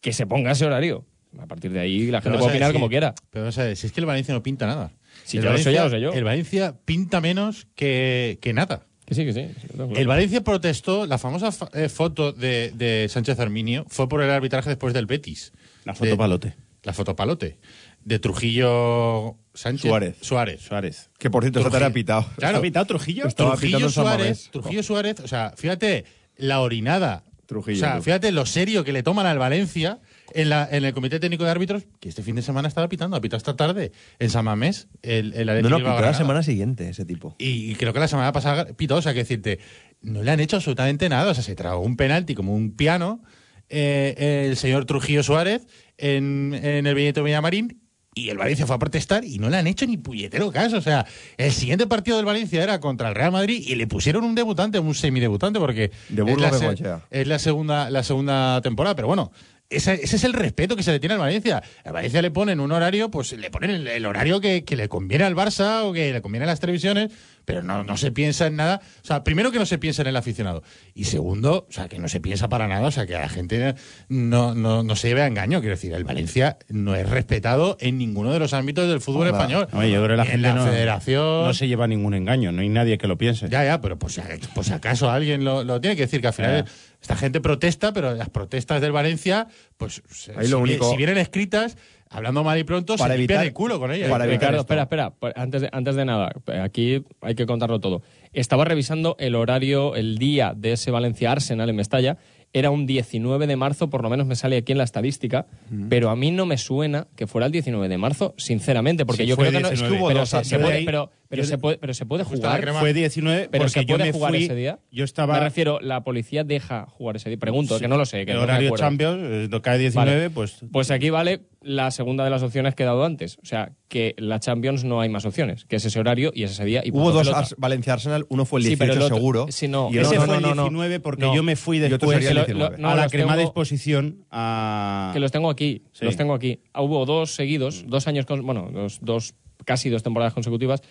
que 0.00 0.12
se 0.12 0.26
ponga 0.26 0.52
ese 0.52 0.64
horario. 0.66 1.04
A 1.38 1.46
partir 1.46 1.72
de 1.72 1.80
ahí 1.80 2.06
la 2.10 2.20
gente 2.20 2.38
puede 2.38 2.50
opinar 2.52 2.70
si- 2.70 2.74
como 2.74 2.88
quiera. 2.88 3.14
Pero 3.30 3.44
vamos 3.44 3.58
a 3.58 3.64
ver, 3.64 3.76
si 3.76 3.86
es 3.86 3.92
que 3.92 4.00
el 4.00 4.06
Valencia 4.06 4.32
no 4.34 4.42
pinta 4.42 4.66
nada. 4.66 4.92
Sí, 5.24 5.38
el 5.38 5.44
yo 5.44 5.50
lo 5.52 5.58
sé, 5.58 5.64
Valencia- 5.64 5.72
ya 5.72 5.84
lo 5.84 5.90
sé 5.90 6.00
yo. 6.00 6.12
El 6.12 6.24
Valencia 6.24 6.74
pinta 6.84 7.20
menos 7.20 7.66
que, 7.74 8.38
que 8.40 8.52
nada. 8.52 8.86
Que 9.04 9.14
sí, 9.14 9.24
que 9.24 9.32
sí. 9.32 9.48
claro. 9.74 9.92
El 9.96 10.06
Valencia 10.06 10.42
protestó, 10.42 11.06
la 11.06 11.18
famosa 11.18 11.52
fa- 11.52 11.68
eh, 11.74 11.88
foto 11.88 12.32
de, 12.32 12.70
de 12.74 13.06
Sánchez 13.10 13.38
Arminio 13.40 13.84
fue 13.88 14.08
por 14.08 14.22
el 14.22 14.30
arbitraje 14.30 14.70
después 14.70 14.94
del 14.94 15.06
Betis. 15.06 15.52
La 15.84 15.94
foto 15.94 16.10
De- 16.10 16.16
palote. 16.16 16.54
La 16.84 16.92
foto 16.92 17.14
palote. 17.16 17.58
De 18.04 18.18
Trujillo 18.18 19.36
Sánchez. 19.54 19.88
Suárez. 19.88 20.16
Suárez. 20.20 20.60
Suárez. 20.60 21.10
Que 21.18 21.30
por 21.30 21.42
cierto, 21.42 21.60
Trujillo. 21.60 21.76
esta 21.78 21.86
ha 21.86 21.92
pitado. 21.92 22.26
Claro. 22.36 22.56
¿Está 22.56 22.62
pitado 22.62 22.86
Trujillo? 22.86 23.26
Estaba 23.26 23.56
Trujillo 23.56 23.88
Suárez. 23.88 24.48
Trujillo 24.50 24.82
Suárez, 24.82 25.20
o 25.20 25.28
sea, 25.28 25.52
fíjate 25.56 26.04
la 26.36 26.60
orinada. 26.60 27.24
Trujillo, 27.46 27.76
O 27.76 27.80
sea, 27.80 28.00
fíjate 28.00 28.32
lo 28.32 28.46
serio 28.46 28.84
que 28.84 28.92
le 28.92 29.02
toman 29.02 29.26
al 29.26 29.38
Valencia 29.38 29.98
en, 30.32 30.48
la, 30.48 30.66
en 30.70 30.82
el 30.82 30.94
Comité 30.94 31.20
Técnico 31.20 31.44
de 31.44 31.50
Árbitros, 31.50 31.82
que 32.00 32.08
este 32.08 32.22
fin 32.22 32.34
de 32.36 32.40
semana 32.42 32.68
estaba 32.68 32.88
pitando, 32.88 33.18
ha 33.18 33.20
pitado 33.20 33.36
esta 33.36 33.54
tarde 33.54 33.92
en 34.18 34.30
San 34.30 34.46
Mamés, 34.46 34.88
el, 35.02 35.34
el 35.34 35.46
No, 35.62 35.68
no, 35.68 35.76
pitó 35.76 36.00
la 36.00 36.14
semana 36.14 36.42
siguiente 36.42 36.88
ese 36.88 37.04
tipo. 37.04 37.36
Y, 37.38 37.70
y 37.70 37.74
creo 37.74 37.92
que 37.92 38.00
la 38.00 38.08
semana 38.08 38.32
pasada 38.32 38.64
pitó, 38.78 38.96
o 38.96 39.02
sea, 39.02 39.12
que 39.12 39.20
decirte, 39.20 39.58
no 40.00 40.22
le 40.22 40.30
han 40.30 40.40
hecho 40.40 40.56
absolutamente 40.56 41.06
nada, 41.10 41.32
o 41.32 41.34
sea, 41.34 41.44
se 41.44 41.54
tragó 41.54 41.80
un 41.82 41.96
penalti 41.98 42.34
como 42.34 42.54
un 42.54 42.74
piano 42.76 43.22
eh, 43.68 44.46
el 44.48 44.56
señor 44.56 44.86
Trujillo 44.86 45.22
Suárez 45.22 45.66
en, 45.98 46.58
en 46.62 46.86
el 46.86 46.94
Benito 46.94 47.22
Villamarín 47.22 47.83
y 48.14 48.28
el 48.30 48.38
Valencia 48.38 48.66
fue 48.66 48.76
a 48.76 48.78
protestar 48.78 49.24
y 49.24 49.38
no 49.38 49.50
le 49.50 49.56
han 49.56 49.66
hecho 49.66 49.86
ni 49.86 49.96
puñetero 49.96 50.50
caso. 50.52 50.76
O 50.76 50.80
sea, 50.82 51.04
el 51.36 51.52
siguiente 51.52 51.86
partido 51.86 52.16
del 52.16 52.26
Valencia 52.26 52.62
era 52.62 52.80
contra 52.80 53.08
el 53.08 53.14
Real 53.14 53.32
Madrid 53.32 53.62
y 53.66 53.74
le 53.74 53.86
pusieron 53.86 54.24
un 54.24 54.34
debutante, 54.34 54.78
un 54.78 54.94
semidebutante, 54.94 55.58
porque 55.58 55.90
De 56.08 56.22
es, 56.22 56.28
Burgos 56.28 56.40
la, 56.42 56.50
de 56.50 56.58
se- 56.58 56.64
Goicoechea. 56.66 57.00
es 57.10 57.26
la 57.26 57.38
segunda, 57.38 57.90
la 57.90 58.02
segunda 58.02 58.60
temporada. 58.62 58.94
Pero 58.94 59.08
bueno, 59.08 59.32
ese, 59.70 59.94
ese 59.94 60.16
es 60.16 60.24
el 60.24 60.32
respeto 60.34 60.76
que 60.76 60.82
se 60.82 60.92
le 60.92 61.00
tiene 61.00 61.14
al 61.14 61.20
Valencia. 61.20 61.62
Al 61.84 61.92
Valencia 61.92 62.22
le 62.22 62.30
ponen 62.30 62.60
un 62.60 62.70
horario, 62.70 63.10
pues 63.10 63.32
le 63.32 63.50
ponen 63.50 63.70
el, 63.70 63.88
el 63.88 64.06
horario 64.06 64.40
que, 64.40 64.62
que 64.64 64.76
le 64.76 64.88
conviene 64.88 65.24
al 65.24 65.34
Barça 65.34 65.82
o 65.84 65.92
que 65.92 66.12
le 66.12 66.22
conviene 66.22 66.44
a 66.44 66.48
las 66.48 66.60
televisiones, 66.60 67.10
pero 67.44 67.62
no, 67.62 67.84
no 67.84 67.96
se 67.96 68.10
piensa 68.12 68.46
en 68.46 68.56
nada. 68.56 68.80
O 69.02 69.06
sea, 69.06 69.24
primero 69.24 69.50
que 69.52 69.58
no 69.58 69.66
se 69.66 69.78
piensa 69.78 70.02
en 70.02 70.08
el 70.08 70.16
aficionado. 70.16 70.62
Y 70.94 71.04
segundo, 71.04 71.66
o 71.68 71.72
sea, 71.72 71.88
que 71.88 71.98
no 71.98 72.08
se 72.08 72.20
piensa 72.20 72.48
para 72.48 72.68
nada, 72.68 72.86
o 72.86 72.90
sea, 72.90 73.06
que 73.06 73.14
a 73.16 73.20
la 73.20 73.28
gente 73.28 73.74
no, 74.08 74.54
no, 74.54 74.82
no 74.82 74.96
se 74.96 75.08
lleve 75.08 75.22
a 75.22 75.26
engaño. 75.26 75.60
Quiero 75.60 75.76
decir, 75.76 75.92
el 75.92 76.04
Valencia 76.04 76.58
no 76.68 76.94
es 76.94 77.08
respetado 77.08 77.76
en 77.80 77.98
ninguno 77.98 78.32
de 78.32 78.38
los 78.38 78.52
ámbitos 78.54 78.88
del 78.88 79.00
fútbol 79.00 79.28
Hola. 79.28 79.38
español. 79.38 79.68
Oye, 79.72 79.90
yo 79.90 80.02
creo 80.04 80.10
que 80.10 80.16
la 80.16 80.24
Ni 80.24 80.30
gente 80.30 80.48
en 80.48 80.54
la 80.56 80.64
no, 80.64 80.70
federación. 80.70 81.44
no 81.46 81.54
se 81.54 81.68
lleva 81.68 81.86
ningún 81.86 82.14
engaño, 82.14 82.52
no 82.52 82.62
hay 82.62 82.68
nadie 82.68 82.98
que 82.98 83.06
lo 83.08 83.18
piense. 83.18 83.48
Ya, 83.48 83.64
ya, 83.64 83.80
pero 83.80 83.98
pues, 83.98 84.20
pues 84.54 84.70
acaso 84.70 85.10
alguien 85.10 85.44
lo, 85.44 85.64
lo 85.64 85.80
tiene 85.80 85.96
que 85.96 86.02
decir 86.02 86.20
que 86.20 86.28
al 86.28 86.32
final 86.34 86.64
Ya. 86.64 86.72
esta 87.00 87.16
gente 87.16 87.40
protesta, 87.40 87.92
pero 87.92 88.14
las 88.14 88.30
protestas 88.30 88.80
del 88.80 88.92
Valencia, 88.92 89.48
pues 89.76 90.02
Ahí 90.36 90.46
si, 90.46 90.50
lo 90.50 90.58
único- 90.60 90.90
si 90.90 90.96
vienen 90.96 91.18
escritas, 91.18 91.76
hablando 92.14 92.42
mal 92.44 92.58
y 92.58 92.64
pronto, 92.64 92.96
Para 92.96 93.14
se 93.14 93.20
evitar- 93.20 93.44
el 93.44 93.52
culo 93.52 93.78
con 93.78 93.92
ellas. 93.92 94.08
para 94.10 94.24
evitar 94.24 94.50
Ricardo, 94.52 94.60
esto. 94.62 94.74
espera, 94.82 95.12
espera. 95.12 95.32
Antes 95.36 95.62
de, 95.62 95.68
antes 95.72 95.94
de 95.96 96.04
nada, 96.04 96.32
aquí 96.62 97.04
hay 97.20 97.34
que 97.34 97.46
contarlo 97.46 97.80
todo. 97.80 98.02
Estaba 98.32 98.64
revisando 98.64 99.16
el 99.18 99.34
horario, 99.34 99.94
el 99.96 100.18
día 100.18 100.54
de 100.56 100.72
ese 100.72 100.90
Valencia 100.90 101.30
Arsenal 101.32 101.68
en 101.68 101.76
Mestalla. 101.76 102.16
Era 102.56 102.70
un 102.70 102.86
19 102.86 103.48
de 103.48 103.56
marzo, 103.56 103.90
por 103.90 104.04
lo 104.04 104.08
menos 104.10 104.26
me 104.28 104.36
sale 104.36 104.56
aquí 104.58 104.70
en 104.70 104.78
la 104.78 104.84
estadística, 104.84 105.46
pero 105.88 106.08
a 106.08 106.14
mí 106.14 106.30
no 106.30 106.46
me 106.46 106.56
suena 106.56 107.08
que 107.16 107.26
fuera 107.26 107.46
el 107.46 107.52
19 107.52 107.88
de 107.88 107.98
marzo, 107.98 108.32
sinceramente, 108.36 109.04
porque 109.04 109.24
Sí, 109.24 109.28
yo 109.28 109.36
creo 109.36 109.50
que 109.50 109.58
no. 109.58 109.68
19. 109.70 109.74
es 109.74 109.92
que 109.92 109.98
hubo 110.00 110.06
Pero 110.08 110.20
dos 110.20 110.28
se- 110.46 110.58
puede- 110.60 110.84
pero, 110.84 111.10
pero 111.34 111.42
yo- 111.44 111.48
se 111.48 111.58
puede, 111.58 111.78
pero 111.78 111.94
se 111.94 112.06
puede 112.06 112.24
jugar. 112.24 112.72
Fue 112.80 112.92
19 112.92 113.48
Pero 113.50 113.64
porque 113.64 113.80
se 113.80 113.84
yo 113.84 113.96
puede 113.96 114.08
me 114.10 114.12
jugar 114.12 114.30
fui, 114.32 114.44
ese 114.44 114.54
día. 114.54 114.78
Yo 114.90 115.04
estaba 115.04 115.34
Me 115.34 115.40
refiero, 115.40 115.80
la 115.80 116.02
policía 116.04 116.44
deja 116.44 116.86
jugar 116.86 117.16
ese 117.16 117.28
día. 117.30 117.38
Pregunto, 117.38 117.78
que 117.78 117.88
no 117.88 117.96
lo 117.96 118.06
sé. 118.06 118.24
Que 118.26 118.32
el 118.32 118.38
horario. 118.38 118.74
Champions, 118.76 119.18
eh, 119.22 119.60
cae 119.62 119.78
19, 119.78 120.16
Vale. 120.16 120.30
pues 120.30 120.58
Pues 120.72 120.90
aquí 120.90 121.10
vale 121.10 121.42
la 121.60 121.90
segunda 121.90 122.24
de 122.24 122.30
las 122.30 122.42
opciones 122.42 122.74
que 122.74 122.82
he 122.82 122.86
dado 122.86 123.04
antes. 123.04 123.38
O 123.42 123.46
sea, 123.46 123.72
que 123.88 124.14
la 124.18 124.38
Champions 124.40 124.84
no 124.84 125.00
hay 125.00 125.08
más 125.08 125.24
opciones, 125.24 125.64
que 125.64 125.76
es 125.76 125.84
ese 125.84 125.98
horario 125.98 126.30
y 126.34 126.42
es 126.42 126.50
ese 126.50 126.64
día. 126.64 126.82
Y 126.84 126.90
Hubo 126.90 127.10
dos 127.10 127.22
pelota. 127.22 127.38
Ars- 127.38 127.54
Valencia-Arsenal, 127.56 128.26
uno 128.28 128.44
fue 128.44 128.60
el 128.60 128.64
Sí, 128.64 128.70
18 128.70 128.78
pero 128.84 128.92
el 128.98 129.02
otro- 129.04 129.16
seguro. 129.16 129.46
sí, 129.50 129.68
no. 129.68 129.88
y 129.90 129.96
el 129.98 130.02
ese 130.04 130.16
no, 130.16 130.22
fue 130.22 130.36
el 130.36 130.42
no, 130.42 130.54
no, 130.54 130.62
19 130.64 131.00
porque 131.00 131.22
no. 131.22 131.34
yo 131.34 131.42
me 131.42 131.56
fui 131.56 131.78
después 131.78 132.12
sería 132.16 132.30
el 132.30 132.34
Lo- 132.36 132.44
19. 132.44 132.76
lo- 132.76 132.82
no, 132.82 132.90
a 132.90 132.94
la 132.96 133.08
crema 133.08 133.32
de 133.32 133.38
tengo- 133.44 133.48
exposición 133.50 134.26
a... 134.30 135.10
Que 135.14 135.20
los 135.20 135.32
tengo 135.32 135.48
aquí, 135.48 135.82
Sí. 135.92 136.04
los 136.04 136.16
tengo 136.16 136.34
aquí. 136.34 136.60
Ah, 136.74 136.82
Hubo 136.82 137.06
dos 137.06 137.34
seguidos, 137.34 137.84
dos 137.86 138.06
años, 138.08 138.26
con- 138.26 138.44
bueno, 138.44 138.68
dos, 138.72 138.98
dos- 139.00 139.34
casi 139.64 139.88
dos 139.88 140.02
temporadas 140.02 140.34
consecutivas. 140.34 140.82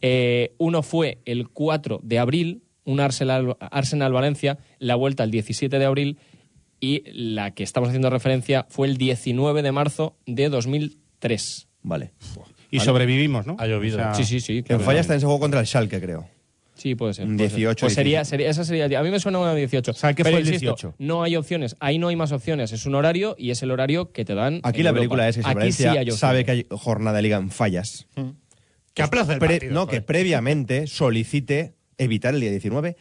Eh, 0.00 0.54
uno 0.58 0.82
fue 0.82 1.18
el 1.24 1.48
4 1.48 2.00
de 2.02 2.18
abril, 2.18 2.62
un 2.84 3.00
Arsenal, 3.00 3.56
Arsenal 3.60 4.12
Valencia, 4.12 4.58
la 4.78 4.94
vuelta 4.94 5.24
el 5.24 5.30
17 5.30 5.78
de 5.78 5.84
abril 5.84 6.18
y 6.80 7.02
la 7.12 7.52
que 7.52 7.62
estamos 7.62 7.88
haciendo 7.88 8.10
referencia 8.10 8.66
fue 8.68 8.86
el 8.86 8.96
19 8.98 9.62
de 9.62 9.72
marzo 9.72 10.16
de 10.26 10.48
2003. 10.48 11.68
Vale. 11.82 12.12
Y 12.70 12.80
sobrevivimos, 12.80 13.46
¿no? 13.46 13.56
Ha 13.58 13.66
llovido. 13.66 13.96
O 13.96 14.00
sea, 14.00 14.14
Sí, 14.14 14.24
sí, 14.24 14.40
sí. 14.40 14.58
En 14.58 14.62
claro. 14.64 14.82
Falla 14.82 15.00
está 15.00 15.14
en 15.14 15.18
ese 15.18 15.26
juego 15.26 15.40
contra 15.40 15.60
el 15.60 15.66
Schalke, 15.66 16.00
creo. 16.00 16.28
Sí, 16.74 16.94
puede 16.94 17.14
ser. 17.14 17.26
Un 17.26 17.36
puede 17.38 17.48
ser. 17.48 17.58
18, 17.58 17.86
Pues 17.86 17.94
sería, 17.94 18.18
17. 18.18 18.28
sería, 18.30 18.50
esa 18.50 18.64
sería. 18.64 19.00
A 19.00 19.02
mí 19.02 19.10
me 19.10 19.18
suena 19.18 19.38
una 19.38 19.54
18. 19.54 19.92
O 19.92 19.94
sea, 19.94 20.12
que 20.12 20.22
Pero 20.24 20.34
fue 20.36 20.40
el 20.42 20.46
insisto, 20.46 20.72
18. 20.74 20.94
No 20.98 21.22
hay 21.22 21.36
opciones. 21.36 21.74
Ahí 21.80 21.98
no 21.98 22.08
hay 22.08 22.16
más 22.16 22.32
opciones. 22.32 22.72
Es 22.72 22.84
un 22.84 22.94
horario 22.94 23.34
y 23.38 23.50
es 23.50 23.62
el 23.62 23.70
horario 23.70 24.12
que 24.12 24.26
te 24.26 24.34
dan. 24.34 24.60
Aquí 24.62 24.80
en 24.80 24.84
la 24.84 24.90
Europa. 24.90 25.00
película 25.00 25.28
es 25.28 25.36
que 25.36 25.42
si 25.42 25.48
Aquí 25.48 25.72
sí 25.72 25.84
hay 25.86 26.10
sabe 26.10 26.44
que 26.44 26.50
hay 26.50 26.66
jornada 26.70 27.16
de 27.16 27.22
liga 27.22 27.38
en 27.38 27.50
fallas, 27.50 28.06
Que 28.96 29.02
aplaza 29.02 29.34
el 29.34 29.38
partido, 29.38 29.72
no, 29.74 29.84
joder. 29.86 30.00
que 30.00 30.06
previamente 30.06 30.86
solicite 30.86 31.74
evitar 31.98 32.34
el 32.34 32.40
día 32.40 32.50
19, 32.50 32.96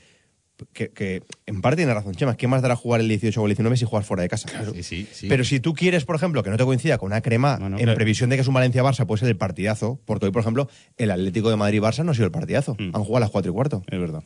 que, 0.73 0.89
que 0.91 1.23
en 1.45 1.62
parte 1.62 1.77
tiene 1.77 1.93
razón, 1.93 2.13
Chema, 2.15 2.36
¿qué 2.38 2.47
más 2.47 2.62
dará 2.62 2.75
jugar 2.75 3.01
el 3.01 3.08
18 3.10 3.41
o 3.41 3.45
el 3.45 3.49
19 3.51 3.75
si 3.77 3.86
juegas 3.86 4.05
fuera 4.08 4.23
de 4.23 4.29
casa? 4.29 4.47
Sí, 4.73 4.84
sí, 4.84 5.08
sí. 5.12 5.27
Pero 5.27 5.43
si 5.43 5.60
tú 5.60 5.73
quieres, 5.73 6.05
por 6.05 6.15
ejemplo, 6.15 6.43
que 6.43 6.49
no 6.49 6.58
te 6.58 6.63
coincida 6.65 6.97
con 6.97 7.08
una 7.08 7.21
crema, 7.21 7.58
No, 7.60 7.69
no, 7.69 7.77
en 7.77 7.84
claro. 7.84 7.95
previsión 7.95 8.29
de 8.29 8.36
que 8.36 8.41
es 8.41 8.47
un 8.47 8.53
Valencia-Barça, 8.53 9.05
puede 9.05 9.19
ser 9.21 9.29
el 9.29 9.38
partidazo, 9.38 9.99
porque 10.05 10.25
hoy, 10.27 10.31
por 10.31 10.41
ejemplo, 10.41 10.69
el 10.97 11.12
Atlético 11.12 11.49
de 11.49 11.55
Madrid-Barça 11.58 12.03
no 12.03 12.12
ha 12.12 12.13
sido 12.13 12.25
el 12.25 12.31
partidazo. 12.31 12.75
Mm. 12.79 12.91
Han 12.95 13.03
jugado 13.03 13.17
a 13.17 13.19
las 13.21 13.29
4 13.31 13.51
y 13.51 13.53
cuarto. 13.53 13.84
Es 13.89 13.99
verdad. 13.99 14.23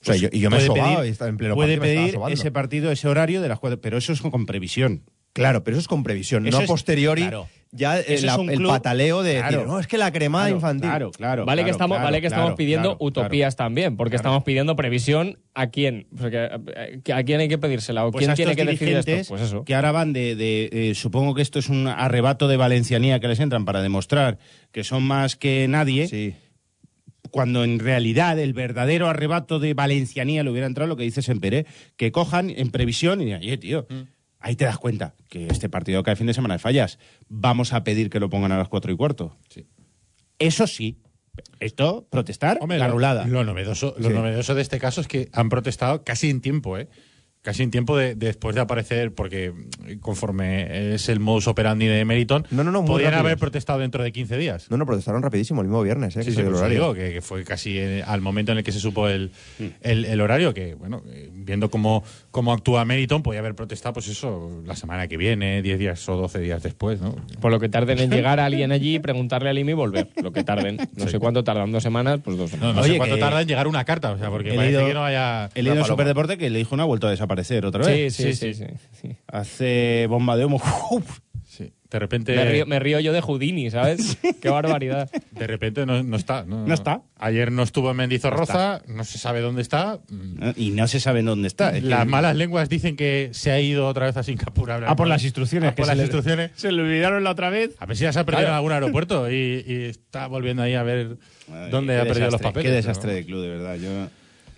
O 0.00 0.04
sea, 0.04 0.14
yo, 0.16 0.28
y 0.30 0.38
yo 0.40 0.48
me 0.50 0.56
he 0.58 0.66
Puede 0.66 0.80
sobado 0.80 1.00
pedir- 1.02 1.28
en 1.28 1.36
pleno 1.36 1.54
Puede 1.56 1.78
partido, 1.78 2.20
pedir 2.22 2.32
ese 2.38 2.50
partido, 2.52 2.92
ese 2.92 3.08
horario 3.08 3.40
de 3.42 3.48
las 3.48 3.58
cuatro, 3.58 3.80
pero 3.80 3.98
eso 3.98 4.12
es 4.12 4.20
con 4.20 4.46
previsión. 4.46 5.02
Claro, 5.32 5.64
pero 5.64 5.76
eso 5.76 5.80
es 5.82 5.88
con 5.88 6.04
previsión, 6.04 6.46
Eso 6.46 6.56
no 6.56 6.60
a 6.60 6.64
es- 6.64 6.68
posteriori. 6.68 7.22
claro. 7.22 7.48
Ya 7.70 7.98
Eso 7.98 8.08
el, 8.08 8.14
es 8.14 8.22
la- 8.24 8.38
un 8.38 8.48
el 8.48 8.56
club- 8.56 8.68
pataleo 8.70 9.22
de 9.22 9.34
Claro. 9.38 9.50
decir, 9.58 9.66
no, 9.68 9.78
es 9.78 9.86
que 9.86 9.98
la 9.98 10.10
cremada 10.10 10.44
Claro, 10.46 10.56
infantil. 10.56 10.88
Claro, 10.88 11.10
claro. 11.10 11.44
Vale 11.44 11.64
que 11.64 11.70
estamos, 11.70 11.96
claro, 11.96 12.04
vale 12.06 12.20
que 12.22 12.26
estamos 12.28 12.46
claro, 12.46 12.56
pidiendo 12.56 12.88
claro, 12.96 13.04
utopías 13.04 13.56
también, 13.56 13.96
porque 13.98 14.16
estamos 14.16 14.42
pidiendo 14.42 14.74
previsión 14.74 15.38
a 15.54 15.66
quién. 15.66 16.06
Porque, 16.18 16.48
eh, 16.76 17.12
¿A 17.12 17.22
quién 17.24 17.40
hay 17.40 17.48
que 17.48 17.58
pedírsela? 17.58 18.06
¿O 18.06 18.10
Pues 18.10 18.22
quién 18.22 18.30
a 18.30 18.34
tiene 18.36 18.56
que 18.56 18.64
decidir 18.64 18.96
esto? 18.96 19.12
Pues 19.28 19.42
eso. 19.42 19.64
que 19.64 19.74
ahora 19.74 19.92
van 19.92 20.14
de, 20.14 20.34
de, 20.34 20.70
eh, 20.72 20.94
supongo 20.94 21.34
que 21.34 21.42
esto 21.42 21.58
es 21.58 21.68
un 21.68 21.86
arrebato 21.88 22.48
de 22.48 22.56
valencianía 22.56 23.20
que 23.20 23.28
les 23.28 23.38
entran 23.40 23.66
para 23.66 23.82
demostrar 23.82 24.38
que 24.72 24.82
son 24.82 25.02
más 25.02 25.36
que 25.36 25.66
nadie, 25.68 26.08
Sí. 26.08 26.34
cuando 27.30 27.64
en 27.64 27.78
realidad 27.78 28.38
el 28.38 28.54
verdadero 28.54 29.08
arrebato 29.08 29.58
de 29.58 29.74
valencianía 29.74 30.42
le 30.42 30.50
hubiera 30.50 30.66
entrado 30.66 30.88
lo 30.88 30.96
que 30.96 31.02
dice 31.02 31.20
Semperé, 31.20 31.66
que 31.98 32.10
cojan 32.12 32.48
en 32.48 32.70
previsión 32.70 33.20
y 33.20 33.26
digan, 33.26 33.42
oye, 33.42 33.58
tío, 33.58 33.86
Mm. 33.90 34.02
Ahí 34.40 34.56
te 34.56 34.64
das 34.64 34.78
cuenta 34.78 35.14
que 35.28 35.46
este 35.48 35.68
partido 35.68 36.02
cae 36.02 36.16
fin 36.16 36.26
de 36.26 36.34
semana 36.34 36.54
de 36.54 36.58
fallas, 36.58 36.98
vamos 37.28 37.72
a 37.72 37.84
pedir 37.84 38.10
que 38.10 38.20
lo 38.20 38.30
pongan 38.30 38.52
a 38.52 38.58
las 38.58 38.68
cuatro 38.68 38.92
y 38.92 38.96
cuarto. 38.96 39.36
Sí. 39.48 39.66
Eso 40.38 40.66
sí, 40.66 40.98
esto, 41.60 42.06
protestar, 42.10 42.58
Hombre, 42.60 42.78
la 42.78 42.86
lo- 42.88 42.94
rulada. 42.94 43.26
Lo, 43.26 43.44
novedoso, 43.44 43.94
lo 43.98 44.08
Sí. 44.08 44.14
novedoso 44.14 44.54
de 44.54 44.62
este 44.62 44.78
caso 44.78 45.00
es 45.00 45.08
que 45.08 45.28
han 45.32 45.48
protestado 45.48 46.04
casi 46.04 46.30
en 46.30 46.40
tiempo, 46.40 46.78
¿eh? 46.78 46.88
Casi 47.48 47.62
en 47.62 47.70
tiempo 47.70 47.96
de, 47.96 48.14
después 48.14 48.54
de 48.54 48.60
aparecer, 48.60 49.14
porque 49.14 49.54
conforme 50.02 50.94
es 50.94 51.08
el 51.08 51.18
modus 51.20 51.48
operandi 51.48 51.86
de 51.86 52.04
Meriton, 52.04 52.46
No, 52.50 52.62
no, 52.62 52.70
no, 52.70 52.84
podrían 52.84 53.12
rápidos. 53.12 53.24
haber 53.26 53.38
protestado 53.38 53.78
dentro 53.78 54.02
de 54.02 54.12
15 54.12 54.36
días. 54.36 54.70
No, 54.70 54.76
no, 54.76 54.86
protestaron 54.86 55.22
rapidísimo, 55.22 55.62
el 55.62 55.68
mismo 55.68 55.82
viernes, 55.82 56.16
¿eh? 56.16 56.20
Sí, 56.22 56.26
que 56.26 56.30
sí, 56.32 56.36
salió 56.36 56.50
el 56.50 56.56
horario. 56.56 56.78
digo, 56.78 56.94
que, 56.94 57.12
que 57.14 57.22
fue 57.22 57.44
casi 57.44 58.00
al 58.06 58.20
momento 58.20 58.52
en 58.52 58.58
el 58.58 58.64
que 58.64 58.72
se 58.72 58.80
supo 58.80 59.08
el, 59.08 59.30
Mm. 59.58 59.64
el, 59.80 60.04
el 60.04 60.20
horario, 60.20 60.52
que 60.54 60.74
bueno, 60.74 61.02
eh, 61.08 61.30
viendo 61.32 61.70
cómo, 61.70 62.04
cómo 62.30 62.52
actúa 62.52 62.84
Meriton, 62.84 63.22
podía 63.22 63.40
haber 63.40 63.54
protestado, 63.54 63.94
pues 63.94 64.08
eso, 64.08 64.62
la 64.66 64.76
semana 64.76 65.08
que 65.08 65.16
viene, 65.16 65.62
10 65.62 65.78
días 65.78 66.08
o 66.08 66.16
12 66.16 66.40
días 66.40 66.62
después, 66.62 67.00
¿no? 67.00 67.16
Por 67.40 67.50
lo 67.50 67.58
que 67.60 67.68
tarden 67.70 67.98
en 67.98 68.10
llegar 68.10 68.40
a 68.40 68.44
alguien 68.44 68.72
allí, 68.72 68.98
preguntarle 68.98 69.48
al 69.48 69.58
IMI 69.58 69.72
y 69.72 69.74
volver. 69.74 70.08
Lo 70.22 70.32
que 70.32 70.44
tarden. 70.44 70.78
No 70.96 71.08
sé 71.08 71.18
cuánto 71.18 71.44
tardan, 71.44 71.72
dos 71.72 71.82
semanas, 71.82 72.20
pues 72.22 72.36
dos 72.36 72.50
No, 72.52 72.56
semanas. 72.58 72.74
no 72.76 72.82
Oye, 72.82 72.92
sé 72.92 72.98
cuánto 72.98 73.14
que- 73.16 73.20
tarda 73.22 73.40
en 73.40 73.48
llegar 73.48 73.66
una 73.68 73.84
carta, 73.86 74.12
o 74.12 74.18
sea, 74.18 74.28
porque 74.28 74.50
He 74.52 74.56
parece 74.56 74.72
leído- 74.76 74.86
que 74.88 74.94
no 74.94 75.04
haya... 75.04 75.48
He 75.54 75.62
leído. 75.62 75.82
Superdeporte 75.84 76.36
que 76.36 76.46
el 76.48 76.56
hijo 76.58 76.76
no 76.76 76.82
ha 76.82 76.86
vuelto 76.86 77.06
a 77.06 77.10
desaparecer 77.10 77.37
otra 77.64 77.84
Sí, 77.84 77.90
vez. 77.90 78.14
sí, 78.14 78.32
Sí, 78.34 78.54
sí, 78.54 78.54
sí, 78.54 78.64
sí. 79.00 79.16
Hace 79.26 80.06
bomba 80.08 80.36
de 80.36 80.44
humo. 80.44 80.60
Sí, 81.46 81.72
de 81.90 81.98
repente... 81.98 82.36
Me, 82.36 82.44
río, 82.44 82.66
me 82.66 82.78
río 82.78 83.00
yo 83.00 83.12
de 83.12 83.20
Houdini, 83.22 83.70
¿sabes? 83.70 84.18
Qué 84.42 84.48
barbaridad. 84.50 85.10
De 85.32 85.46
repente 85.46 85.86
no, 85.86 86.02
no 86.02 86.16
está. 86.16 86.44
No, 86.44 86.66
No 86.66 86.74
está. 86.74 87.00
Ayer 87.16 87.50
no 87.50 87.62
estuvo 87.62 87.90
en 87.90 87.96
Mendizorroza, 87.96 88.82
no, 88.86 89.02
se 89.04 89.18
sabe 89.18 89.40
dónde 89.40 89.62
está. 89.62 89.98
Y 90.56 90.70
no 90.72 90.86
se 90.86 91.00
sabe 91.00 91.22
dónde 91.22 91.48
está. 91.48 91.70
Es 91.74 91.82
que- 91.82 91.88
Las 91.88 92.06
malas 92.06 92.36
lenguas 92.36 92.68
dicen 92.68 92.96
que 92.96 93.30
se 93.32 93.50
ha 93.50 93.58
ido 93.60 93.88
otra 93.88 94.06
vez 94.06 94.16
a 94.18 94.22
Singapur. 94.22 94.70
a 94.70 94.76
Ah, 94.90 94.94
por 94.94 95.08
las 95.08 95.24
instrucciones. 95.24 95.70
Ah, 95.70 95.74
que 95.74 95.78
por 95.78 95.86
se 95.86 95.90
las 95.92 95.96
le- 95.96 96.02
instrucciones. 96.04 96.50
Se 96.54 96.70
le 96.70 96.82
olvidaron 96.82 97.24
la 97.24 97.30
otra 97.30 97.48
vez. 97.50 97.74
A 97.78 97.86
ver 97.86 97.96
si 97.96 98.04
ya 98.04 98.12
se 98.12 98.20
ha 98.20 98.24
perdido 98.24 98.48
en 98.48 98.54
algún 98.54 98.72
aeropuerto 98.72 99.30
y, 99.30 99.64
y 99.66 99.74
está 99.88 100.26
volviendo 100.26 100.62
ahí 100.62 100.74
a 100.74 100.82
ver 100.82 101.16
dónde 101.70 101.96
ha 101.96 102.04
perdido 102.04 102.26
los 102.26 102.34
desastre, 102.34 102.48
papeles. 102.48 102.70
Qué 102.70 102.76
desastre 102.76 103.08
pero- 103.08 103.16
de 103.16 103.24
club, 103.24 103.42
de 103.42 103.48
verdad. 103.48 103.76
Yo... 103.76 104.10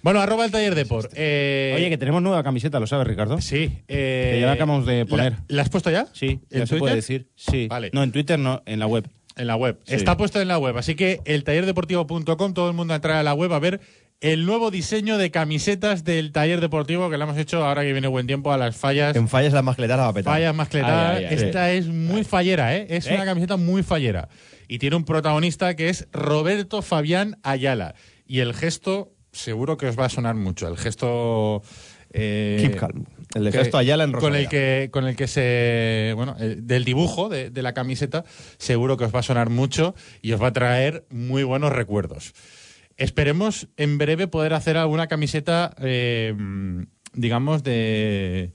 Bueno, 0.02 0.20
arroba 0.20 0.44
el 0.44 0.50
taller 0.50 0.74
Deport. 0.74 1.12
Eh, 1.14 1.74
Oye, 1.76 1.90
que 1.90 1.98
tenemos 1.98 2.22
nueva 2.22 2.42
camiseta, 2.42 2.80
¿lo 2.80 2.86
sabes, 2.86 3.06
Ricardo? 3.06 3.40
Sí. 3.40 3.82
Eh, 3.88 4.30
Que 4.34 4.40
ya 4.40 4.46
la 4.46 4.52
acabamos 4.52 4.86
de 4.86 5.04
poner. 5.06 5.32
¿La, 5.32 5.44
la 5.48 5.62
has 5.62 5.68
puesto 5.68 5.90
ya? 5.90 6.06
Sí, 6.12 6.40
ya 6.50 6.60
¿En 6.60 6.66
se 6.66 6.76
puede 6.76 6.94
decir. 6.94 7.28
Sí. 7.36 7.66
Vale. 7.68 7.90
No, 7.92 8.02
en 8.02 8.12
Twitter 8.12 8.38
no, 8.38 8.62
en 8.66 8.78
la 8.78 8.86
web. 8.86 9.06
En 9.36 9.46
la 9.46 9.56
web. 9.56 9.78
Sí. 9.84 9.94
Está 9.94 10.16
puesto 10.16 10.40
en 10.40 10.48
la 10.48 10.58
web. 10.58 10.76
Así 10.76 10.94
que 10.94 11.20
el 11.24 11.44
tallerdeportivo.com, 11.44 12.54
todo 12.54 12.68
el 12.68 12.74
mundo 12.74 12.94
a 12.94 12.96
entrar 12.96 13.16
a 13.16 13.22
la 13.22 13.34
web 13.34 13.52
a 13.52 13.58
ver 13.58 13.80
el 14.20 14.44
nuevo 14.44 14.70
diseño 14.70 15.16
de 15.16 15.30
camisetas 15.30 16.04
del 16.04 16.32
taller 16.32 16.60
deportivo 16.60 17.08
que 17.08 17.16
le 17.16 17.24
hemos 17.24 17.38
hecho 17.38 17.64
ahora 17.64 17.82
que 17.82 17.92
viene 17.92 18.06
buen 18.08 18.26
tiempo 18.26 18.52
a 18.52 18.58
las 18.58 18.76
fallas. 18.76 19.16
En 19.16 19.28
fallas 19.28 19.52
la 19.54 19.62
mascleta 19.62 19.96
la 19.96 20.02
va 20.04 20.08
a 20.08 20.12
petar. 20.12 20.32
Fallas 20.34 20.54
mascletar. 20.54 21.16
Ay, 21.16 21.24
ay, 21.24 21.36
ay. 21.38 21.44
Esta 21.46 21.72
es 21.72 21.86
muy 21.86 22.24
fallera, 22.24 22.76
¿eh? 22.76 22.86
Es 22.90 23.06
una 23.06 23.24
camiseta 23.24 23.56
muy 23.56 23.82
fallera. 23.82 24.28
Y 24.68 24.78
tiene 24.78 24.96
un 24.96 25.04
protagonista 25.04 25.74
que 25.74 25.88
es 25.88 26.06
Roberto 26.12 26.82
Fabián 26.82 27.38
Ayala. 27.42 27.94
Y 28.26 28.40
el 28.40 28.52
gesto, 28.54 29.12
seguro 29.32 29.76
que 29.76 29.86
os 29.86 29.98
va 29.98 30.06
a 30.06 30.08
sonar 30.08 30.34
mucho. 30.34 30.66
El 30.68 30.76
gesto. 30.76 31.62
eh, 32.12 32.58
Keep 32.60 32.76
calm. 32.76 33.04
El 33.34 33.44
de 33.44 33.52
gesto 33.52 33.78
Ayala 33.78 34.02
en 34.04 34.10
con 34.12 34.34
el 34.34 34.48
que 34.48 34.88
con 34.92 35.06
el 35.06 35.14
que 35.14 35.28
se 35.28 36.12
bueno 36.16 36.34
eh, 36.40 36.56
del 36.60 36.84
dibujo 36.84 37.28
de, 37.28 37.50
de 37.50 37.62
la 37.62 37.72
camiseta 37.74 38.24
seguro 38.58 38.96
que 38.96 39.04
os 39.04 39.14
va 39.14 39.20
a 39.20 39.22
sonar 39.22 39.48
mucho 39.50 39.94
y 40.20 40.32
os 40.32 40.42
va 40.42 40.48
a 40.48 40.52
traer 40.52 41.06
muy 41.10 41.44
buenos 41.44 41.70
recuerdos 41.72 42.32
esperemos 42.96 43.68
en 43.76 43.96
breve 43.98 44.26
poder 44.26 44.52
hacer 44.54 44.76
alguna 44.76 45.06
camiseta 45.06 45.72
eh, 45.80 46.34
digamos 47.14 47.62
de 47.62 48.54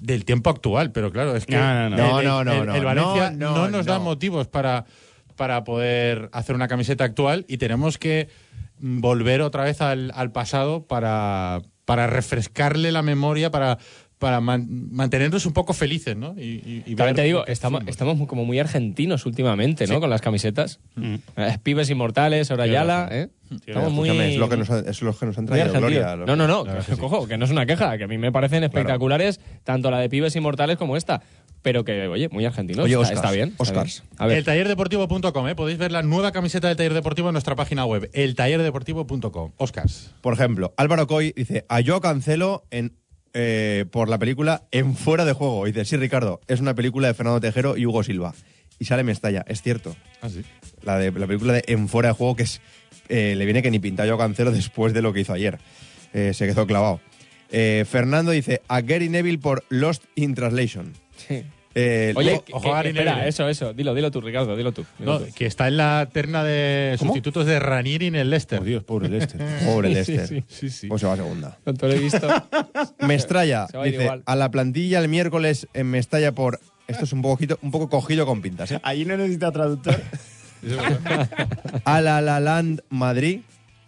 del 0.00 0.24
tiempo 0.24 0.50
actual 0.50 0.92
pero 0.92 1.10
claro 1.10 1.34
es 1.34 1.46
que 1.46 1.56
No, 1.56 1.90
no, 1.90 1.96
no. 1.96 1.96
el- 1.96 1.96
No, 1.98 2.20
el- 2.20 2.24
no, 2.26 2.44
no, 2.44 2.52
el- 2.60 2.66
no, 2.68 2.74
el 2.76 2.84
Valencia 2.84 3.30
no, 3.32 3.50
no, 3.50 3.56
no, 3.64 3.70
nos 3.70 3.86
da 3.86 3.98
motivos 3.98 4.46
para 4.46 4.84
para 5.34 5.64
poder 5.64 6.28
hacer 6.32 6.54
una 6.54 6.68
camiseta 6.68 7.02
actual 7.02 7.44
y 7.48 7.56
tenemos 7.56 7.98
que 7.98 8.28
volver 8.80 9.42
otra 9.42 9.64
vez 9.64 9.80
al, 9.80 10.10
al 10.14 10.32
pasado 10.32 10.86
para, 10.86 11.60
para 11.84 12.06
refrescarle 12.06 12.92
la 12.92 13.02
memoria, 13.02 13.50
para, 13.50 13.78
para 14.18 14.40
man- 14.40 14.66
mantenernos 14.90 15.46
un 15.46 15.52
poco 15.52 15.72
felices, 15.72 16.16
¿no? 16.16 16.34
Y, 16.36 16.42
y- 16.42 16.82
y 16.86 16.94
También 16.94 17.16
te 17.16 17.22
digo, 17.22 17.46
estamos, 17.46 17.82
estamos 17.86 18.26
como 18.26 18.44
muy 18.44 18.58
argentinos 18.58 19.26
últimamente, 19.26 19.86
¿no? 19.86 20.00
Con 20.00 20.10
las 20.10 20.20
camisetas. 20.20 20.80
Eh, 21.36 21.58
Pibes 21.62 21.90
inmortales, 21.90 22.50
ahora 22.50 22.66
Yala. 22.66 23.08
¿eh? 23.10 23.28
Estamos 23.66 23.92
muy... 23.92 24.08
Es 24.10 24.36
lo 24.36 24.48
que 24.48 24.56
nos, 24.56 24.70
ha- 24.70 24.80
es 24.80 25.02
lo 25.02 25.16
que 25.16 25.26
nos 25.26 25.36
han 25.38 25.46
traído. 25.46 25.72
Gloria. 25.72 26.16
lo- 26.16 26.26
No, 26.26 26.36
no, 26.36 26.46
no, 26.46 26.64
La 26.64 26.72
verdad 26.74 26.86
que, 26.86 26.92
que 26.92 26.96
sí. 26.96 27.00
cojo, 27.00 27.26
que 27.26 27.36
no 27.38 27.44
es 27.44 27.50
una 27.50 27.66
queja, 27.66 27.98
que 27.98 28.04
a 28.04 28.08
mí 28.08 28.16
me 28.18 28.30
parecen 28.30 28.62
espectaculares 28.64 29.40
tanto 29.64 29.90
la 29.90 29.98
de 29.98 30.08
Pibes 30.08 30.36
inmortales 30.36 30.76
como 30.76 30.96
esta. 30.96 31.22
Pero 31.62 31.84
que, 31.84 32.08
oye, 32.08 32.28
muy 32.30 32.44
argentinos. 32.44 32.84
Oye, 32.84 32.94
está, 32.94 33.02
Oscars, 33.02 33.18
está 33.18 33.30
bien. 33.32 33.48
está 33.50 33.62
Oscars. 33.62 34.02
bien. 34.02 34.14
A 34.18 34.26
ver, 34.26 34.38
Eltallerdeportivo.com, 34.38 35.48
¿eh? 35.48 35.54
Podéis 35.54 35.78
ver 35.78 35.92
la 35.92 36.02
nueva 36.02 36.32
camiseta 36.32 36.68
del 36.68 36.76
Taller 36.76 36.94
Deportivo 36.94 37.28
en 37.28 37.32
nuestra 37.34 37.54
página 37.54 37.84
web, 37.84 38.08
eltallerdeportivo.com. 38.12 39.52
Oscars. 39.58 40.14
Por 40.20 40.32
ejemplo, 40.32 40.72
Álvaro 40.76 41.06
Coy 41.06 41.32
dice, 41.36 41.66
a 41.68 41.80
yo 41.80 42.00
cancelo 42.00 42.64
en, 42.70 42.96
eh, 43.34 43.84
por 43.90 44.08
la 44.08 44.18
película 44.18 44.62
En 44.70 44.96
Fuera 44.96 45.24
de 45.24 45.32
Juego. 45.32 45.66
Dice, 45.66 45.84
sí, 45.84 45.96
Ricardo, 45.96 46.40
es 46.48 46.60
una 46.60 46.74
película 46.74 47.08
de 47.08 47.14
Fernando 47.14 47.40
Tejero 47.40 47.76
y 47.76 47.84
Hugo 47.84 48.02
Silva. 48.02 48.34
Y 48.78 48.86
sale 48.86 49.04
Mestalla, 49.04 49.44
es 49.46 49.60
cierto. 49.60 49.94
Ah, 50.22 50.30
sí. 50.30 50.42
La, 50.82 50.96
de, 50.98 51.12
la 51.12 51.26
película 51.26 51.52
de 51.52 51.64
En 51.66 51.88
Fuera 51.88 52.08
de 52.08 52.14
Juego, 52.14 52.36
que 52.36 52.44
es 52.44 52.62
eh, 53.10 53.34
le 53.36 53.44
viene 53.44 53.60
que 53.60 53.70
ni 53.70 53.80
pinta 53.80 54.06
yo 54.06 54.16
cancelo 54.16 54.52
después 54.52 54.94
de 54.94 55.02
lo 55.02 55.12
que 55.12 55.20
hizo 55.20 55.32
ayer. 55.32 55.58
Eh, 56.14 56.32
se 56.32 56.46
quedó 56.46 56.66
clavado. 56.66 57.00
Eh, 57.50 57.84
Fernando 57.88 58.30
dice, 58.30 58.62
a 58.68 58.80
Gary 58.80 59.08
Neville 59.08 59.38
por 59.38 59.64
Lost 59.68 60.04
in 60.14 60.34
Translation. 60.34 60.92
Sí. 61.28 61.44
Eh, 61.72 62.12
Oye, 62.16 62.42
que- 62.44 62.52
ojo, 62.52 62.82
que- 62.82 62.88
espera, 62.88 63.28
eso, 63.28 63.48
eso. 63.48 63.72
Dilo, 63.72 63.94
dilo 63.94 64.10
tú, 64.10 64.20
Ricardo, 64.20 64.56
dilo 64.56 64.72
tú. 64.72 64.84
dilo 64.98 65.12
No, 65.12 65.20
tú. 65.20 65.32
que 65.32 65.46
está 65.46 65.68
en 65.68 65.76
la 65.76 66.08
terna 66.12 66.42
de 66.42 66.96
sustitutos 66.98 67.46
de 67.46 67.60
Ranieri 67.60 68.06
en 68.08 68.16
el 68.16 68.28
Leicester. 68.28 68.58
Oh, 68.60 68.64
Dios, 68.64 68.82
pobre 68.82 69.08
Lester. 69.08 69.40
pobre 69.64 69.88
Sí, 70.04 70.12
Lester. 70.16 70.26
sí, 70.26 70.44
Sí, 70.48 70.68
sí. 70.70 70.86
Pues 70.88 71.00
se 71.00 71.06
va 71.06 71.12
a 71.12 71.16
segunda. 71.16 71.58
Tanto 71.62 71.86
lo 71.86 71.92
he 71.92 71.98
visto. 72.00 72.26
Mestralla 73.06 73.68
Se 73.68 73.76
va 73.78 73.84
a 73.84 73.86
ir 73.86 73.92
dice, 73.92 74.02
igual. 74.04 74.22
a 74.26 74.34
la 74.36 74.50
plantilla 74.50 74.98
el 74.98 75.08
miércoles 75.08 75.68
en 75.72 75.86
Mestalla 75.90 76.32
por... 76.32 76.58
Esto 76.88 77.04
es 77.04 77.12
un 77.12 77.22
poquito, 77.22 77.56
un 77.62 77.70
poco 77.70 77.88
cogido 77.88 78.26
con 78.26 78.42
pintas, 78.42 78.72
¿eh? 78.72 78.80
Allí 78.82 79.04
no 79.04 79.16
necesita 79.16 79.52
traductor. 79.52 80.00
A 81.84 82.00
la 82.00 82.20
La 82.20 82.40
Land 82.40 82.82
Madrid 82.90 83.40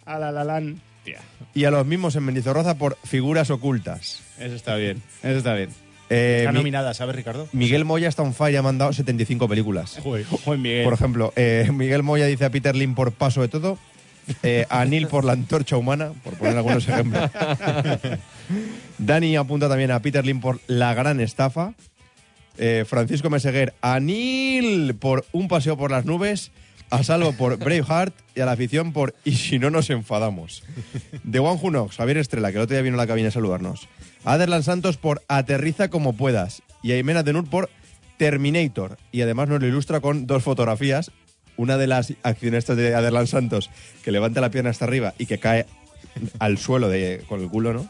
A 0.05 0.17
la 0.19 0.31
la 0.31 0.43
lan. 0.43 0.81
Tía, 1.03 1.19
y 1.53 1.65
a 1.65 1.71
los 1.71 1.85
mismos 1.85 2.15
en 2.15 2.23
Mendizorroza 2.23 2.77
por 2.77 2.97
figuras 3.03 3.49
ocultas. 3.49 4.21
eso 4.39 4.55
está 4.55 4.75
bien. 4.75 5.01
Eso 5.21 5.37
está 5.37 5.53
bien. 5.53 5.69
Eh, 6.09 6.39
Está 6.39 6.51
Mi- 6.51 6.57
nominada, 6.59 6.93
¿sabes, 6.93 7.15
Ricardo? 7.15 7.47
Miguel 7.53 7.85
Moya 7.85 8.07
está 8.09 8.21
on 8.23 8.33
fire 8.33 8.53
y 8.53 8.57
ha 8.57 8.61
mandado 8.61 8.93
75 8.93 9.47
películas. 9.47 9.99
Joder, 10.03 10.25
Joder, 10.25 10.59
Miguel. 10.59 10.83
Por 10.83 10.93
ejemplo, 10.93 11.33
eh, 11.35 11.69
Miguel 11.73 12.03
Moya 12.03 12.25
dice 12.25 12.45
a 12.45 12.49
Peter 12.49 12.75
Lim 12.75 12.93
por 12.95 13.11
Paso 13.13 13.41
de 13.41 13.47
Todo, 13.47 13.77
eh, 14.43 14.65
a 14.69 14.85
Neil 14.85 15.07
por 15.07 15.23
La 15.25 15.33
Antorcha 15.33 15.77
Humana, 15.77 16.11
por 16.23 16.35
poner 16.35 16.55
algunos 16.57 16.87
ejemplos. 16.87 17.29
Dani 18.97 19.35
apunta 19.35 19.67
también 19.69 19.91
a 19.91 19.99
Peter 20.01 20.25
Lim 20.25 20.39
por 20.39 20.59
La 20.67 20.93
Gran 20.93 21.19
Estafa. 21.19 21.73
Eh, 22.57 22.85
Francisco 22.87 23.29
Meseguer 23.31 23.73
a 23.81 23.99
Neil 23.99 24.93
por 24.95 25.25
Un 25.31 25.47
Paseo 25.47 25.75
por 25.77 25.89
las 25.91 26.05
Nubes. 26.05 26.51
A 26.93 27.01
Salvo 27.01 27.33
por 27.33 27.57
Braveheart 27.57 28.13
y 28.35 28.41
a 28.41 28.45
la 28.45 28.51
afición 28.51 28.93
por 28.93 29.15
Y 29.25 29.31
si 29.31 29.57
no 29.57 29.71
nos 29.71 29.89
enfadamos. 29.89 30.63
De 31.23 31.39
Juan 31.39 31.57
Junox, 31.57 31.95
Javier 31.95 32.17
Estrella, 32.17 32.51
que 32.51 32.57
el 32.57 32.63
otro 32.65 32.75
día 32.75 32.83
vino 32.83 32.97
a 32.97 32.97
la 33.01 33.07
cabina 33.07 33.29
a 33.29 33.31
saludarnos. 33.31 33.89
Aderlan 34.25 34.61
Santos 34.61 34.97
por 34.97 35.23
Aterriza 35.27 35.89
como 35.89 36.13
puedas. 36.13 36.61
Y 36.83 36.91
a 36.91 36.95
Jimena 36.95 37.23
Denur 37.23 37.49
por 37.49 37.71
Terminator. 38.17 38.99
Y 39.11 39.23
además 39.23 39.49
nos 39.49 39.59
lo 39.59 39.65
ilustra 39.65 40.01
con 40.01 40.27
dos 40.27 40.43
fotografías. 40.43 41.09
Una 41.57 41.77
de 41.77 41.87
las 41.87 42.13
accionistas 42.21 42.77
de 42.77 42.93
Aderlan 42.93 43.25
Santos 43.25 43.71
que 44.03 44.11
levanta 44.11 44.39
la 44.39 44.51
pierna 44.51 44.69
hasta 44.69 44.85
arriba 44.85 45.15
y 45.17 45.25
que 45.25 45.39
cae 45.39 45.65
al 46.37 46.59
suelo 46.59 46.89
de, 46.89 47.23
con 47.27 47.41
el 47.41 47.49
culo, 47.49 47.73
¿no? 47.73 47.89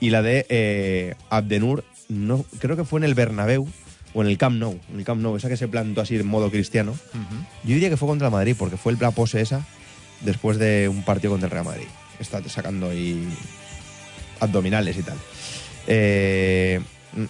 Y 0.00 0.10
la 0.10 0.20
de 0.20 0.44
eh, 0.50 1.14
Abdenur, 1.30 1.82
no, 2.10 2.44
creo 2.58 2.76
que 2.76 2.84
fue 2.84 3.00
en 3.00 3.04
el 3.04 3.14
Bernabéu 3.14 3.66
o 4.14 4.22
en 4.22 4.28
el 4.28 4.38
Camp 4.38 4.56
Nou. 4.58 4.78
En 4.92 4.98
el 5.00 5.04
Camp 5.04 5.20
Nou, 5.20 5.36
esa 5.36 5.48
que 5.48 5.56
se 5.56 5.68
plantó 5.68 6.00
así 6.00 6.16
en 6.16 6.26
modo 6.26 6.50
cristiano. 6.50 6.94
Yo 7.64 7.74
diría 7.74 7.90
que 7.90 7.96
fue 7.96 8.08
contra 8.08 8.28
el 8.28 8.32
Madrid, 8.32 8.54
porque 8.58 8.76
fue 8.76 8.92
el- 8.92 8.98
la 9.00 9.10
pose 9.10 9.40
esa 9.40 9.66
después 10.22 10.56
de 10.58 10.88
un 10.88 11.02
partido 11.04 11.32
contra 11.32 11.46
el 11.48 11.50
Real 11.50 11.64
Madrid. 11.64 11.86
Está 12.20 12.40
sacando 12.48 12.90
ahí 12.90 13.28
abdominales 14.40 14.96
y 14.96 15.02
tal. 15.02 15.18
Eh, 15.86 16.80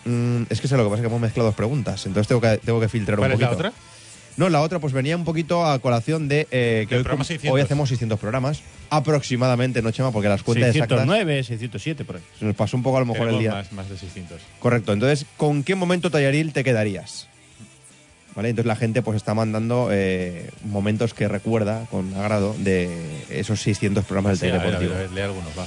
mm, 0.05 0.09
mm, 0.11 0.47
es 0.51 0.61
que 0.61 0.69
sé 0.69 0.77
lo 0.77 0.85
que 0.85 0.91
pasa, 0.91 1.03
que 1.03 1.09
hemos 1.09 1.21
mezclado 1.21 1.49
dos 1.49 1.57
preguntas, 1.57 2.05
entonces 2.07 2.29
tengo 2.29 2.41
que, 2.41 2.59
tengo 2.65 2.81
que 2.81 2.89
filtrar 2.89 3.19
un 3.19 3.23
¿Cuál 3.23 3.33
es 3.33 3.37
poquito. 3.39 3.51
la 3.63 3.69
otra? 3.69 3.73
No, 4.37 4.49
la 4.49 4.61
otra 4.63 4.81
pues 4.81 4.93
venía 4.93 5.17
un 5.17 5.25
poquito 5.25 5.65
a 5.65 5.79
colación 5.79 6.27
de 6.29 6.49
eh, 6.51 6.87
que 6.89 6.97
hoy, 6.97 7.03
programa 7.03 7.23
com- 7.25 7.29
600. 7.29 7.55
hoy 7.55 7.61
hacemos 7.61 7.89
600 7.89 8.19
programas, 8.19 8.63
aproximadamente, 8.91 9.81
¿no, 9.81 9.91
Chema? 9.93 10.11
Porque 10.11 10.29
las 10.29 10.43
cuentas 10.43 10.71
exactas 10.75 10.99
609, 11.03 11.45
607, 11.45 12.05
por 12.05 12.17
ahí. 12.17 12.23
se 12.39 12.45
nos 12.45 12.57
pasó 12.57 12.77
un 12.77 12.83
poco 12.83 12.97
a 12.97 13.01
lo 13.01 13.07
mejor 13.07 13.29
el 13.29 13.39
día. 13.39 13.53
Más, 13.53 13.73
más 13.73 13.89
de 13.89 13.97
600. 13.97 14.41
Correcto. 14.59 14.93
Entonces, 14.93 15.25
¿con 15.37 15.63
qué 15.63 15.77
momento 15.77 16.11
tallaril 16.11 16.53
te 16.53 16.65
quedarías? 16.65 17.29
¿Vale? 18.35 18.49
Entonces 18.49 18.67
la 18.67 18.75
gente 18.75 19.01
pues 19.03 19.17
está 19.17 19.33
mandando 19.35 19.91
eh, 19.93 20.51
momentos 20.65 21.15
que 21.15 21.29
recuerda 21.29 21.87
con 21.89 22.13
agrado 22.15 22.57
de 22.59 22.91
esos 23.31 23.61
600 23.63 24.05
programas 24.05 24.41
Sí, 24.41 24.47
del 24.47 24.57
a 24.57 24.59
Taller 24.59 24.73
ver, 24.73 24.77
a 24.77 24.81
Deportivo. 24.81 25.01
ver, 25.01 25.13
lee 25.13 25.21
algunos, 25.21 25.57
va. 25.57 25.67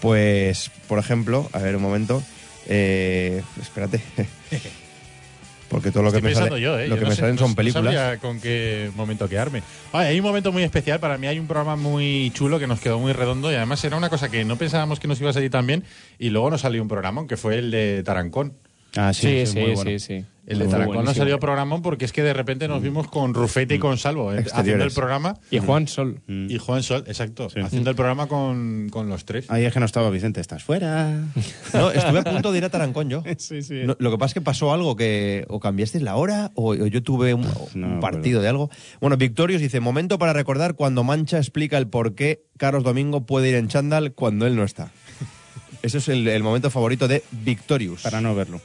Pues, 0.00 0.72
por 0.88 0.98
ejemplo, 0.98 1.48
a 1.52 1.58
ver 1.60 1.76
un 1.76 1.82
momento. 1.82 2.20
eh, 2.66 3.42
espérate. 3.62 4.00
Porque 5.70 5.90
todo 5.92 6.02
lo 6.02 6.12
que 6.12 6.20
me, 6.20 6.34
sale- 6.34 6.60
yo, 6.60 6.78
¿eh? 6.78 6.88
lo 6.88 6.96
Yo 6.96 6.98
que 6.98 7.02
no 7.04 7.08
me 7.10 7.14
sé- 7.14 7.20
salen 7.22 7.38
son 7.38 7.50
no 7.50 7.56
películas. 7.56 7.94
sabría 7.94 8.18
con 8.18 8.40
qué 8.40 8.90
momento 8.96 9.28
quedarme. 9.28 9.62
Ah, 9.92 10.00
hay 10.00 10.18
un 10.18 10.26
momento 10.26 10.50
muy 10.52 10.64
especial. 10.64 10.98
Para 11.00 11.16
mí 11.16 11.26
hay 11.28 11.38
un 11.38 11.46
programa 11.46 11.76
muy 11.76 12.32
chulo 12.34 12.58
que 12.58 12.66
nos 12.66 12.80
quedó 12.80 12.98
muy 12.98 13.12
redondo 13.12 13.50
y 13.52 13.54
además 13.54 13.82
era 13.84 13.96
una 13.96 14.10
cosa 14.10 14.28
que 14.28 14.44
no 14.44 14.56
pensábamos 14.56 14.98
que 15.00 15.06
nos 15.08 15.20
iba 15.20 15.30
a 15.30 15.32
salir 15.32 15.50
tan 15.50 15.66
bien 15.66 15.84
y 16.18 16.30
luego 16.30 16.50
nos 16.50 16.60
salió 16.62 16.82
un 16.82 16.88
programa 16.88 17.26
que 17.28 17.36
fue 17.36 17.58
el 17.58 17.70
de 17.70 18.02
Tarancón. 18.04 18.52
Ah, 18.96 19.12
Sí, 19.12 19.46
sí, 19.46 19.52
sí, 19.52 19.60
bueno. 19.74 19.98
sí. 19.98 20.24
El 20.46 20.58
de 20.58 20.64
Tarancón 20.66 20.94
buenísimo. 20.96 21.14
salió 21.14 21.38
programón 21.38 21.80
porque 21.80 22.04
es 22.04 22.12
que 22.12 22.24
de 22.24 22.32
repente 22.32 22.66
nos 22.66 22.82
vimos 22.82 23.06
con 23.06 23.34
Rufete 23.34 23.76
y 23.76 23.78
con 23.78 23.98
Salvo 23.98 24.32
eh, 24.34 24.44
haciendo 24.52 24.82
el 24.84 24.90
programa. 24.90 25.36
Y 25.48 25.58
Juan 25.60 25.86
Sol. 25.86 26.22
Y 26.26 26.58
Juan 26.58 26.82
Sol, 26.82 27.04
exacto. 27.06 27.50
Sí. 27.50 27.60
Haciendo 27.60 27.90
el 27.90 27.94
programa 27.94 28.26
con, 28.26 28.88
con 28.90 29.08
los 29.08 29.24
tres. 29.24 29.48
Ahí 29.48 29.64
es 29.64 29.72
que 29.72 29.78
no 29.78 29.86
estaba 29.86 30.10
Vicente, 30.10 30.40
estás 30.40 30.64
fuera. 30.64 31.22
No, 31.72 31.92
estuve 31.92 32.18
a 32.18 32.24
punto 32.24 32.50
de 32.50 32.58
ir 32.58 32.64
a 32.64 32.68
Tarancón 32.68 33.08
yo. 33.08 33.22
sí, 33.38 33.62
sí. 33.62 33.82
No, 33.84 33.96
lo 34.00 34.10
que 34.10 34.18
pasa 34.18 34.30
es 34.30 34.34
que 34.34 34.40
pasó 34.40 34.72
algo 34.72 34.96
que 34.96 35.44
o 35.48 35.60
cambiasteis 35.60 36.02
la 36.02 36.16
hora 36.16 36.50
o, 36.54 36.70
o 36.70 36.86
yo 36.86 37.00
tuve 37.04 37.32
un, 37.32 37.46
no 37.74 38.00
partido 38.00 38.42
de 38.42 38.48
algo. 38.48 38.70
Bueno, 39.00 39.16
Victorios 39.16 39.60
dice, 39.60 39.78
momento 39.78 40.18
para 40.18 40.32
recordar 40.32 40.74
cuando 40.74 41.04
Mancha 41.04 41.38
explica 41.38 41.78
el 41.78 41.86
por 41.86 42.16
qué 42.16 42.42
Carlos 42.56 42.82
Domingo 42.82 43.24
puede 43.24 43.50
ir 43.50 43.54
en 43.54 43.68
chándal 43.68 44.14
cuando 44.14 44.48
él 44.48 44.56
no 44.56 44.64
está. 44.64 44.90
Ese 45.82 45.98
es 45.98 46.08
el, 46.08 46.26
el 46.26 46.42
momento 46.42 46.70
favorito 46.70 47.06
de 47.06 47.22
Victorious. 47.30 48.02
Para 48.02 48.20
no 48.20 48.34
verlo. 48.34 48.60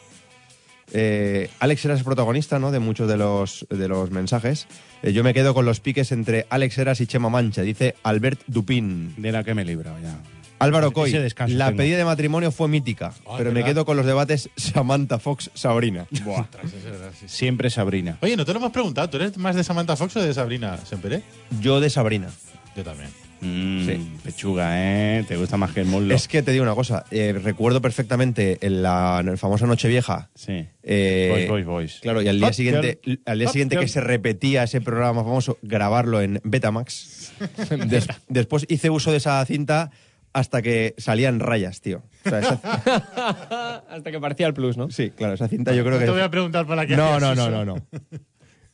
Eh, 0.98 1.50
Alex 1.60 1.84
Eras 1.84 1.98
es 2.00 2.06
protagonista 2.06 2.58
¿no? 2.58 2.72
de 2.72 2.80
muchos 2.80 3.10
de 3.10 3.18
los, 3.18 3.68
de 3.70 3.88
los 3.90 4.12
mensajes. 4.12 4.66
Eh, 5.04 5.12
yo 5.12 5.26
me 5.26 5.34
quedo 5.34 5.54
con 5.54 5.66
los 5.66 5.82
piques 5.82 6.14
entre 6.14 6.48
Alex 6.50 6.78
Eras 6.78 7.02
y 7.02 7.06
Chema 7.08 7.30
Mancha, 7.30 7.64
dice 7.64 7.96
Albert 8.04 8.40
Dupin. 8.48 9.14
De 9.18 9.34
la 9.34 9.44
que 9.44 9.54
me 9.54 9.64
he 9.64 9.66
librado 9.66 9.98
ya. 10.02 10.18
Álvaro 10.58 10.94
Coy, 10.94 11.12
la 11.12 11.66
tengo. 11.68 11.78
pedida 11.80 11.98
de 11.98 12.06
matrimonio 12.06 12.50
fue 12.50 12.70
mítica, 12.70 13.14
Ah, 13.28 13.34
pero 13.38 13.50
me 13.50 13.56
¿verdad? 13.56 13.68
quedo 13.72 13.86
con 13.86 13.98
los 13.98 14.06
debates 14.06 14.50
Samantha 14.56 15.20
Fox, 15.20 15.52
Sabrina. 15.54 16.08
Buah. 16.24 16.46
Siempre 17.28 17.70
Sabrina. 17.70 18.18
Oye, 18.22 18.38
no 18.38 18.46
te 18.46 18.54
lo 18.54 18.60
hemos 18.60 18.72
preguntado. 18.72 19.10
¿Tú 19.10 19.18
eres 19.18 19.38
más 19.38 19.58
de 19.58 19.66
Samantha 19.66 19.98
Fox 19.98 20.16
o 20.16 20.22
de 20.22 20.34
Sabrina 20.34 20.78
Semperé? 20.78 21.24
Yo 21.60 21.82
de 21.82 21.90
Sabrina. 21.90 22.30
Yo 22.74 22.84
también. 22.86 23.10
Mm, 23.46 23.86
Sí. 23.86 24.12
Pechuga, 24.24 24.72
¿eh? 25.20 25.24
Te 25.28 25.36
gusta 25.38 25.58
más 25.58 25.72
que 25.72 25.82
el 25.82 25.86
muslo. 25.88 26.16
Es 26.16 26.28
que 26.28 26.42
te 26.42 26.52
digo 26.52 26.64
una 26.64 26.74
cosa, 26.74 27.06
eh, 27.12 27.34
recuerdo 27.42 27.82
perfectamente 27.82 28.58
en 28.66 28.82
la, 28.82 29.18
en 29.20 29.28
la 29.28 29.38
famosa 29.38 29.68
Nochevieja. 29.68 30.30
Sí. 30.34 30.66
eh, 30.84 31.28
Boys, 31.32 31.48
boys, 31.50 31.66
boys. 31.66 32.00
Claro, 32.02 32.22
y 32.22 32.28
al 32.28 32.38
día 32.38 32.48
Hot 32.48 32.54
siguiente, 32.56 33.00
girl. 33.04 33.22
al 33.26 33.38
día 33.38 33.48
Hot 33.48 33.54
siguiente 33.54 33.76
que 33.76 33.82
girl. 33.82 33.90
se 33.90 34.02
repetía 34.02 34.64
ese 34.64 34.82
programa 34.82 35.24
famoso, 35.24 35.58
grabarlo 35.62 36.22
en 36.22 36.42
Betamax. 36.44 37.34
Des- 37.88 38.08
después 38.28 38.66
hice 38.70 38.90
uso 38.90 39.12
de 39.12 39.18
esa 39.18 39.46
cinta 39.46 39.92
hasta 40.34 40.62
que 40.62 40.96
salían 40.98 41.40
rayas, 41.40 41.80
tío. 41.82 42.04
O 42.26 42.30
sea, 42.30 42.40
esa- 42.40 42.60
Hasta 43.90 44.12
que 44.12 44.20
parecía 44.20 44.48
el 44.48 44.54
plus, 44.54 44.76
¿no? 44.78 44.90
sí, 44.90 45.12
claro, 45.12 45.34
esa 45.36 45.48
cinta 45.48 45.74
yo 45.74 45.84
creo 45.84 45.94
No 45.96 46.00
que. 46.00 46.06
te 46.06 46.12
voy 46.12 46.22
a 46.22 46.30
preguntar 46.30 46.66
para 46.66 46.86
qué 46.86 46.96
No, 46.98 47.14
hacías 47.14 47.22
no, 47.22 47.36
no, 47.36 47.42
eso. 47.44 47.66
no, 47.66 47.66
no. 47.76 47.76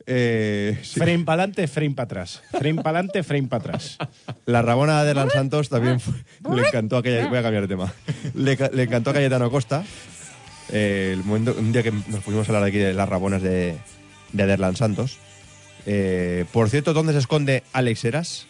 Eh, 0.07 0.79
sí. 0.83 0.99
Frame 0.99 1.23
para 1.25 1.43
adelante, 1.43 1.67
frame 1.67 1.91
para 1.95 2.05
atrás. 2.05 2.41
Frame 2.51 2.75
para 2.81 2.99
adelante, 2.99 3.23
frame 3.23 3.47
para 3.47 3.63
atrás. 3.63 3.97
La 4.45 4.61
Rabona 4.61 5.03
de 5.03 5.13
Lan 5.13 5.29
Santos 5.29 5.69
también 5.69 5.99
fue- 5.99 6.13
le 6.55 6.67
encantó 6.67 6.97
a 6.97 7.03
Cayetano. 7.03 7.29
Voy 7.29 7.37
a 7.37 7.43
cambiar 7.43 7.63
de 7.63 7.67
tema. 7.75 7.93
Le, 8.33 8.57
ca- 8.57 8.69
le 8.73 8.83
encantó 8.83 9.11
a 9.11 9.13
Cayetano 9.13 9.49
Costa. 9.51 9.83
eh, 10.69 11.11
el 11.13 11.23
momento, 11.23 11.55
un 11.57 11.71
día 11.71 11.83
que 11.83 11.91
nos 11.91 12.21
pusimos 12.23 12.47
a 12.47 12.53
hablar 12.53 12.67
aquí 12.69 12.77
de 12.77 12.93
las 12.93 13.07
Rabonas 13.09 13.41
de, 13.41 13.77
de 14.31 14.43
Aderlan 14.43 14.75
Santos. 14.75 15.17
Eh, 15.85 16.45
por 16.51 16.69
cierto, 16.69 16.93
¿dónde 16.93 17.13
se 17.13 17.19
esconde 17.19 17.63
Alex 17.73 18.05
Heras? 18.05 18.47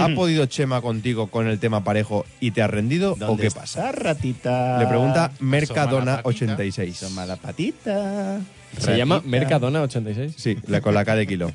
¿Ha 0.00 0.08
podido 0.14 0.46
Chema 0.46 0.80
contigo 0.80 1.26
con 1.28 1.46
el 1.46 1.58
tema 1.58 1.84
parejo 1.84 2.24
y 2.40 2.52
te 2.52 2.62
ha 2.62 2.66
rendido 2.66 3.12
o 3.12 3.16
¿Dónde 3.16 3.42
qué 3.42 3.46
está, 3.48 3.60
pasa? 3.60 3.92
ratita? 3.92 4.78
Le 4.78 4.86
pregunta 4.86 5.26
Asoma 5.26 5.48
la 5.50 6.22
patita. 6.22 6.22
Mercadona86. 6.22 7.00
Toma 7.00 7.26
la 7.26 7.36
patita. 7.36 8.40
Se 8.78 8.96
llama. 8.96 9.22
Mercadona 9.24 9.82
86. 9.82 10.34
Sí, 10.36 10.56
la, 10.66 10.80
con 10.80 10.94
la 10.94 11.04
K 11.04 11.14
de 11.14 11.26
kilo. 11.26 11.52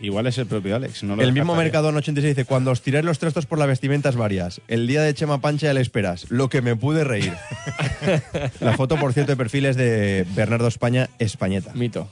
Igual 0.00 0.26
es 0.26 0.38
el 0.38 0.46
propio 0.46 0.76
Alex. 0.76 1.02
No 1.02 1.16
lo 1.16 1.22
El 1.22 1.32
mismo 1.32 1.54
descartaría. 1.56 2.00
Mercadona86 2.00 2.22
dice, 2.22 2.44
cuando 2.44 2.70
os 2.70 2.80
tiráis 2.80 3.04
los 3.04 3.18
trastos 3.18 3.46
por 3.46 3.58
las 3.58 3.68
vestimentas 3.68 4.16
varias, 4.16 4.60
el 4.68 4.86
día 4.86 5.02
de 5.02 5.12
Chema 5.14 5.40
Pancha 5.40 5.66
ya 5.66 5.74
le 5.74 5.80
esperas, 5.80 6.30
lo 6.30 6.48
que 6.48 6.62
me 6.62 6.76
pude 6.76 7.04
reír. 7.04 7.34
la 8.60 8.76
foto, 8.76 8.96
por 8.96 9.12
cierto, 9.12 9.32
de 9.32 9.36
perfil 9.36 9.66
es 9.66 9.76
de 9.76 10.26
Bernardo 10.34 10.66
España, 10.66 11.10
Españeta. 11.18 11.72
Mito. 11.74 12.08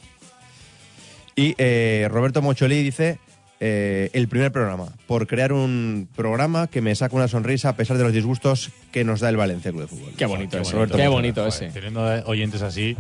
Y 1.34 1.54
eh, 1.56 2.08
Roberto 2.10 2.42
Mocholí 2.42 2.82
dice, 2.82 3.18
eh, 3.64 4.10
el 4.12 4.26
primer 4.26 4.50
programa, 4.50 4.88
por 5.06 5.28
crear 5.28 5.52
un 5.52 6.08
programa 6.16 6.66
que 6.66 6.80
me 6.80 6.92
saca 6.96 7.14
una 7.14 7.28
sonrisa 7.28 7.68
a 7.68 7.76
pesar 7.76 7.96
de 7.96 8.02
los 8.02 8.12
disgustos 8.12 8.70
que 8.90 9.04
nos 9.04 9.20
da 9.20 9.28
el 9.28 9.36
Valencia 9.36 9.70
Club 9.70 9.82
de 9.82 9.86
Fútbol. 9.88 10.12
Qué 10.16 10.26
bonito 10.26 10.58
ese. 10.58 10.72
Roberto 10.72 10.96
Qué 10.96 11.06
bonito 11.06 11.42
Joder, 11.44 11.54
ese. 11.68 11.68
Teniendo 11.72 12.02
oyentes 12.26 12.60
así, 12.62 12.96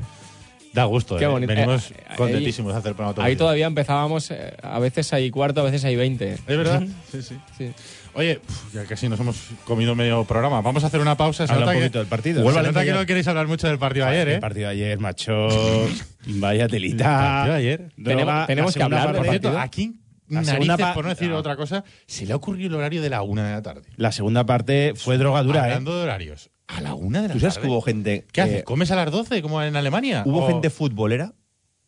da 0.72 0.84
gusto. 0.84 1.16
Qué 1.16 1.24
¿eh? 1.24 1.28
bonito. 1.28 1.52
Venimos 1.52 1.90
Eh, 1.90 1.96
contentísimos 2.16 2.72
de 2.74 2.78
hacer 2.78 2.90
el 2.90 2.94
programa 2.94 3.12
todo 3.14 3.22
el 3.22 3.26
Ahí 3.26 3.32
día. 3.34 3.38
todavía 3.38 3.66
empezábamos, 3.66 4.30
eh, 4.30 4.54
a 4.62 4.78
veces 4.78 5.12
hay 5.12 5.30
cuarto, 5.32 5.62
a 5.62 5.64
veces 5.64 5.84
hay 5.84 5.96
20. 5.96 6.32
¿Es 6.34 6.46
verdad? 6.46 6.82
sí, 7.10 7.22
sí. 7.22 7.36
Sí. 7.58 7.72
Oye, 8.14 8.40
ya 8.74 8.84
casi 8.84 9.08
nos 9.08 9.18
hemos 9.18 9.36
comido 9.64 9.94
medio 9.96 10.22
programa. 10.26 10.60
Vamos 10.60 10.84
a 10.84 10.88
hacer 10.88 11.00
una 11.00 11.16
pausa. 11.16 11.46
Se 11.46 11.52
Habla 11.54 11.66
un 11.66 11.72
que- 11.72 11.78
poquito 11.78 11.98
del 11.98 12.06
partido. 12.08 12.52
Se 12.52 12.62
nota 12.62 12.84
que 12.84 12.92
no 12.92 13.04
queréis 13.06 13.26
hablar 13.26 13.48
mucho 13.48 13.66
del 13.66 13.78
partido 13.78 14.04
de 14.06 14.12
ayer, 14.12 14.28
¿eh? 14.28 14.34
El 14.34 14.40
partido 14.40 14.66
de 14.68 14.72
ayer, 14.74 14.98
macho. 15.00 15.48
Vaya 16.26 16.68
telita. 16.68 17.04
El 17.04 17.10
partido 17.10 17.52
de 17.54 17.58
ayer. 17.58 17.78
Droga, 17.96 18.14
Tenemos- 18.16 18.46
tenemos 18.46 18.74
que 18.74 18.82
hablar 18.82 19.06
Por 19.06 19.14
del 19.16 19.26
partido. 19.26 19.58
¿a 19.58 19.66
quién 19.68 20.01
La 20.32 20.44
segunda 20.44 20.94
por 20.94 21.04
no 21.04 21.10
decir 21.10 21.28
no. 21.30 21.36
otra 21.36 21.56
cosa, 21.56 21.84
se 22.06 22.26
le 22.26 22.32
ha 22.32 22.36
ocurrido 22.36 22.68
el 22.68 22.74
horario 22.76 23.02
de 23.02 23.10
la 23.10 23.22
una 23.22 23.46
de 23.46 23.52
la 23.52 23.62
tarde? 23.62 23.82
La 23.96 24.12
segunda 24.12 24.46
parte 24.46 24.94
fue 24.96 25.18
drogadura, 25.18 25.60
¿eh? 25.60 25.72
Hablando 25.72 25.96
de 25.96 26.02
horarios. 26.02 26.50
A 26.68 26.80
la 26.80 26.94
una 26.94 27.20
de 27.22 27.28
la 27.28 27.34
¿Tú 27.34 27.40
sabes 27.40 27.54
tarde. 27.54 27.66
que 27.66 27.72
hubo 27.72 27.82
gente... 27.82 28.26
¿Qué 28.32 28.40
eh, 28.40 28.44
haces? 28.44 28.64
¿Comes 28.64 28.90
a 28.90 28.96
las 28.96 29.10
12 29.10 29.42
como 29.42 29.62
en 29.62 29.76
Alemania? 29.76 30.22
Hubo 30.24 30.44
O- 30.44 30.48
gente 30.48 30.70
futbolera 30.70 31.34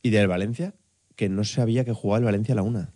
y 0.03 0.11
del 0.11 0.29
Valencia 0.29 0.75
que 1.17 1.29
no 1.29 1.45
sabía 1.45 1.85
que 1.85 1.93
jugaba 1.93 2.19
el 2.19 2.25
Valencia 2.25 2.53
a 2.53 2.57
la 2.57 2.63
una. 2.63 2.93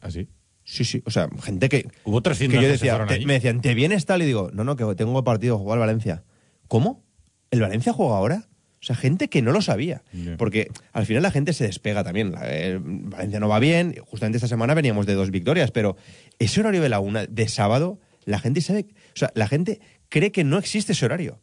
¿Ah, 0.00 0.10
sí? 0.10 0.28
Sí, 0.64 0.84
sí. 0.84 1.02
O 1.06 1.10
sea, 1.10 1.28
gente 1.42 1.68
que. 1.68 1.88
Hubo 2.04 2.20
300 2.22 2.56
que 2.56 2.64
yo 2.64 2.70
decía, 2.70 3.04
te- 3.06 3.26
me 3.26 3.32
decían, 3.34 3.60
¿te 3.60 3.74
vienes 3.74 4.06
tal? 4.06 4.22
Y 4.22 4.26
digo, 4.26 4.50
no, 4.52 4.62
no, 4.62 4.76
que 4.76 4.84
tengo 4.94 5.24
partido, 5.24 5.58
jugar 5.58 5.76
al 5.78 5.80
Valencia. 5.80 6.22
¿Cómo? 6.68 7.02
¿El 7.50 7.60
Valencia 7.60 7.92
juega 7.92 8.16
ahora? 8.16 8.48
O 8.82 8.84
sea, 8.84 8.96
gente 8.96 9.28
que 9.28 9.42
no 9.42 9.52
lo 9.52 9.62
sabía. 9.62 10.02
Porque 10.36 10.68
al 10.92 11.06
final 11.06 11.22
la 11.22 11.30
gente 11.30 11.52
se 11.52 11.64
despega 11.64 12.02
también. 12.02 12.32
La- 12.32 12.52
el 12.52 12.80
Valencia 12.80 13.38
no 13.38 13.48
va 13.48 13.60
bien. 13.60 13.94
Justamente 14.04 14.38
esta 14.38 14.48
semana 14.48 14.74
veníamos 14.74 15.06
de 15.06 15.14
dos 15.14 15.30
victorias, 15.30 15.70
pero 15.70 15.96
ese 16.40 16.58
horario 16.60 16.82
de 16.82 16.88
la 16.88 16.98
una, 16.98 17.24
de 17.26 17.48
sábado, 17.48 18.00
la 18.24 18.40
gente 18.40 18.60
sabe. 18.60 18.86
O 19.14 19.16
sea, 19.16 19.30
la 19.36 19.46
gente 19.46 19.80
cree 20.08 20.32
que 20.32 20.42
no 20.42 20.58
existe 20.58 20.92
ese 20.92 21.04
horario. 21.06 21.40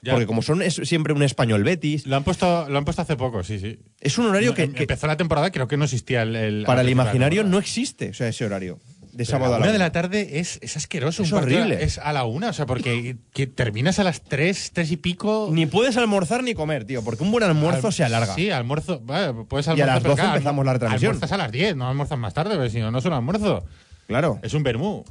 Ya. 0.00 0.12
Porque 0.12 0.26
como 0.26 0.42
son 0.42 0.62
es- 0.62 0.80
siempre 0.84 1.12
un 1.12 1.22
español 1.24 1.62
Betis, 1.64 2.06
Lo 2.06 2.16
han, 2.16 2.24
puesto, 2.24 2.68
lo 2.70 2.78
han 2.78 2.84
puesto 2.84 3.02
hace 3.02 3.16
poco, 3.16 3.42
sí, 3.42 3.58
sí. 3.58 3.80
es 4.00 4.16
un 4.16 4.26
horario 4.26 4.54
que, 4.54 4.62
Em- 4.62 4.72
que 4.72 4.84
Empezó 4.84 5.08
la 5.08 5.16
temporada, 5.16 5.50
creo 5.50 5.66
que 5.68 5.76
no 5.76 5.84
existía 5.84 6.22
el. 6.22 6.36
el- 6.36 6.64
para 6.64 6.80
el 6.82 6.88
imaginario 6.88 7.42
no 7.44 7.58
existe, 7.58 8.10
o 8.10 8.14
sea, 8.14 8.28
ese 8.28 8.44
horario. 8.46 8.78
De 9.18 9.24
sábado 9.24 9.54
a 9.54 9.58
la 9.58 9.64
una 9.64 9.72
de 9.72 9.78
la 9.78 9.90
tarde 9.90 10.38
es, 10.38 10.58
es 10.62 10.76
asqueroso. 10.76 11.24
Es 11.24 11.32
un 11.32 11.40
partido 11.40 11.60
horrible. 11.62 11.82
Es 11.84 11.98
a 11.98 12.12
la 12.12 12.24
una, 12.24 12.50
o 12.50 12.52
sea, 12.52 12.66
porque 12.66 13.16
que 13.32 13.46
terminas 13.48 13.98
a 13.98 14.04
las 14.04 14.22
tres, 14.22 14.70
tres 14.72 14.92
y 14.92 14.96
pico. 14.96 15.48
Ni 15.52 15.66
puedes 15.66 15.96
almorzar 15.96 16.44
ni 16.44 16.54
comer, 16.54 16.84
tío, 16.84 17.02
porque 17.02 17.24
un 17.24 17.32
buen 17.32 17.42
almuerzo 17.42 17.88
Al- 17.88 17.92
se 17.92 18.04
alarga. 18.04 18.34
Sí, 18.34 18.50
almuerzo. 18.50 19.02
puedes 19.48 19.66
Y 19.66 19.70
a 19.70 19.72
almorzar. 19.72 19.86
las 19.86 19.98
pero 20.02 20.10
12 20.10 20.22
claro, 20.22 20.36
empezamos 20.36 20.64
la 20.64 20.72
retransmisión. 20.74 21.10
Almuerzas 21.10 21.32
a 21.32 21.36
las 21.36 21.50
10, 21.52 21.74
no 21.76 21.88
almuerzas 21.88 22.18
más 22.18 22.32
tarde, 22.32 22.54
porque 22.54 22.70
si 22.70 22.78
no, 22.78 22.90
no 22.92 22.98
es 22.98 23.04
un 23.04 23.12
almuerzo. 23.12 23.64
Claro. 24.06 24.38
Es 24.42 24.54
un 24.54 24.62
vermú. 24.62 25.04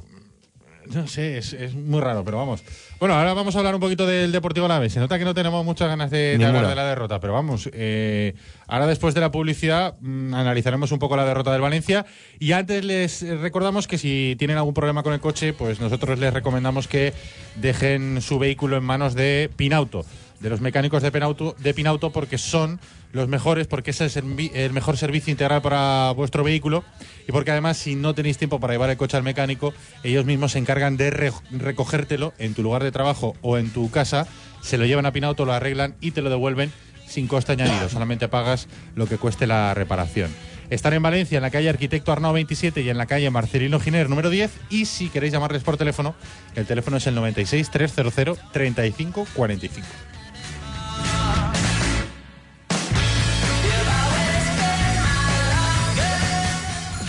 No 0.94 1.06
sé, 1.06 1.38
es, 1.38 1.52
es 1.52 1.74
muy 1.74 2.00
raro, 2.00 2.24
pero 2.24 2.38
vamos. 2.38 2.62
Bueno, 2.98 3.14
ahora 3.14 3.34
vamos 3.34 3.54
a 3.54 3.58
hablar 3.58 3.74
un 3.74 3.80
poquito 3.80 4.06
del 4.06 4.32
Deportivo 4.32 4.66
Alavés. 4.66 4.92
Se 4.92 5.00
nota 5.00 5.18
que 5.18 5.24
no 5.24 5.34
tenemos 5.34 5.64
muchas 5.64 5.88
ganas 5.88 6.10
de, 6.10 6.34
hablar 6.44 6.66
de 6.66 6.74
la 6.74 6.86
derrota, 6.86 7.20
pero 7.20 7.32
vamos. 7.32 7.68
eh, 7.72 8.34
ahora 8.66 8.86
después 8.86 9.14
de 9.14 9.20
la 9.20 9.30
publicidad 9.30 9.94
mm, 10.00 10.34
analizaremos 10.34 10.90
un 10.92 10.98
poco 10.98 11.16
la 11.16 11.24
derrota 11.24 11.52
del 11.52 11.60
Valencia 11.60 12.06
y 12.38 12.52
antes 12.52 12.84
les 12.84 13.22
recordamos 13.40 13.86
que 13.86 13.98
si 13.98 14.36
tienen 14.38 14.56
algún 14.56 14.74
problema 14.74 15.02
con 15.02 15.12
el 15.12 15.20
coche, 15.20 15.52
pues 15.52 15.80
nosotros 15.80 16.18
les 16.18 16.32
recomendamos 16.32 16.88
que 16.88 17.12
dejen 17.56 18.20
su 18.20 18.38
vehículo 18.38 18.76
en 18.76 18.84
manos 18.84 19.14
de 19.14 19.50
Pinauto, 19.56 20.04
de 20.40 20.50
los 20.50 20.60
mecánicos 20.60 21.02
de 21.02 21.12
Pinauto, 21.12 21.54
de 21.58 21.74
Pinauto 21.74 22.10
porque 22.10 22.38
son 22.38 22.80
los 23.12 23.28
mejores, 23.28 23.66
porque 23.66 23.92
ese 23.92 24.06
es 24.06 24.16
el, 24.16 24.72
mejor 24.72 24.96
servicio 24.96 25.30
integral 25.30 25.62
para 25.62 26.12
vuestro 26.12 26.44
vehículo 26.44 26.84
y 27.26 27.32
porque 27.32 27.50
además 27.50 27.76
si 27.78 27.94
no 27.94 28.14
tenéis 28.14 28.38
tiempo 28.38 28.60
para 28.60 28.74
llevar 28.74 28.90
el 28.90 28.96
coche 28.96 29.16
al 29.16 29.22
mecánico, 29.22 29.72
ellos 30.02 30.24
mismos 30.24 30.52
se 30.52 30.58
encargan 30.58 30.96
de 30.96 31.10
re- 31.10 31.32
recogértelo 31.50 32.34
en 32.38 32.54
tu 32.54 32.62
lugar 32.62 32.84
de 32.84 32.92
trabajo 32.92 33.34
o 33.40 33.58
en 33.58 33.70
tu 33.70 33.90
casa, 33.90 34.26
se 34.62 34.78
lo 34.78 34.84
llevan 34.84 35.06
a 35.06 35.12
Pinauto, 35.12 35.44
lo 35.44 35.52
arreglan 35.52 35.94
y 36.00 36.10
te 36.10 36.22
lo 36.22 36.30
devuelven 36.30 36.72
sin 37.06 37.26
coste 37.26 37.52
añadido, 37.52 37.88
solamente 37.90 38.28
pagas 38.28 38.68
lo 38.94 39.06
que 39.06 39.16
cueste 39.16 39.46
la 39.46 39.72
reparación. 39.74 40.30
Están 40.70 40.92
en 40.92 41.02
Valencia, 41.02 41.36
en 41.36 41.42
la 41.42 41.50
calle 41.50 41.70
Arquitecto 41.70 42.12
Arnau 42.12 42.34
27 42.34 42.82
y 42.82 42.90
en 42.90 42.98
la 42.98 43.06
calle 43.06 43.30
Marcelino 43.30 43.80
Giner 43.80 44.10
número 44.10 44.28
10. 44.28 44.50
Y 44.68 44.84
si 44.84 45.08
queréis 45.08 45.32
llamarles 45.32 45.62
por 45.62 45.78
teléfono, 45.78 46.14
el 46.56 46.66
teléfono 46.66 46.98
es 46.98 47.06
el 47.06 47.14
96 47.14 47.70
300 47.70 48.38
35 48.52 49.26
45. 49.34 49.86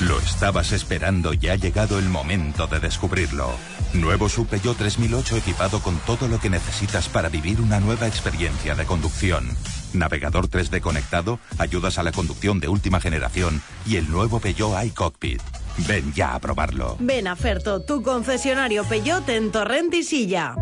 Lo 0.01 0.17
estabas 0.17 0.71
esperando 0.71 1.33
y 1.33 1.49
ha 1.49 1.55
llegado 1.55 1.99
el 1.99 2.05
momento 2.05 2.67
de 2.67 2.79
descubrirlo. 2.79 3.49
Nuevo 3.93 4.29
Sub 4.29 4.47
Peugeot 4.47 4.77
3008 4.77 5.35
equipado 5.35 5.81
con 5.81 5.97
todo 5.99 6.29
lo 6.29 6.39
que 6.39 6.49
necesitas 6.49 7.09
para 7.09 7.27
vivir 7.27 7.59
una 7.59 7.81
nueva 7.81 8.07
experiencia 8.07 8.75
de 8.75 8.85
conducción. 8.85 9.49
Navegador 9.93 10.47
3D 10.47 10.79
conectado, 10.79 11.39
ayudas 11.57 11.97
a 11.97 12.03
la 12.03 12.13
conducción 12.13 12.62
de 12.62 12.69
última 12.69 13.01
generación 13.01 13.62
y 13.85 13.97
el 13.97 14.09
nuevo 14.09 14.39
Peugeot 14.39 14.85
iCockpit. 14.85 15.41
Ven 15.85 16.13
ya 16.13 16.33
a 16.33 16.39
probarlo. 16.39 16.95
Ven 16.99 17.27
a 17.27 17.35
Ferto, 17.35 17.81
tu 17.81 18.01
concesionario 18.01 18.85
Peyote 18.85 19.35
en 19.35 19.51
Torrent 19.51 19.93
y 19.93 20.03
Silla. 20.03 20.55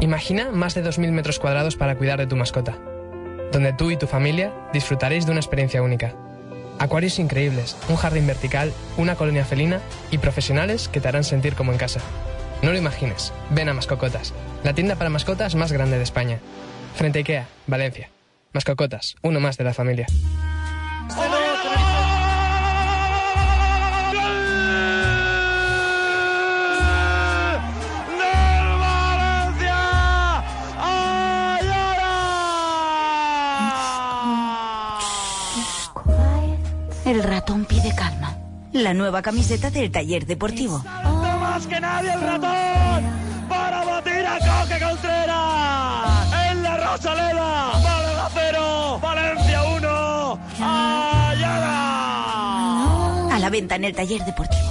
Imagina 0.00 0.50
más 0.50 0.74
de 0.74 0.84
2.000 0.84 1.12
metros 1.12 1.38
cuadrados 1.38 1.76
para 1.76 1.96
cuidar 1.96 2.18
de 2.18 2.26
tu 2.26 2.34
mascota, 2.34 2.76
donde 3.52 3.72
tú 3.72 3.92
y 3.92 3.96
tu 3.96 4.08
familia 4.08 4.52
disfrutaréis 4.72 5.26
de 5.26 5.32
una 5.32 5.40
experiencia 5.40 5.80
única. 5.80 6.16
Acuarios 6.80 7.18
increíbles, 7.18 7.76
un 7.90 7.96
jardín 7.96 8.26
vertical, 8.26 8.72
una 8.96 9.14
colonia 9.14 9.44
felina 9.44 9.82
y 10.10 10.16
profesionales 10.16 10.88
que 10.88 10.98
te 10.98 11.08
harán 11.08 11.24
sentir 11.24 11.54
como 11.54 11.72
en 11.72 11.78
casa. 11.78 12.00
No 12.62 12.72
lo 12.72 12.78
imagines, 12.78 13.34
ven 13.50 13.68
a 13.68 13.74
Mascocotas, 13.74 14.32
la 14.64 14.72
tienda 14.72 14.96
para 14.96 15.10
mascotas 15.10 15.54
más 15.54 15.72
grande 15.72 15.98
de 15.98 16.02
España. 16.02 16.38
Frente 16.94 17.18
a 17.18 17.20
Ikea, 17.20 17.48
Valencia. 17.66 18.08
Mascocotas, 18.54 19.16
uno 19.20 19.40
más 19.40 19.58
de 19.58 19.64
la 19.64 19.74
familia. 19.74 20.06
El 37.10 37.24
ratón 37.24 37.64
pide 37.64 37.92
calma. 37.92 38.36
La 38.72 38.94
nueva 38.94 39.20
camiseta 39.20 39.68
del 39.68 39.90
taller 39.90 40.26
deportivo. 40.26 40.78
más 40.78 41.66
que 41.66 41.80
nadie 41.80 42.12
el 42.12 42.20
ratón 42.20 43.02
para 43.48 43.84
batir 43.84 44.24
a 44.24 44.38
Coque 44.38 44.78
Contreras 44.78 46.32
en 46.52 46.62
la 46.62 46.76
Rosaleda. 46.76 47.72
Málaga 47.82 48.30
0, 48.32 49.00
Valencia 49.02 49.64
1, 49.64 50.38
Ayala. 50.60 51.74
A 53.34 53.38
la 53.40 53.50
venta 53.50 53.74
en 53.74 53.84
el 53.86 53.92
taller 53.92 54.24
deportivo. 54.24 54.70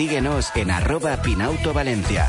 síguenos 0.01 0.51
en 0.55 0.71
arroba 0.71 1.21
Pinauto 1.21 1.75
Valencia. 1.75 2.27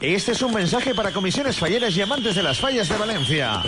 Este 0.00 0.30
es 0.30 0.42
un 0.42 0.54
mensaje 0.54 0.94
para 0.94 1.10
comisiones 1.10 1.58
falleras 1.58 1.96
y 1.96 2.02
amantes 2.02 2.36
de 2.36 2.44
las 2.44 2.60
fallas 2.60 2.88
de 2.88 2.96
Valencia. 2.96 3.60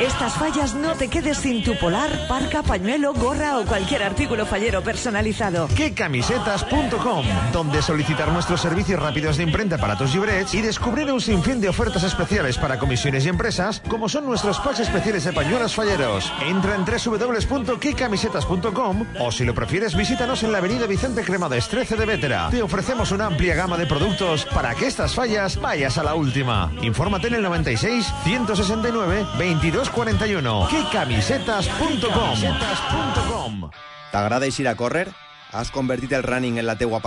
Estas 0.00 0.34
fallas 0.34 0.74
no 0.74 0.94
te 0.94 1.08
quedes 1.08 1.38
sin 1.38 1.62
tu 1.62 1.78
polar, 1.78 2.10
parca, 2.28 2.62
pañuelo, 2.62 3.14
gorra 3.14 3.58
o 3.58 3.64
cualquier 3.64 4.02
artículo 4.02 4.44
fallero 4.44 4.82
personalizado. 4.82 5.68
Quecamisetas.com, 5.68 7.24
donde 7.52 7.80
solicitar 7.80 8.32
nuestros 8.32 8.60
servicios 8.60 9.00
rápidos 9.00 9.36
de 9.36 9.44
imprenta 9.44 9.78
para 9.78 9.96
tus 9.96 10.12
librets 10.14 10.52
y 10.54 10.62
descubrir 10.62 11.12
un 11.12 11.20
sinfín 11.20 11.60
de 11.60 11.68
ofertas 11.68 12.02
especiales 12.02 12.58
para 12.58 12.78
comisiones 12.78 13.24
y 13.24 13.28
empresas, 13.28 13.80
como 13.88 14.08
son 14.08 14.26
nuestros 14.26 14.58
packs 14.60 14.80
especiales 14.80 15.24
de 15.24 15.32
pañuelos 15.32 15.74
falleros. 15.74 16.32
Entra 16.42 16.74
en 16.74 16.84
www.quecamisetas.com 16.84 19.06
o 19.20 19.32
si 19.32 19.44
lo 19.44 19.54
prefieres 19.54 19.96
visítanos 19.96 20.42
en 20.42 20.52
la 20.52 20.58
avenida 20.58 20.86
Vicente 20.86 21.22
Cremades 21.22 21.68
13 21.68 21.96
de 21.96 22.06
Vétera. 22.06 22.48
Te 22.50 22.62
ofrecemos 22.62 23.12
una 23.12 23.26
amplia 23.26 23.54
gama 23.54 23.76
de 23.76 23.86
productos 23.86 24.46
para 24.46 24.74
que 24.74 24.86
estas 24.86 25.14
fallas 25.14 25.60
vayas 25.60 25.98
a 25.98 26.02
la 26.02 26.14
última. 26.14 26.72
Infórmate 26.82 27.28
en 27.28 27.34
el 27.34 27.42
96 27.42 28.12
169 28.24 29.26
2241. 29.38 30.68
Quecamisetas.com. 30.70 33.70
T'agrada 34.12 34.46
eixir 34.46 34.68
a 34.68 34.76
córrer? 34.76 35.08
Has 35.52 35.70
convertit 35.70 36.12
el 36.12 36.22
running 36.22 36.58
en 36.58 36.66
la 36.66 36.78
teua? 36.78 37.00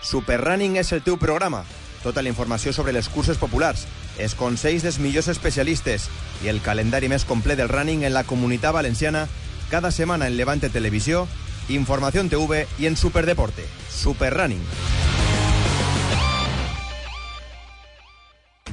Super 0.00 0.40
Running 0.40 0.76
és 0.78 0.92
el 0.92 1.02
teu 1.02 1.18
programa. 1.18 1.64
Tota 2.02 2.22
la 2.22 2.28
sobre 2.72 2.92
les 2.92 3.08
curses 3.08 3.38
populars, 3.38 3.86
els 4.18 4.34
consells 4.34 4.82
dels 4.82 4.98
millors 4.98 5.28
especialistes 5.28 6.08
i 6.44 6.48
el 6.48 6.62
calendari 6.62 7.08
més 7.08 7.24
complet 7.24 7.58
del 7.58 7.68
running 7.68 8.04
en 8.04 8.14
la 8.14 8.24
comunitat 8.24 8.72
valenciana 8.72 9.26
cada 9.70 9.90
setmana 9.90 10.28
en 10.28 10.36
Levante 10.36 10.70
Televisió, 10.70 11.26
Informació 11.68 12.20
TV 12.28 12.66
i 12.78 12.86
en 12.86 12.96
Superdeporte. 12.96 13.66
Super 13.90 14.34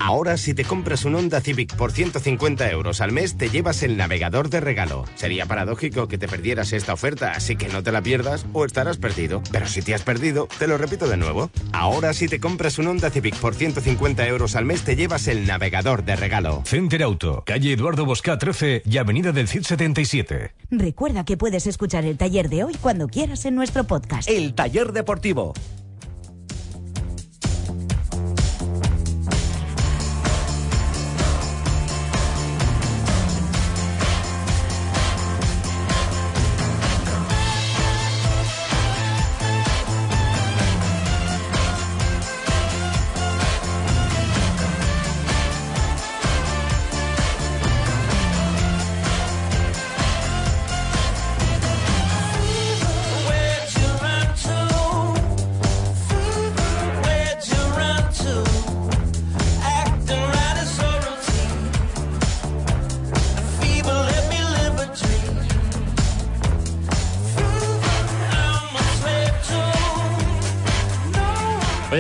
Ahora, 0.06 0.38
si 0.38 0.54
te 0.54 0.66
compras 0.66 1.04
un 1.04 1.16
Honda 1.16 1.42
Civic 1.42 1.76
por 1.76 1.92
150 1.92 2.70
euros 2.70 3.02
al 3.02 3.12
mes, 3.12 3.38
te 3.38 3.50
llevas 3.50 3.82
el 3.82 3.98
navegador 3.98 4.52
de 4.52 4.60
regalo. 4.60 5.04
Sería 5.16 5.48
paradójico 5.48 6.08
que 6.08 6.20
te 6.20 6.28
perdieras 6.28 6.74
esta 6.74 6.94
oferta, 6.94 7.32
así 7.32 7.56
que 7.56 7.70
no 7.70 7.82
te 7.82 7.92
la 7.92 8.04
pierdas 8.04 8.46
o 8.54 8.66
estarás 8.66 8.98
perdido. 8.98 9.42
Pero 9.52 9.66
si 9.66 9.82
te 9.82 9.96
has 9.96 10.04
perdido, 10.04 10.48
te 10.60 10.68
lo 10.68 10.78
repito 10.78 11.08
de 11.08 11.18
nuevo. 11.18 11.50
Ahora, 11.74 12.14
si 12.14 12.28
te 12.28 12.40
compras 12.40 12.78
un 12.78 12.86
Honda 12.86 13.10
Civic 13.10 13.36
por 13.38 13.56
150 13.56 14.28
euros 14.28 14.56
al 14.56 14.66
mes, 14.66 14.84
te 14.84 14.96
llevas 14.96 15.28
el 15.28 15.48
navegador 15.48 16.06
de 16.06 16.16
regalo. 16.16 16.62
Center 16.66 17.02
Auto, 17.02 17.42
calle 17.44 17.74
Eduardo 17.74 18.06
Bosca 18.06 18.38
13 18.38 18.84
y 18.86 18.98
Avenida 19.00 19.32
del 19.32 19.48
Cid 19.48 19.64
77. 19.64 20.54
Recuerda 20.70 21.26
que 21.26 21.36
puedes 21.36 21.66
escuchar 21.66 22.06
el 22.06 22.16
taller 22.16 22.50
de 22.50 22.64
hoy 22.64 22.76
cuando 22.80 23.08
quieras 23.08 23.44
en 23.46 23.56
nuestro 23.56 23.86
podcast. 23.86 24.30
El 24.30 24.54
taller 24.54 24.92
deportivo. 24.92 25.56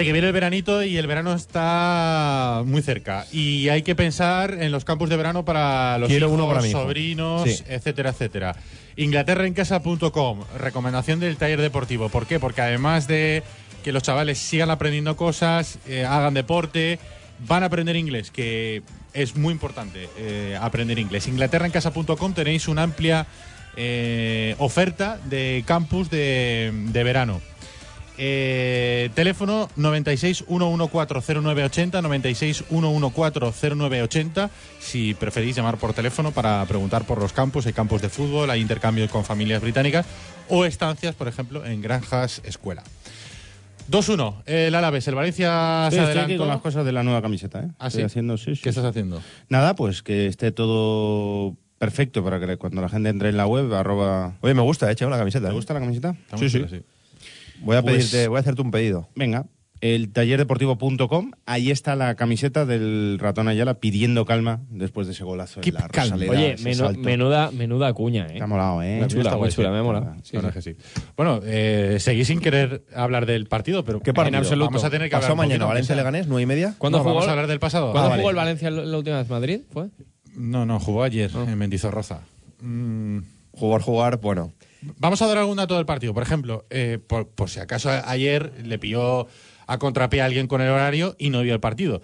Que 0.05 0.13
viene 0.13 0.27
el 0.27 0.33
veranito 0.33 0.83
y 0.83 0.97
el 0.97 1.07
verano 1.07 1.33
está 1.33 2.61
muy 2.65 2.81
cerca. 2.81 3.25
Y 3.31 3.69
hay 3.69 3.81
que 3.83 3.95
pensar 3.95 4.53
en 4.61 4.71
los 4.71 4.85
campos 4.85 5.09
de 5.09 5.17
verano 5.17 5.43
para 5.45 5.97
los 5.97 6.07
Quiero 6.09 6.27
hijos, 6.27 6.39
uno 6.39 6.47
para 6.47 6.65
hijo. 6.67 6.81
sobrinos, 6.81 7.43
Sí. 7.43 7.63
etcétera, 7.67 8.11
etcétera. 8.11 8.55
Inglaterraencasa.com, 8.95 10.43
recomendación 10.59 11.19
del 11.19 11.37
taller 11.37 11.61
deportivo. 11.61 12.09
¿Por 12.09 12.25
qué? 12.27 12.39
Porque 12.39 12.61
además 12.61 13.07
de 13.07 13.43
que 13.83 13.91
los 13.91 14.03
chavales 14.03 14.37
sigan 14.37 14.69
aprendiendo 14.71 15.15
cosas, 15.15 15.79
eh, 15.87 16.05
hagan 16.05 16.33
deporte, 16.33 16.99
van 17.47 17.63
a 17.63 17.67
aprender 17.67 17.95
inglés, 17.95 18.31
que 18.31 18.81
es 19.13 19.35
muy 19.35 19.51
importante 19.51 20.09
eh, 20.17 20.57
aprender 20.59 20.97
inglés. 20.99 21.27
Inglaterraencasa.com 21.27 22.33
tenéis 22.33 22.67
una 22.67 22.83
amplia 22.83 23.27
eh, 23.77 24.55
oferta 24.59 25.19
de 25.25 25.63
campus 25.67 26.09
de, 26.09 26.71
de 26.73 27.03
verano. 27.03 27.41
Eh, 28.17 29.09
teléfono 29.13 29.69
96 29.75 30.45
114 30.47 31.33
0980 31.35 32.01
96 32.01 32.63
114 32.69 33.69
0980 33.75 34.49
si 34.79 35.13
preferís 35.13 35.55
llamar 35.55 35.77
por 35.77 35.93
teléfono 35.93 36.31
para 36.31 36.65
preguntar 36.65 37.05
por 37.05 37.19
los 37.19 37.33
campus, 37.33 37.65
hay 37.65 37.73
campos 37.73 38.01
de 38.01 38.09
fútbol, 38.09 38.49
hay 38.49 38.61
intercambios 38.61 39.09
con 39.11 39.25
familias 39.25 39.61
británicas 39.61 40.05
o 40.49 40.63
estancias, 40.65 41.15
por 41.15 41.27
ejemplo, 41.27 41.65
en 41.65 41.81
granjas 41.81 42.41
escuela. 42.45 42.83
2-1, 43.89 44.43
el 44.47 44.73
Alavés, 44.73 45.07
el 45.07 45.15
Valencia 45.15 45.87
Sí, 45.91 45.97
se 45.97 46.01
estoy 46.01 46.11
aquí 46.13 46.19
adelantó. 46.19 46.43
con 46.43 46.47
las 46.47 46.61
cosas 46.61 46.85
de 46.85 46.91
la 46.91 47.03
nueva 47.03 47.21
camiseta, 47.21 47.59
¿eh? 47.59 47.67
¿Ah, 47.77 47.87
Estoy 47.87 48.01
sí? 48.01 48.05
haciendo, 48.05 48.37
sí, 48.37 48.55
sí, 48.55 48.61
¿Qué 48.61 48.71
sí. 48.71 48.79
estás 48.79 48.85
haciendo? 48.85 49.21
Nada, 49.49 49.75
pues 49.75 50.01
que 50.01 50.25
esté 50.27 50.51
todo 50.51 51.55
perfecto 51.77 52.23
para 52.23 52.39
que 52.39 52.57
cuando 52.57 52.81
la 52.81 52.89
gente 52.89 53.09
entre 53.09 53.29
en 53.29 53.37
la 53.37 53.45
web, 53.45 53.71
arroba... 53.73 54.37
Oye, 54.41 54.53
me 54.53 54.61
gusta, 54.61 54.89
eh, 54.89 54.95
Chema, 54.95 55.11
la 55.11 55.17
camiseta. 55.19 55.47
¿Te 55.47 55.51
eh. 55.51 55.55
gusta 55.55 55.73
la 55.75 55.81
camiseta? 55.81 56.15
chula, 56.35 56.67
sí. 56.67 56.81
Voy 57.61 57.77
a 57.77 57.81
Pues- 57.81 57.95
pedirte, 58.11 58.27
voy 58.27 58.37
a 58.37 58.39
hacerte 58.41 58.61
un 58.61 58.71
pedido. 58.71 59.09
Venga, 59.15 59.45
el 59.81 60.11
tallerdeportivo.com, 60.11 61.31
ahí 61.45 61.69
está 61.69 61.95
la 61.95 62.15
camiseta 62.15 62.65
del 62.65 63.17
ratón 63.19 63.47
Ayala 63.47 63.75
pidiendo 63.75 64.25
calma 64.25 64.61
después 64.69 65.05
de 65.07 65.13
ese 65.13 65.23
golazo. 65.23 65.61
en 65.63 65.73
la 65.73 65.87
Rosaleda, 65.87 66.31
Oye, 66.31 66.55
menu- 66.59 66.97
menuda, 66.97 67.51
menuda 67.51 67.93
cuña, 67.93 68.25
¿eh? 68.27 68.33
Está 68.33 68.47
molado, 68.47 68.81
¿eh? 68.81 68.97
Muy 68.99 69.07
chula, 69.07 69.21
Está 69.23 69.31
muy 69.31 69.39
guay, 69.39 69.51
chula, 69.51 69.67
sí. 69.69 69.73
me 69.73 69.81
mola. 69.81 70.15
Que 70.53 70.61
sí. 70.61 70.75
Bueno, 71.17 71.39
eh, 71.43 71.97
seguís 71.99 72.27
sin 72.27 72.39
querer 72.39 72.83
hablar 72.95 73.25
del 73.25 73.47
partido, 73.47 73.83
pero 73.83 73.99
¿Qué 73.99 74.13
partido? 74.13 74.37
En 74.37 74.43
absoluto. 74.43 74.67
vamos 74.67 74.83
a 74.85 74.89
tener 74.89 75.09
que 75.09 75.15
Pasó 75.15 75.25
hablar 75.27 75.37
mañana, 75.37 75.55
poquito, 75.65 75.67
Valencia 75.67 75.93
aunque 75.93 76.01
sea. 76.03 76.11
Leganés, 76.11 76.27
nueve 76.27 76.43
y 76.43 76.45
media. 76.45 76.75
¿Cuándo 76.77 76.97
No, 76.99 77.03
jugó, 77.03 77.15
vamos 77.15 77.27
a 77.27 77.31
hablar 77.31 77.47
del 77.47 77.59
pasado. 77.59 77.91
¿Cuándo 77.91 78.07
Ah, 78.07 78.09
vale. 78.11 78.21
jugó 78.21 78.29
el 78.31 78.35
Valencia 78.37 78.71
la 78.71 78.97
última 78.97 79.17
vez? 79.17 79.29
¿Madrid? 79.29 79.59
¿Fue? 79.71 79.87
No, 80.35 80.65
no, 80.65 80.79
jugó 80.79 81.03
ayer 81.03 81.31
en 81.47 81.57
Mendizorroza. 81.57 82.21
Mm, 82.61 83.19
Jugar, 83.51 83.81
jugar, 83.81 84.19
bueno. 84.19 84.51
Vamos 84.81 85.21
a 85.21 85.27
dar 85.27 85.37
algún 85.37 85.57
dato 85.57 85.75
del 85.75 85.85
partido. 85.85 86.13
Por 86.13 86.23
ejemplo, 86.23 86.65
eh, 86.69 86.99
por, 86.99 87.49
si 87.49 87.59
acaso 87.59 87.89
ayer 87.89 88.53
le 88.63 88.79
pilló 88.79 89.27
a 89.67 89.77
contrapié 89.79 90.21
a 90.21 90.25
alguien 90.25 90.47
con 90.47 90.61
el 90.61 90.69
horario 90.69 91.15
y 91.17 91.29
no 91.29 91.41
vio 91.41 91.53
el 91.53 91.59
partido. 91.59 92.01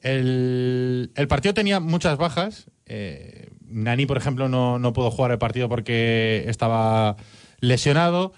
El, 0.00 1.10
partido 1.28 1.54
tenía 1.54 1.80
muchas 1.80 2.16
bajas. 2.16 2.70
Eh, 2.86 3.50
Nani, 3.66 4.06
por 4.06 4.16
ejemplo, 4.16 4.48
no, 4.48 4.78
no 4.78 4.92
pudo 4.92 5.10
jugar 5.10 5.32
el 5.32 5.38
partido 5.38 5.68
porque 5.68 6.44
estaba 6.48 7.16
lesionado. 7.60 8.32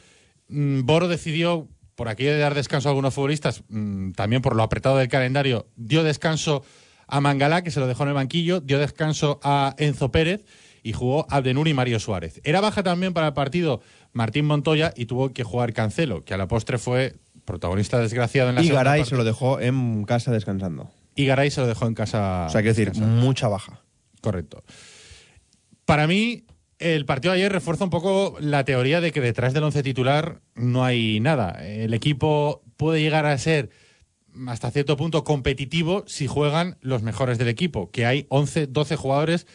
Mm, 0.48 0.84
Boro 0.84 1.08
decidió, 1.08 1.68
por 1.94 2.08
aquello 2.08 2.32
de 2.32 2.38
dar 2.38 2.54
descanso 2.54 2.88
a 2.88 2.90
algunos 2.90 3.14
futbolistas, 3.14 3.62
mm, 3.68 4.12
también 4.12 4.42
por 4.42 4.56
lo 4.56 4.62
apretado 4.62 4.98
del 4.98 5.08
calendario, 5.08 5.68
dio 5.76 6.02
descanso 6.02 6.64
a 7.06 7.20
Mangalá, 7.20 7.62
que 7.62 7.70
se 7.70 7.80
lo 7.80 7.86
dejó 7.86 8.02
en 8.02 8.10
el 8.10 8.14
banquillo, 8.14 8.60
dio 8.60 8.78
descanso 8.78 9.40
a 9.42 9.74
Enzo 9.78 10.10
Pérez 10.10 10.44
y 10.84 10.92
jugó 10.92 11.26
Abdenur 11.30 11.66
y 11.66 11.74
Mario 11.74 11.98
Suárez. 11.98 12.40
Era 12.44 12.60
baja 12.60 12.82
también 12.84 13.14
para 13.14 13.28
el 13.28 13.32
partido 13.32 13.80
Martín 14.12 14.44
Montoya 14.44 14.92
y 14.94 15.06
tuvo 15.06 15.32
que 15.32 15.42
jugar 15.42 15.72
Cancelo, 15.72 16.24
que 16.24 16.34
a 16.34 16.36
la 16.36 16.46
postre 16.46 16.78
fue 16.78 17.16
protagonista 17.46 17.98
desgraciado 17.98 18.50
en 18.50 18.56
la 18.56 18.62
Y 18.62 18.68
Garay 18.68 19.00
parte. 19.00 19.10
se 19.10 19.16
lo 19.16 19.24
dejó 19.24 19.58
en 19.60 20.04
casa 20.04 20.30
descansando. 20.30 20.90
Y 21.16 21.24
Garay 21.24 21.50
se 21.50 21.62
lo 21.62 21.66
dejó 21.66 21.86
en 21.86 21.94
casa. 21.94 22.44
O 22.46 22.50
sea, 22.50 22.60
quiero 22.60 22.74
decir, 22.74 22.88
descansando. 22.90 23.22
mucha 23.22 23.48
baja. 23.48 23.80
Correcto. 24.20 24.62
Para 25.86 26.06
mí, 26.06 26.44
el 26.78 27.06
partido 27.06 27.32
de 27.32 27.40
ayer 27.40 27.52
refuerza 27.52 27.84
un 27.84 27.90
poco 27.90 28.36
la 28.40 28.64
teoría 28.64 29.00
de 29.00 29.10
que 29.10 29.22
detrás 29.22 29.54
del 29.54 29.64
once 29.64 29.82
titular 29.82 30.42
no 30.54 30.84
hay 30.84 31.18
nada. 31.20 31.66
El 31.66 31.94
equipo 31.94 32.62
puede 32.76 33.00
llegar 33.00 33.24
a 33.24 33.38
ser 33.38 33.70
hasta 34.48 34.70
cierto 34.70 34.98
punto 34.98 35.24
competitivo 35.24 36.04
si 36.06 36.26
juegan 36.26 36.76
los 36.82 37.02
mejores 37.02 37.38
del 37.38 37.48
equipo, 37.48 37.90
que 37.90 38.04
hay 38.04 38.26
11, 38.28 38.66
12 38.66 38.96
jugadores 38.96 39.46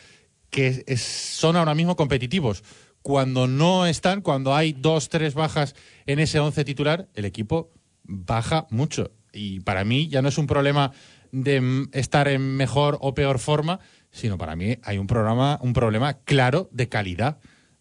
que 0.50 0.98
son 0.98 1.56
ahora 1.56 1.76
mismo 1.76 1.96
competitivos. 1.96 2.64
Cuando 3.02 3.48
no 3.48 3.86
están, 3.86 4.22
cuando 4.22 4.56
hay 4.56 4.74
dos, 4.74 5.10
tres 5.10 5.34
bajas 5.34 5.76
en 6.06 6.20
ese 6.20 6.40
11 6.40 6.66
titular, 6.66 7.08
el 7.14 7.26
equipo 7.26 7.72
baja 8.04 8.68
mucho. 8.70 9.12
Y 9.32 9.62
para 9.62 9.84
mí 9.86 10.08
ya 10.08 10.22
no 10.22 10.30
es 10.30 10.38
un 10.38 10.48
problema 10.48 10.92
de 11.32 11.88
estar 11.94 12.28
en 12.28 12.58
mejor 12.58 12.98
o 13.02 13.14
peor 13.14 13.40
forma, 13.40 13.80
sino 14.12 14.38
para 14.38 14.56
mí 14.56 14.78
hay 14.84 14.98
un 14.98 15.08
programa, 15.08 15.60
un 15.62 15.74
problema 15.74 16.16
claro 16.26 16.70
de 16.72 16.90
calidad. 16.90 17.38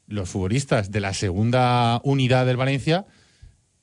Los 0.07 0.31
futbolistas 0.31 0.91
de 0.91 1.01
la 1.01 1.15
segunda 1.15 2.01
unidad 2.05 2.47
del 2.47 2.57
Valencia 2.57 3.07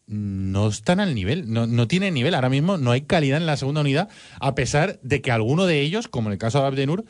no 0.08 0.68
están 0.68 1.00
al 1.00 1.16
nivel, 1.16 1.52
no, 1.52 1.66
no 1.66 1.88
tienen 1.88 2.14
nivel. 2.14 2.36
Ahora 2.36 2.50
mismo 2.50 2.78
no 2.78 2.92
hay 2.92 3.02
calidad 3.02 3.38
en 3.38 3.48
la 3.48 3.58
segunda 3.58 3.82
unidad, 3.82 4.10
a 4.40 4.56
pesar 4.56 5.00
de 5.02 5.22
que 5.22 5.32
alguno 5.32 5.66
de 5.66 5.82
ellos, 5.82 6.08
como 6.08 6.30
en 6.30 6.34
el 6.34 6.40
caso 6.40 6.62
de 6.62 6.68
Abdenur, 6.68 7.06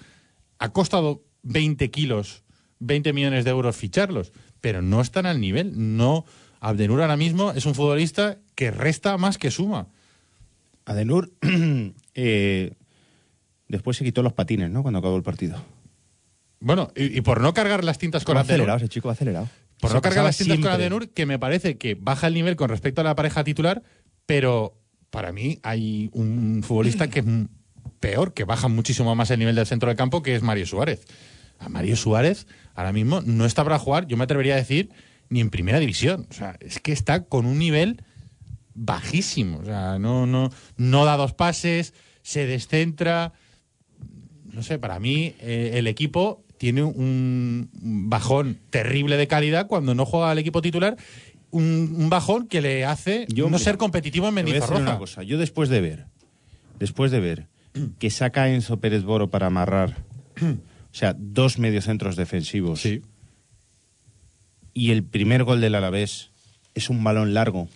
ha 0.60 0.70
costado 0.72 1.25
20 1.46 1.90
kilos, 1.92 2.44
20 2.80 3.14
millones 3.14 3.46
de 3.46 3.52
euros 3.52 3.78
ficharlos, 3.78 4.34
pero 4.60 4.82
no 4.82 5.00
están 5.00 5.26
al 5.26 5.40
nivel. 5.40 5.74
No, 5.98 6.26
Abdenur 6.60 7.02
ahora 7.02 7.18
mismo 7.18 7.52
es 7.52 7.66
un 7.66 7.76
futbolista 7.76 8.40
que 8.56 8.72
resta 8.72 9.18
más 9.18 9.38
que 9.38 9.52
suma. 9.52 9.88
Adenur 10.86 11.32
eh, 12.14 12.74
después 13.68 13.98
se 13.98 14.04
quitó 14.04 14.22
los 14.24 14.34
patines, 14.34 14.70
¿no? 14.70 14.82
Cuando 14.82 15.00
acabó 15.00 15.16
el 15.16 15.24
partido. 15.24 15.64
Bueno, 16.60 16.92
y, 16.96 17.18
y 17.18 17.22
por 17.22 17.42
no 17.42 17.54
cargar 17.54 17.84
las 17.84 17.98
tintas 17.98 18.24
con 18.24 18.38
Abdenur, 18.38 18.54
acelerado, 18.54 18.78
ese 18.78 18.90
chico 18.90 19.08
va 19.08 19.14
acelerado. 19.14 19.48
por 19.80 19.92
Se 19.92 19.96
no 19.96 20.02
cargar 20.02 20.26
las 20.26 20.38
tintas 20.38 20.58
con. 20.60 20.68
Abdenur, 20.68 21.10
que 21.10 21.26
me 21.26 21.38
parece 21.38 21.78
que 21.78 21.96
baja 21.96 22.28
el 22.28 22.34
nivel 22.34 22.56
con 22.56 22.70
respecto 22.70 23.02
a 23.02 23.04
la 23.04 23.16
pareja 23.16 23.44
titular, 23.44 23.84
pero 24.26 24.80
para 25.12 25.32
mí 25.32 25.60
hay 25.64 26.10
un 26.14 26.64
futbolista 26.64 27.10
que 27.10 27.20
es 27.20 27.26
peor, 28.00 28.34
que 28.34 28.44
baja 28.44 28.68
muchísimo 28.68 29.16
más 29.16 29.32
el 29.32 29.40
nivel 29.40 29.56
del 29.56 29.66
centro 29.66 29.90
del 29.90 29.98
campo, 29.98 30.22
que 30.22 30.36
es 30.36 30.42
Mario 30.42 30.66
Suárez. 30.66 31.06
A 31.60 31.70
Mario 31.70 31.96
Suárez 31.96 32.48
ahora 32.76 32.92
mismo 32.92 33.22
no 33.22 33.46
está 33.46 33.64
para 33.64 33.80
jugar, 33.80 34.08
yo 34.08 34.18
me 34.18 34.26
atrevería 34.26 34.54
a 34.56 34.58
decir, 34.58 34.90
ni 35.30 35.40
en 35.40 35.50
primera 35.50 35.80
división. 35.80 36.28
O 36.30 36.34
sea, 36.34 36.58
es 36.60 36.80
que 36.80 36.92
está 36.92 37.24
con 37.24 37.46
un 37.46 37.58
nivel 37.58 38.04
bajísimo. 38.74 39.60
O 39.60 39.66
sea, 39.66 39.98
no, 39.98 40.28
no, 40.28 40.52
no 40.78 41.06
da 41.06 41.18
dos 41.18 41.34
pases, 41.34 41.94
se 42.22 42.46
descentra. 42.46 43.34
No 44.44 44.62
sé, 44.64 44.78
para 44.80 45.00
mí 45.00 45.36
eh, 45.40 45.72
el 45.76 45.88
equipo 45.88 46.44
tiene 46.58 46.84
un 46.84 47.70
bajón 47.74 48.60
terrible 48.70 49.18
de 49.18 49.28
calidad 49.28 49.68
cuando 49.68 49.96
no 49.96 50.06
juega 50.06 50.32
al 50.32 50.40
equipo 50.40 50.62
titular. 50.62 50.96
Un, 51.52 51.96
un 51.98 52.10
bajón 52.10 52.48
que 52.48 52.62
le 52.62 52.84
hace 52.84 53.26
Yo, 53.30 53.46
no 53.46 53.52
mira, 53.52 53.60
ser 53.60 53.78
competitivo 53.78 54.28
en 54.28 54.34
Mendizorroza. 54.34 54.82
una 54.82 54.98
cosa. 54.98 55.24
Yo 55.24 55.38
después 55.38 55.70
de 55.70 55.80
ver, 55.80 56.08
después 56.80 57.12
de 57.12 57.20
ver 57.22 57.48
que 57.98 58.10
saca 58.10 58.44
a 58.44 58.50
Enzo 58.50 58.80
Pérez 58.80 59.04
Boro 59.04 59.30
para 59.30 59.48
amarrar, 59.48 59.96
o 60.96 60.98
sea, 60.98 61.14
dos 61.20 61.60
mediocentros 61.60 62.16
defensivos. 62.16 62.80
Y 64.74 64.92
el 64.92 65.04
primer 65.04 65.44
gol 65.44 65.60
del 65.60 65.76
Alavés 65.76 66.32
es 66.74 66.90
un 66.90 67.04
balón 67.04 67.34
largo 67.34 67.68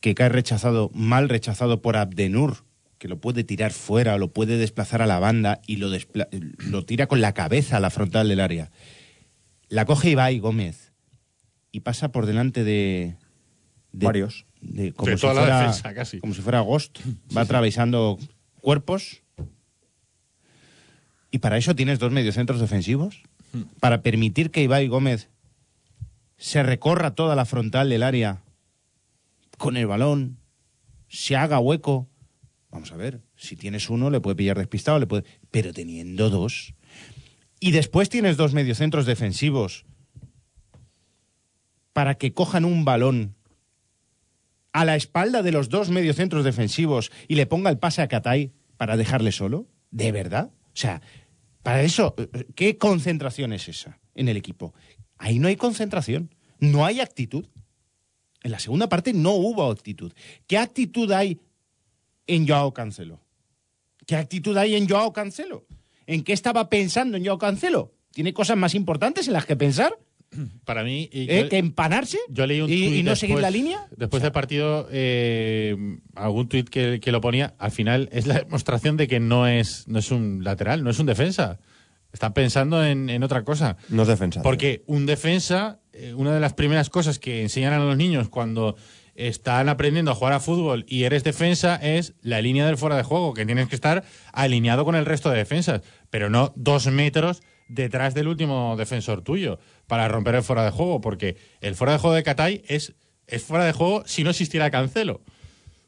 que 0.00 0.14
cae 0.14 0.28
rechazado, 0.28 0.90
mal 0.92 1.30
rechazado 1.30 1.80
por 1.80 1.96
Abdenur, 1.96 2.58
que 2.98 3.08
lo 3.08 3.18
puede 3.18 3.42
tirar 3.42 3.72
fuera 3.72 4.18
lo 4.18 4.32
puede 4.32 4.58
desplazar 4.58 5.00
a 5.00 5.06
la 5.06 5.18
banda 5.18 5.60
y 5.66 5.76
lo, 5.76 5.90
despla- 5.90 6.28
lo 6.58 6.84
tira 6.84 7.06
con 7.06 7.22
la 7.22 7.32
cabeza 7.32 7.78
a 7.78 7.80
la 7.80 7.88
frontal 7.90 8.28
del 8.28 8.40
área. 8.40 8.70
La 9.70 9.86
coge 9.86 10.10
Ibai 10.10 10.38
Gómez 10.40 10.92
y 11.72 11.80
pasa 11.80 12.12
por 12.12 12.26
delante 12.26 12.64
de, 12.64 13.16
de- 13.92 14.06
Varios. 14.06 14.44
de, 14.60 14.92
como, 14.92 15.10
De 15.10 15.16
si 15.16 15.20
toda 15.22 15.34
la 15.34 15.40
fuera, 15.40 15.58
defensa, 15.60 15.94
casi. 15.94 16.18
como 16.18 16.34
si 16.34 16.42
fuera 16.42 16.60
Ghost. 16.60 16.98
Va 17.34 17.40
atravesando 17.42 18.18
cuerpos. 18.60 19.22
Y 21.30 21.38
para 21.38 21.58
eso 21.58 21.74
tienes 21.74 21.98
dos 21.98 22.12
mediocentros 22.12 22.60
defensivos. 22.60 23.22
Hmm. 23.52 23.62
Para 23.80 24.02
permitir 24.02 24.50
que 24.50 24.62
Ibai 24.62 24.88
Gómez 24.88 25.28
se 26.36 26.62
recorra 26.62 27.14
toda 27.14 27.34
la 27.36 27.44
frontal 27.44 27.88
del 27.88 28.02
área 28.02 28.42
con 29.56 29.76
el 29.76 29.86
balón, 29.86 30.38
se 31.08 31.36
haga 31.36 31.58
hueco. 31.58 32.08
Vamos 32.70 32.92
a 32.92 32.96
ver, 32.96 33.22
si 33.36 33.56
tienes 33.56 33.90
uno 33.90 34.10
le 34.10 34.20
puede 34.20 34.36
pillar 34.36 34.58
despistado, 34.58 34.98
le 34.98 35.06
puede... 35.06 35.24
pero 35.50 35.72
teniendo 35.72 36.30
dos. 36.30 36.74
Y 37.60 37.72
después 37.72 38.08
tienes 38.08 38.36
dos 38.36 38.54
mediocentros 38.54 39.04
defensivos 39.04 39.84
para 41.92 42.14
que 42.14 42.32
cojan 42.32 42.64
un 42.64 42.84
balón 42.84 43.34
a 44.72 44.84
la 44.84 44.94
espalda 44.94 45.42
de 45.42 45.50
los 45.50 45.68
dos 45.68 45.90
mediocentros 45.90 46.44
defensivos 46.44 47.10
y 47.26 47.34
le 47.34 47.46
ponga 47.46 47.70
el 47.70 47.78
pase 47.78 48.02
a 48.02 48.06
Catay 48.06 48.52
para 48.76 48.96
dejarle 48.96 49.32
solo? 49.32 49.66
¿De 49.90 50.12
verdad? 50.12 50.52
O 50.52 50.76
sea, 50.80 51.02
para 51.68 51.82
eso, 51.82 52.14
¿qué 52.54 52.78
concentración 52.78 53.52
es 53.52 53.68
esa 53.68 54.00
en 54.14 54.28
el 54.28 54.38
equipo? 54.38 54.72
Ahí 55.18 55.38
no 55.38 55.48
hay 55.48 55.56
concentración, 55.56 56.34
no 56.60 56.86
hay 56.86 57.00
actitud. 57.00 57.44
En 58.42 58.52
la 58.52 58.58
segunda 58.58 58.88
parte 58.88 59.12
no 59.12 59.32
hubo 59.32 59.70
actitud. 59.70 60.14
¿Qué 60.46 60.56
actitud 60.56 61.12
hay 61.12 61.38
en 62.26 62.48
Joao 62.48 62.72
Cancelo? 62.72 63.20
¿Qué 64.06 64.16
actitud 64.16 64.56
hay 64.56 64.76
en 64.76 64.88
Joao 64.88 65.12
Cancelo? 65.12 65.66
¿En 66.06 66.24
qué 66.24 66.32
estaba 66.32 66.70
pensando 66.70 67.18
en 67.18 67.26
Joao 67.26 67.36
Cancelo? 67.36 67.92
¿Tiene 68.12 68.32
cosas 68.32 68.56
más 68.56 68.74
importantes 68.74 69.26
en 69.26 69.34
las 69.34 69.44
que 69.44 69.54
pensar? 69.54 69.92
Para 70.64 70.84
mí, 70.84 71.08
y 71.12 71.30
¿Eh? 71.30 71.42
yo- 71.44 71.48
¿Que 71.48 71.58
empanarse? 71.58 72.18
Yo 72.28 72.46
leí 72.46 72.60
un 72.60 72.70
¿Y- 72.70 72.76
tuit 72.88 72.94
y 73.00 73.02
no 73.02 73.16
seguir 73.16 73.38
la 73.38 73.50
línea? 73.50 73.86
Después 73.96 74.22
del 74.22 74.32
partido, 74.32 74.88
eh, 74.90 75.76
algún 76.14 76.48
tuit 76.48 76.68
que, 76.68 77.00
que 77.00 77.12
lo 77.12 77.20
ponía, 77.20 77.54
al 77.58 77.70
final 77.70 78.08
es 78.12 78.26
la 78.26 78.34
demostración 78.34 78.96
de 78.96 79.08
que 79.08 79.20
no 79.20 79.46
es, 79.46 79.86
no 79.88 79.98
es 79.98 80.10
un 80.10 80.44
lateral, 80.44 80.84
no 80.84 80.90
es 80.90 80.98
un 80.98 81.06
defensa. 81.06 81.58
Están 82.12 82.32
pensando 82.32 82.84
en, 82.84 83.10
en 83.10 83.22
otra 83.22 83.44
cosa. 83.44 83.76
No 83.90 84.02
es 84.02 84.08
defensa. 84.08 84.42
Porque 84.42 84.82
un 84.86 85.04
defensa, 85.06 85.80
eh, 85.92 86.14
una 86.14 86.32
de 86.32 86.40
las 86.40 86.54
primeras 86.54 86.88
cosas 86.88 87.18
que 87.18 87.42
enseñan 87.42 87.74
a 87.74 87.78
los 87.78 87.96
niños 87.96 88.28
cuando 88.30 88.76
están 89.14 89.68
aprendiendo 89.68 90.12
a 90.12 90.14
jugar 90.14 90.32
a 90.32 90.40
fútbol 90.40 90.84
y 90.88 91.02
eres 91.04 91.24
defensa 91.24 91.76
es 91.76 92.14
la 92.22 92.40
línea 92.40 92.64
del 92.66 92.78
fuera 92.78 92.96
de 92.96 93.02
juego, 93.02 93.34
que 93.34 93.44
tienes 93.44 93.68
que 93.68 93.74
estar 93.74 94.04
alineado 94.32 94.84
con 94.84 94.94
el 94.94 95.04
resto 95.04 95.28
de 95.30 95.38
defensas, 95.38 95.82
pero 96.08 96.30
no 96.30 96.52
dos 96.56 96.86
metros 96.86 97.42
detrás 97.68 98.14
del 98.14 98.28
último 98.28 98.74
defensor 98.76 99.22
tuyo 99.22 99.58
para 99.86 100.08
romper 100.08 100.34
el 100.36 100.42
fuera 100.42 100.64
de 100.64 100.70
juego, 100.70 101.00
porque 101.00 101.36
el 101.60 101.74
fuera 101.74 101.92
de 101.92 101.98
juego 101.98 102.16
de 102.16 102.22
Catay 102.22 102.62
es, 102.66 102.94
es 103.26 103.42
fuera 103.44 103.64
de 103.64 103.72
juego 103.72 104.02
si 104.06 104.24
no 104.24 104.30
existiera 104.30 104.70
Cancelo, 104.70 105.20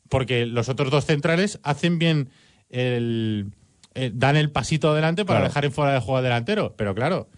porque 0.08 0.46
los 0.46 0.68
otros 0.68 0.90
dos 0.90 1.06
centrales 1.06 1.58
hacen 1.62 1.98
bien 1.98 2.28
el... 2.68 3.46
eh, 3.94 4.10
dan 4.14 4.36
el 4.36 4.50
pasito 4.50 4.90
adelante 4.90 5.24
para 5.24 5.40
Claro. 5.40 5.48
dejar 5.50 5.64
en 5.64 5.72
fuera 5.72 5.92
de 5.94 6.00
juego 6.00 6.18
al 6.18 6.24
delantero, 6.24 6.74
pero 6.76 6.94
claro, 6.94 7.28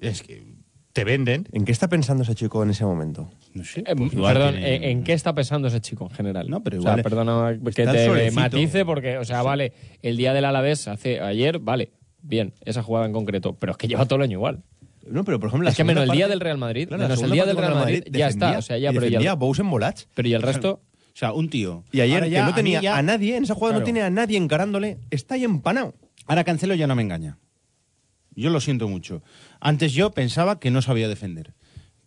es 0.00 0.22
que 0.22 0.52
te 0.92 1.04
venden. 1.04 1.48
¿En 1.52 1.64
qué 1.64 1.72
está 1.72 1.88
pensando 1.88 2.22
ese 2.22 2.34
chico 2.34 2.62
en 2.62 2.68
ese 2.70 2.84
momento? 2.84 3.30
No 3.54 3.64
sé. 3.64 3.80
Eh, 3.86 3.94
perdón, 3.96 4.56
¿en, 4.56 4.84
en 4.84 5.04
qué 5.04 5.14
está 5.14 5.34
pensando 5.34 5.68
ese 5.68 5.80
chico 5.80 6.04
en 6.04 6.10
general? 6.10 6.50
No, 6.50 6.62
pero 6.62 6.78
O 6.78 6.82
sea, 6.82 6.92
igual- 6.92 7.02
perdona 7.02 7.58
que 7.64 7.86
te 7.86 8.04
solecito. 8.06 8.40
matice 8.40 8.84
porque, 8.84 9.16
o 9.18 9.24
sea, 9.24 9.42
vale, 9.42 9.72
el 10.02 10.16
día 10.18 10.34
del 10.34 10.44
Alavés 10.44 10.88
hace 10.88 11.20
ayer, 11.20 11.58
vale, 11.60 11.92
bien, 12.22 12.54
esa 12.64 12.82
jugada 12.82 13.06
en 13.06 13.12
concreto, 13.12 13.54
pero 13.58 13.72
es 13.72 13.78
que 13.78 13.88
lleva 13.88 14.06
todo 14.06 14.16
el 14.16 14.22
año 14.22 14.38
igual. 14.38 14.62
No, 15.06 15.24
pero 15.24 15.40
por 15.40 15.48
ejemplo, 15.48 15.64
la 15.64 15.70
es 15.70 15.76
que 15.76 15.84
menos 15.84 16.04
el 16.04 16.10
día 16.10 16.28
del 16.28 16.40
Real 16.40 16.58
Madrid, 16.58 16.86
Claro, 16.88 17.02
la 17.02 17.08
menos 17.08 17.22
el 17.24 17.30
día 17.32 17.44
del 17.44 17.56
Real 17.56 17.74
Madrid, 17.74 18.04
ya 18.10 18.28
está, 18.28 18.58
o 18.58 18.62
sea, 18.62 18.78
ya, 18.78 18.90
pero 18.92 19.02
y 19.06 19.10
defendía 19.10 19.30
a 19.30 19.34
el, 19.34 19.38
Bous 19.38 19.58
en 19.58 19.68
volats. 19.70 20.08
pero 20.14 20.28
y 20.28 20.34
el 20.34 20.42
resto, 20.42 20.80
O 21.14 21.14
sea, 21.16 21.32
un 21.32 21.50
tío. 21.50 21.84
Y 21.92 22.00
ayer 22.00 22.14
Ahora 22.14 22.26
que 22.26 22.32
ya, 22.32 22.44
no 22.44 22.50
a 22.50 22.54
tenía 22.54 22.78
mí 22.78 22.84
ya- 22.84 22.96
a 22.96 23.02
nadie, 23.02 23.36
en 23.36 23.42
esa 23.44 23.54
jugada 23.54 23.78
no 23.78 23.84
tiene 23.84 24.02
a 24.02 24.10
nadie 24.10 24.38
encarándole, 24.38 24.98
está 25.10 25.34
ahí 25.34 25.44
empanado. 25.44 25.94
Ahora 26.26 26.44
Cancelo 26.44 26.74
ya 26.74 26.86
no 26.86 26.94
me 26.94 27.02
engaña. 27.02 27.38
Yo 28.34 28.48
lo 28.50 28.60
siento 28.60 28.88
mucho. 28.88 29.22
Antes 29.60 29.92
yo 29.92 30.12
pensaba 30.12 30.58
que 30.60 30.70
no 30.70 30.80
sabía 30.82 31.08
defender. 31.08 31.52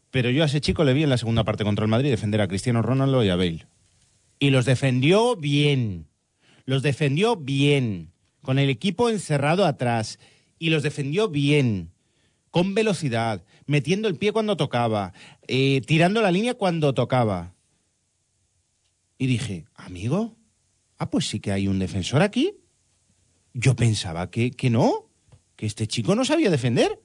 Pero 0.10 0.30
yo 0.30 0.44
a 0.44 0.46
ese 0.48 0.62
chico 0.62 0.84
le 0.86 0.94
vi 0.94 1.04
en 1.04 1.10
la 1.10 1.18
segunda 1.18 1.44
parte 1.44 1.64
contra 1.66 1.84
el 1.84 1.92
Madrid 1.92 2.10
defender 2.10 2.40
a 2.42 2.48
Cristiano 2.48 2.82
Ronaldo 2.82 3.24
y 3.24 3.30
a 3.30 3.36
Bale. 3.36 3.68
Y 4.40 4.50
los 4.50 4.66
defendió 4.66 5.36
bien. 5.36 6.08
Los 6.66 6.82
defendió 6.82 7.36
bien. 7.36 8.12
Con 8.46 8.60
el 8.60 8.70
equipo 8.70 9.10
encerrado 9.10 9.66
atrás. 9.66 10.20
Y 10.60 10.70
los 10.70 10.84
defendió 10.84 11.30
bien. 11.30 11.92
Con 12.52 12.76
velocidad. 12.76 13.44
Metiendo 13.66 14.08
el 14.08 14.16
pie 14.16 14.32
cuando 14.32 14.56
tocaba. 14.56 15.14
eh, 15.48 15.82
tirando 15.82 16.22
la 16.22 16.32
línea 16.32 16.54
cuando 16.54 16.94
tocaba. 16.94 17.56
Y 19.18 19.26
dije, 19.28 19.66
amigo, 19.74 20.38
ah, 20.98 21.10
pues 21.10 21.28
sí 21.28 21.40
que 21.40 21.52
hay 21.52 21.68
un 21.68 21.80
defensor 21.80 22.22
aquí. 22.22 22.54
Yo 23.54 23.76
pensaba 23.76 24.30
que, 24.30 24.52
que 24.52 24.70
no, 24.70 25.10
que 25.56 25.66
este 25.66 25.88
chico 25.88 26.14
no 26.16 26.26
sabía 26.26 26.50
defender, 26.52 27.02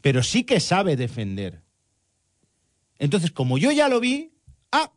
pero 0.00 0.22
sí 0.22 0.44
que 0.44 0.58
sabe 0.58 0.96
defender. 0.96 1.62
Entonces, 2.98 3.30
como 3.30 3.58
yo 3.58 3.70
ya 3.70 3.88
lo 3.88 4.00
vi, 4.00 4.32
ah, 4.72 4.92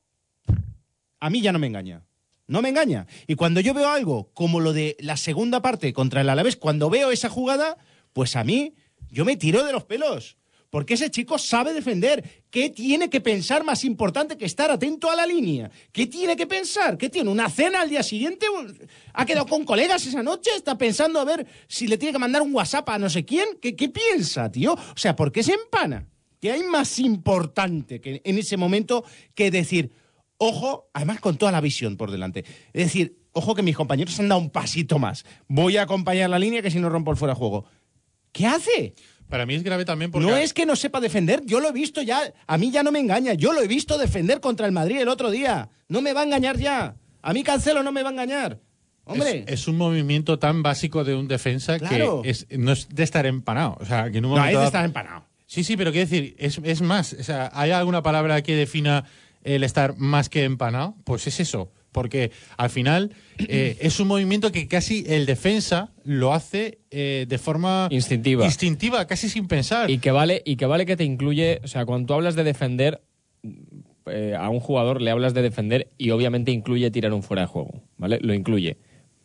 a 1.20 1.30
mí 1.30 1.42
ya 1.42 1.52
no 1.52 1.60
me 1.60 1.68
engaña. 1.68 2.06
No 2.50 2.64
me 2.64 2.70
engaña. 2.70 3.06
Y 3.28 3.36
cuando 3.36 3.62
yo 3.62 3.76
veo 3.76 3.90
algo 3.90 4.32
como 4.34 4.60
lo 4.60 4.74
de 4.74 4.98
la 5.00 5.18
segunda 5.18 5.62
parte 5.62 5.94
contra 5.94 6.22
el 6.22 6.30
Alavés, 6.30 6.58
cuando 6.58 6.90
veo 6.90 7.12
esa 7.12 7.30
jugada, 7.30 7.78
pues 8.12 8.36
a 8.36 8.44
mí 8.44 8.74
yo 9.12 9.24
me 9.24 9.38
tiro 9.38 9.64
de 9.64 9.72
los 9.72 9.86
pelos. 9.86 10.36
Porque 10.72 10.96
ese 10.96 11.12
chico 11.12 11.38
sabe 11.38 11.74
defender. 11.74 12.44
¿Qué 12.50 12.72
tiene 12.72 13.08
que 13.10 13.22
pensar 13.22 13.64
más 13.64 13.84
importante 13.84 14.36
que 14.36 14.46
estar 14.46 14.72
atento 14.72 15.12
a 15.12 15.16
la 15.16 15.28
línea? 15.28 15.70
¿Qué 15.92 16.08
tiene 16.08 16.36
que 16.36 16.48
pensar? 16.48 16.98
¿Qué 16.98 17.10
tiene? 17.10 17.30
¿Una 17.30 17.52
cena 17.52 17.82
al 17.82 17.90
día 17.90 18.02
siguiente? 18.02 18.48
¿Ha 19.14 19.26
quedado 19.28 19.46
con 19.46 19.64
colegas 19.64 20.06
esa 20.08 20.24
noche? 20.24 20.50
¿Está 20.56 20.76
pensando 20.76 21.20
a 21.20 21.26
ver 21.26 21.46
si 21.68 21.88
le 21.88 22.00
tiene 22.00 22.14
que 22.14 22.20
mandar 22.20 22.42
un 22.42 22.54
WhatsApp 22.54 22.90
a 22.90 22.98
no 22.98 23.12
sé 23.12 23.26
quién? 23.26 23.48
¿Qué, 23.62 23.76
qué 23.76 23.90
piensa, 23.90 24.52
tío? 24.52 24.74
O 24.74 24.98
sea, 24.98 25.16
¿por 25.16 25.32
qué 25.32 25.44
se 25.44 25.54
empana? 25.54 26.08
¿Qué 26.42 26.52
hay 26.52 26.64
más 26.64 26.98
importante 26.98 28.02
que 28.02 28.22
en 28.24 28.38
ese 28.40 28.58
momento 28.58 29.04
que 29.36 29.52
decir, 29.52 29.92
ojo, 30.40 30.90
además 30.94 31.20
con 31.20 31.38
toda 31.38 31.52
la 31.52 31.62
visión 31.62 31.96
por 31.96 32.10
delante? 32.10 32.44
Es 32.74 32.86
decir, 32.86 33.20
ojo 33.34 33.54
que 33.54 33.62
mis 33.62 33.76
compañeros 33.76 34.20
han 34.20 34.28
dado 34.30 34.42
un 34.42 34.50
pasito 34.50 34.98
más. 34.98 35.24
Voy 35.48 35.78
a 35.78 35.84
acompañar 35.84 36.32
la 36.32 36.40
línea 36.40 36.64
que 36.64 36.72
si 36.72 36.80
no 36.80 36.90
rompo 36.90 37.12
el 37.12 37.18
fuera 37.18 37.36
de 37.36 37.38
juego. 37.40 37.66
¿Qué 38.32 38.48
hace? 38.48 38.96
Para 39.30 39.46
mí 39.46 39.54
es 39.54 39.62
grave 39.64 39.86
también 39.86 40.10
porque... 40.10 40.28
No 40.28 40.36
es 40.36 40.54
que 40.54 40.66
no 40.66 40.76
sepa 40.76 41.00
defender, 41.00 41.44
yo 41.46 41.60
lo 41.60 41.70
he 41.70 41.72
visto 41.72 42.02
ya, 42.02 42.34
a 42.48 42.58
mí 42.58 42.72
ya 42.72 42.82
no 42.82 42.92
me 42.92 43.00
engaña, 43.00 43.34
yo 43.36 43.54
lo 43.54 43.62
he 43.62 43.68
visto 43.68 44.00
defender 44.00 44.40
contra 44.40 44.66
el 44.66 44.72
Madrid 44.72 44.98
el 45.00 45.08
otro 45.08 45.30
día, 45.30 45.70
no 45.88 46.02
me 46.02 46.14
va 46.14 46.22
a 46.22 46.24
engañar 46.24 46.58
ya, 46.58 46.96
a 47.22 47.34
mí 47.34 47.44
Cancelo 47.44 47.84
no 47.84 47.92
me 47.92 48.02
va 48.02 48.10
a 48.10 48.14
engañar. 48.14 48.60
Hombre, 49.04 49.44
Es, 49.48 49.62
es 49.62 49.68
un 49.68 49.78
movimiento 49.78 50.40
tan 50.40 50.64
básico 50.64 51.04
de 51.04 51.16
un 51.16 51.28
defensa 51.28 51.78
Claro. 51.80 52.22
que 52.24 52.30
es, 52.30 52.48
no 52.58 52.72
es 52.72 52.90
de 52.90 53.04
estar 53.04 53.26
empanado. 53.26 53.78
O 53.80 53.86
sea, 53.86 54.10
que 54.12 54.20
en 54.20 54.26
un 54.26 54.36
no, 54.36 54.46
es 54.46 54.58
de 54.58 54.66
estar 54.66 54.86
empanado. 54.86 55.26
Sí, 55.48 55.64
sí, 55.64 55.76
pero 55.76 55.92
quiero 55.92 56.08
decir, 56.08 56.36
es, 56.38 56.60
es 56.64 56.82
más. 56.82 57.14
O 57.14 57.24
sea, 57.24 57.50
¿hay 57.54 57.72
alguna 57.72 58.04
palabra 58.04 58.44
que 58.44 58.56
defina 58.56 59.06
el 59.44 59.64
estar 59.64 59.96
más 59.98 60.30
que 60.30 60.44
empanado? 60.44 60.96
Pues 61.04 61.28
es 61.28 61.40
eso. 61.40 61.72
Porque 61.92 62.32
al 62.58 62.70
final 62.70 63.12
eh, 63.48 63.78
es 63.82 64.00
un 64.00 64.08
movimiento 64.08 64.52
que 64.52 64.68
casi 64.68 65.04
el 65.08 65.26
defensa 65.26 65.92
lo 66.04 66.34
hace 66.34 66.80
eh, 66.92 67.26
de 67.28 67.38
forma 67.40 67.88
Instintiva. 67.92 68.46
instintiva, 68.46 69.08
casi 69.08 69.28
sin 69.30 69.48
pensar. 69.48 69.90
Y 69.90 69.98
que 69.98 70.12
vale, 70.12 70.42
y 70.46 70.56
que 70.56 70.66
vale 70.68 70.86
que 70.86 70.96
te 70.96 71.04
incluye, 71.04 71.62
o 71.64 71.68
sea, 71.68 71.86
cuando 71.86 72.08
tú 72.08 72.14
hablas 72.14 72.36
de 72.36 72.44
defender, 72.44 73.02
eh, 74.06 74.36
a 74.38 74.50
un 74.50 74.60
jugador 74.60 75.02
le 75.02 75.12
hablas 75.12 75.34
de 75.34 75.42
defender 75.42 75.90
y 75.98 76.12
obviamente 76.12 76.52
incluye 76.52 76.90
tirar 76.92 77.14
un 77.14 77.24
fuera 77.24 77.44
de 77.44 77.48
juego, 77.48 77.84
¿vale? 77.98 78.20
Lo 78.22 78.34
incluye. 78.34 78.78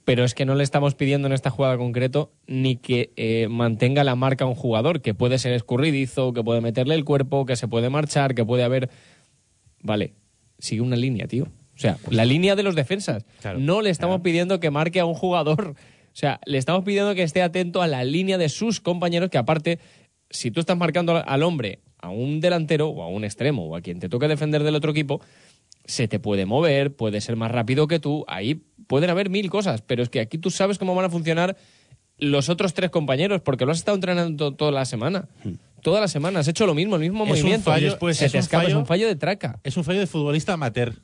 Pero 0.05 0.25
es 0.25 0.35
que 0.35 0.45
no 0.45 0.55
le 0.55 0.65
estamos 0.65 0.95
pidiendo 0.95 1.27
en 1.29 1.33
esta 1.33 1.49
jugada 1.49 1.79
concreto 1.79 2.31
ni 2.47 2.77
que 2.77 3.13
eh, 3.17 3.47
mantenga 3.49 4.05
la 4.05 4.15
marca 4.15 4.45
a 4.45 4.49
un 4.49 4.55
jugador, 4.55 5.01
que 5.01 5.15
puede 5.15 5.39
ser 5.39 5.55
escurridizo, 5.55 6.35
que 6.35 6.43
puede 6.45 6.61
meterle 6.61 6.95
el 6.95 7.05
cuerpo, 7.05 7.47
que 7.47 7.57
se 7.57 7.69
puede 7.69 7.89
marchar, 7.91 8.35
que 8.35 8.45
puede 8.45 8.65
haber... 8.65 8.91
Vale, 9.85 10.15
sigue 10.59 10.81
una 10.81 10.97
línea, 10.97 11.29
tío. 11.29 11.45
O 11.45 11.79
sea, 11.79 11.97
la 12.11 12.25
línea 12.25 12.57
de 12.57 12.63
los 12.65 12.75
defensas. 12.75 13.25
no 13.61 13.83
le 13.83 13.91
estamos 13.91 14.21
pidiendo 14.23 14.59
que 14.59 14.71
marque 14.71 14.99
a 14.99 15.05
un 15.05 15.15
jugador. 15.15 15.71
O 15.77 16.17
sea, 16.17 16.41
le 16.47 16.59
estamos 16.59 16.85
pidiendo 16.85 17.15
que 17.15 17.23
esté 17.23 17.43
atento 17.43 17.83
a 17.83 17.87
la 17.87 18.03
línea 18.05 18.39
de 18.39 18.49
sus 18.49 18.81
compañeros, 18.81 19.31
que 19.31 19.39
aparte, 19.39 19.79
si 20.31 20.51
tú 20.51 20.61
estás 20.61 20.77
marcando 20.77 21.23
al 21.27 21.43
hombre, 21.43 21.81
a 21.99 22.11
un 22.11 22.41
delantero 22.41 22.89
o 22.89 23.03
a 23.03 23.09
un 23.09 23.25
extremo 23.25 23.67
o 23.67 23.77
a 23.77 23.81
quien 23.81 23.99
te 23.99 24.09
toque 24.09 24.27
defender 24.29 24.63
del 24.63 24.75
otro 24.77 24.91
equipo, 24.93 25.21
se 25.85 26.07
te 26.09 26.19
puede 26.19 26.47
mover, 26.47 26.95
puede 26.95 27.21
ser 27.21 27.37
más 27.37 27.51
rápido 27.51 27.89
que 27.89 27.99
tú, 27.99 28.25
ahí 28.29 28.63
pueden 28.87 29.11
haber 29.11 29.29
mil 29.29 29.51
cosas, 29.51 29.83
pero 29.83 30.03
es 30.03 30.09
que 30.09 30.21
aquí 30.21 30.39
tú 30.39 30.51
sabes 30.51 30.79
cómo 30.79 30.95
van 30.95 31.05
a 31.07 31.11
funcionar 31.11 31.57
los 32.17 32.49
otros 32.49 32.73
tres 32.75 32.91
compañeros, 32.91 33.41
porque 33.43 33.67
lo 33.67 33.73
has 33.73 33.79
estado 33.79 33.97
entrenando 33.97 34.51
to- 34.53 34.57
toda 34.57 34.71
la 34.71 34.85
semana. 34.85 35.29
Toda 35.85 36.01
la 36.01 36.09
semana 36.09 36.41
has 36.41 36.49
hecho 36.49 36.65
lo 36.67 36.75
mismo, 36.75 36.95
el 36.97 37.03
mismo. 37.03 37.25
Es 37.25 37.31
un 37.31 37.37
movimiento. 37.37 37.71
fallo- 37.71 37.87
y 37.87 37.91
después 37.91 38.17
se 38.17 38.25
es 38.27 38.33
te 38.33 38.39
un 38.39 38.43
escapa, 38.43 38.63
es 38.65 38.71
fallo- 38.71 38.79
un 38.81 38.87
fallo 38.87 39.07
de 39.07 39.17
traca. 39.17 39.61
Es 39.63 39.77
un 39.77 39.85
fallo 39.85 40.01
de 40.01 40.07
futbolista 40.07 40.55
amateur. 40.55 40.95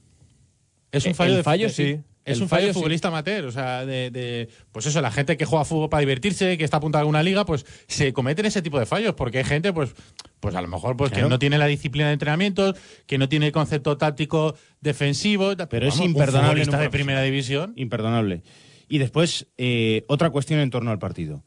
Es 0.90 1.04
un 1.04 1.14
fallo 1.14 1.32
el 1.32 1.36
de 1.36 1.42
fallo 1.42 1.66
de- 1.66 1.72
sí. 1.72 2.00
Es 2.24 2.36
El 2.36 2.42
un 2.44 2.48
fallo 2.48 2.60
fallo 2.60 2.66
de 2.68 2.72
sí. 2.72 2.78
futbolista 2.78 3.08
amateur, 3.08 3.44
o 3.46 3.52
sea, 3.52 3.84
de, 3.86 4.10
de- 4.10 4.48
pues 4.72 4.86
eso, 4.86 5.00
la 5.00 5.10
gente 5.10 5.36
que 5.36 5.44
juega 5.44 5.64
fútbol 5.64 5.88
para 5.90 6.00
divertirse, 6.00 6.56
que 6.58 6.64
está 6.64 6.76
apuntada 6.78 7.00
a 7.00 7.02
alguna 7.02 7.22
liga, 7.22 7.44
pues 7.44 7.64
se 7.88 8.12
cometen 8.12 8.46
ese 8.46 8.62
tipo 8.62 8.78
de 8.78 8.86
fallos, 8.86 9.14
porque 9.14 9.38
hay 9.38 9.44
gente, 9.44 9.72
pues, 9.72 9.94
pues 10.38 10.54
a 10.54 10.60
lo 10.62 10.68
mejor, 10.68 10.96
pues 10.96 11.10
Claro. 11.10 11.26
que 11.26 11.30
no 11.30 11.38
tiene 11.38 11.56
la 11.58 11.66
disciplina 11.66 12.06
de 12.08 12.14
entrenamientos, 12.14 12.76
que 13.06 13.16
no 13.18 13.28
tiene 13.28 13.46
el 13.46 13.52
concepto 13.52 13.96
táctico 13.98 14.54
defensivo, 14.80 15.54
Pero 15.68 15.86
es 15.86 15.94
Vamos, 15.94 16.00
un 16.00 16.10
imperdonable. 16.12 16.48
en 16.62 16.66
futbolista 16.66 16.76
un 16.76 16.82
de 16.84 16.90
primera 16.90 17.22
división. 17.22 17.72
Imperdonable. 17.76 18.42
Y 18.88 18.98
después, 18.98 19.46
eh, 19.58 20.04
otra 20.08 20.30
cuestión 20.30 20.60
en 20.60 20.70
torno 20.70 20.90
al 20.90 20.98
partido. 20.98 21.42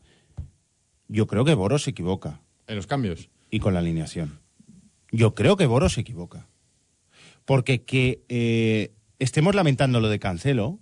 Yo 1.07 1.27
creo 1.27 1.45
que 1.45 1.53
Boros 1.53 1.83
se 1.83 1.89
equivoca. 1.91 2.41
En 2.67 2.75
los 2.75 2.87
cambios. 2.87 3.29
Y 3.49 3.59
con 3.59 3.73
la 3.73 3.79
alineación. 3.79 4.39
Yo 5.11 5.35
creo 5.35 5.57
que 5.57 5.65
Boros 5.65 5.93
se 5.93 6.01
equivoca. 6.01 6.47
Porque 7.45 7.83
que 7.83 8.23
eh, 8.29 8.93
estemos 9.19 9.53
lamentando 9.53 9.99
lo 9.99 10.09
de 10.09 10.19
Cancelo, 10.19 10.79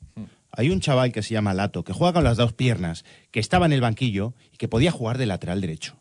hay 0.51 0.69
un 0.69 0.79
chaval 0.79 1.11
que 1.11 1.23
se 1.23 1.33
llama 1.33 1.53
Lato, 1.53 1.83
que 1.83 1.93
juega 1.93 2.13
con 2.13 2.23
las 2.23 2.37
dos 2.37 2.53
piernas, 2.53 3.03
que 3.31 3.39
estaba 3.39 3.65
en 3.65 3.73
el 3.73 3.81
banquillo 3.81 4.33
y 4.51 4.57
que 4.57 4.67
podía 4.67 4.91
jugar 4.91 5.17
de 5.17 5.25
lateral 5.25 5.61
derecho. 5.61 5.97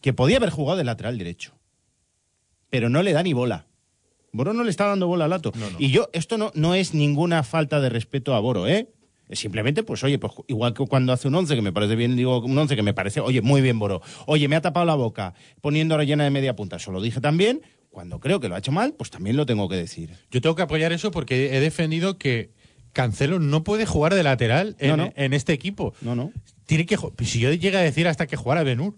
Que 0.00 0.12
podía 0.12 0.36
haber 0.36 0.50
jugado 0.50 0.78
de 0.78 0.84
lateral 0.84 1.18
derecho. 1.18 1.54
Pero 2.70 2.88
no 2.88 3.02
le 3.02 3.12
da 3.12 3.22
ni 3.22 3.32
bola. 3.32 3.66
Boro 4.32 4.52
no 4.52 4.64
le 4.64 4.70
está 4.70 4.86
dando 4.86 5.06
bola 5.06 5.24
a 5.24 5.28
Lato. 5.28 5.52
Y 5.78 5.90
yo, 5.90 6.10
esto 6.12 6.36
no, 6.36 6.52
no 6.54 6.74
es 6.74 6.92
ninguna 6.92 7.42
falta 7.42 7.80
de 7.80 7.88
respeto 7.88 8.34
a 8.34 8.40
Boro, 8.40 8.66
¿eh? 8.68 8.92
Simplemente, 9.32 9.82
pues, 9.82 10.04
oye, 10.04 10.18
pues 10.18 10.32
igual 10.46 10.72
que 10.74 10.84
cuando 10.86 11.12
hace 11.12 11.28
un 11.28 11.34
11 11.34 11.54
que 11.56 11.62
me 11.62 11.72
parece 11.72 11.96
bien, 11.96 12.14
digo 12.16 12.38
un 12.40 12.56
11 12.56 12.76
que 12.76 12.82
me 12.82 12.94
parece, 12.94 13.20
oye, 13.20 13.42
muy 13.42 13.60
bien, 13.60 13.78
Boro. 13.78 14.00
Oye, 14.26 14.46
me 14.48 14.56
ha 14.56 14.60
tapado 14.60 14.86
la 14.86 14.94
boca 14.94 15.34
poniendo 15.60 15.96
rellena 15.96 16.24
de 16.24 16.30
media 16.30 16.54
punta. 16.54 16.76
Eso 16.76 16.92
lo 16.92 17.00
dije 17.00 17.20
también. 17.20 17.62
Cuando 17.90 18.20
creo 18.20 18.40
que 18.40 18.48
lo 18.48 18.54
ha 18.54 18.58
hecho 18.58 18.72
mal, 18.72 18.92
pues 18.94 19.10
también 19.10 19.36
lo 19.36 19.46
tengo 19.46 19.68
que 19.68 19.76
decir. 19.76 20.10
Yo 20.30 20.40
tengo 20.40 20.54
que 20.54 20.62
apoyar 20.62 20.92
eso 20.92 21.10
porque 21.10 21.56
he 21.56 21.60
defendido 21.60 22.18
que 22.18 22.50
Cancelo 22.92 23.38
no 23.40 23.64
puede 23.64 23.86
jugar 23.86 24.14
de 24.14 24.22
lateral 24.22 24.76
en, 24.78 24.90
No, 24.90 24.96
no. 24.98 25.12
en 25.16 25.32
este 25.32 25.52
equipo. 25.52 25.94
No, 26.02 26.14
no. 26.14 26.30
Tiene 26.66 26.84
que 26.86 26.96
si 27.24 27.40
yo 27.40 27.52
llega 27.52 27.78
a 27.78 27.82
decir 27.82 28.06
hasta 28.08 28.26
que 28.26 28.36
jugara 28.36 28.62
Benur. 28.64 28.94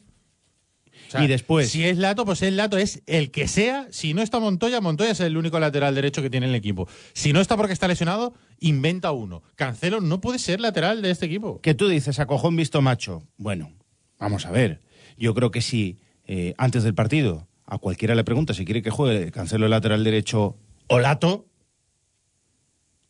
O 1.08 1.10
sea, 1.10 1.24
Y 1.24 1.26
después- 1.26 1.70
Si 1.70 1.84
es 1.84 1.96
Lato, 1.98 2.24
pues 2.24 2.42
es 2.42 2.52
Lato, 2.52 2.76
es 2.78 3.02
el 3.06 3.30
que 3.30 3.48
sea. 3.48 3.86
Si 3.90 4.12
no 4.14 4.22
está 4.22 4.38
Montoya, 4.40 4.80
Montoya 4.80 5.10
es 5.12 5.20
el 5.20 5.36
único 5.36 5.58
lateral 5.58 5.94
derecho 5.94 6.20
que 6.22 6.30
tiene 6.30 6.46
el 6.46 6.54
equipo. 6.54 6.86
Si 7.14 7.32
no 7.32 7.40
está 7.40 7.56
porque 7.56 7.72
está 7.72 7.88
lesionado, 7.88 8.34
inventa 8.60 9.10
uno. 9.12 9.42
Cancelo 9.56 10.00
no 10.00 10.20
puede 10.20 10.38
ser 10.38 10.60
lateral 10.60 11.00
de 11.02 11.10
este 11.10 11.26
equipo. 11.26 11.60
Que 11.62 11.74
tú 11.74 11.88
dices, 11.88 12.18
a 12.18 12.26
cojón 12.26 12.56
visto 12.56 12.82
macho. 12.82 13.22
Bueno, 13.38 13.72
vamos 14.18 14.44
a 14.46 14.50
ver. 14.50 14.82
Yo 15.16 15.34
creo 15.34 15.50
que 15.50 15.62
si 15.62 15.98
eh, 16.24 16.54
antes 16.58 16.82
del 16.84 16.94
partido 16.94 17.48
a 17.64 17.78
cualquiera 17.78 18.14
le 18.14 18.22
pregunta 18.24 18.52
si 18.54 18.64
quiere 18.64 18.82
que 18.82 18.90
juegue 18.90 19.30
Cancelo 19.32 19.64
el 19.64 19.70
lateral 19.70 20.04
derecho 20.04 20.56
o 20.88 20.98
Lato, 20.98 21.46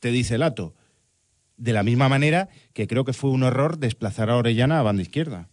te 0.01 0.11
dice 0.11 0.39
Lato. 0.39 0.75
De 1.57 1.73
la 1.73 1.83
misma 1.83 2.09
manera 2.09 2.49
que 2.73 2.87
creo 2.87 3.05
que 3.05 3.13
fue 3.13 3.31
un 3.31 3.43
error 3.43 3.79
desplazar 3.79 4.31
a 4.31 4.37
Orellana 4.37 4.79
a 4.79 4.83
banda 4.83 5.03
izquierda. 5.03 5.49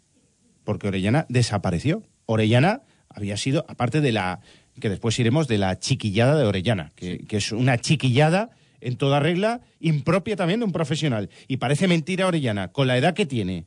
Porque 0.64 0.88
Orellana 0.88 1.26
desapareció. 1.30 2.04
Orellana 2.26 2.82
había 3.09 3.38
sido, 3.38 3.65
aparte 3.67 4.01
de 4.01 4.11
la, 4.11 4.41
que 4.80 4.89
después 4.89 5.17
iremos, 5.19 5.47
de 5.47 5.57
la 5.57 5.80
chiquillada 5.80 6.38
de 6.38 6.45
Orellana, 6.45 6.91
que, 6.95 7.19
que 7.19 7.38
es 7.38 7.51
una 7.51 7.78
chiquillada 7.78 8.51
en 8.82 8.97
toda 8.97 9.19
regla, 9.19 9.61
impropia 9.80 10.36
también 10.36 10.59
de 10.59 10.65
un 10.65 10.71
profesional. 10.71 11.30
Y 11.47 11.57
parece 11.57 11.88
mentira 11.88 12.28
Orellana, 12.28 12.71
con 12.71 12.88
la 12.88 12.97
edad 12.97 13.13
que 13.13 13.26
tiene, 13.26 13.65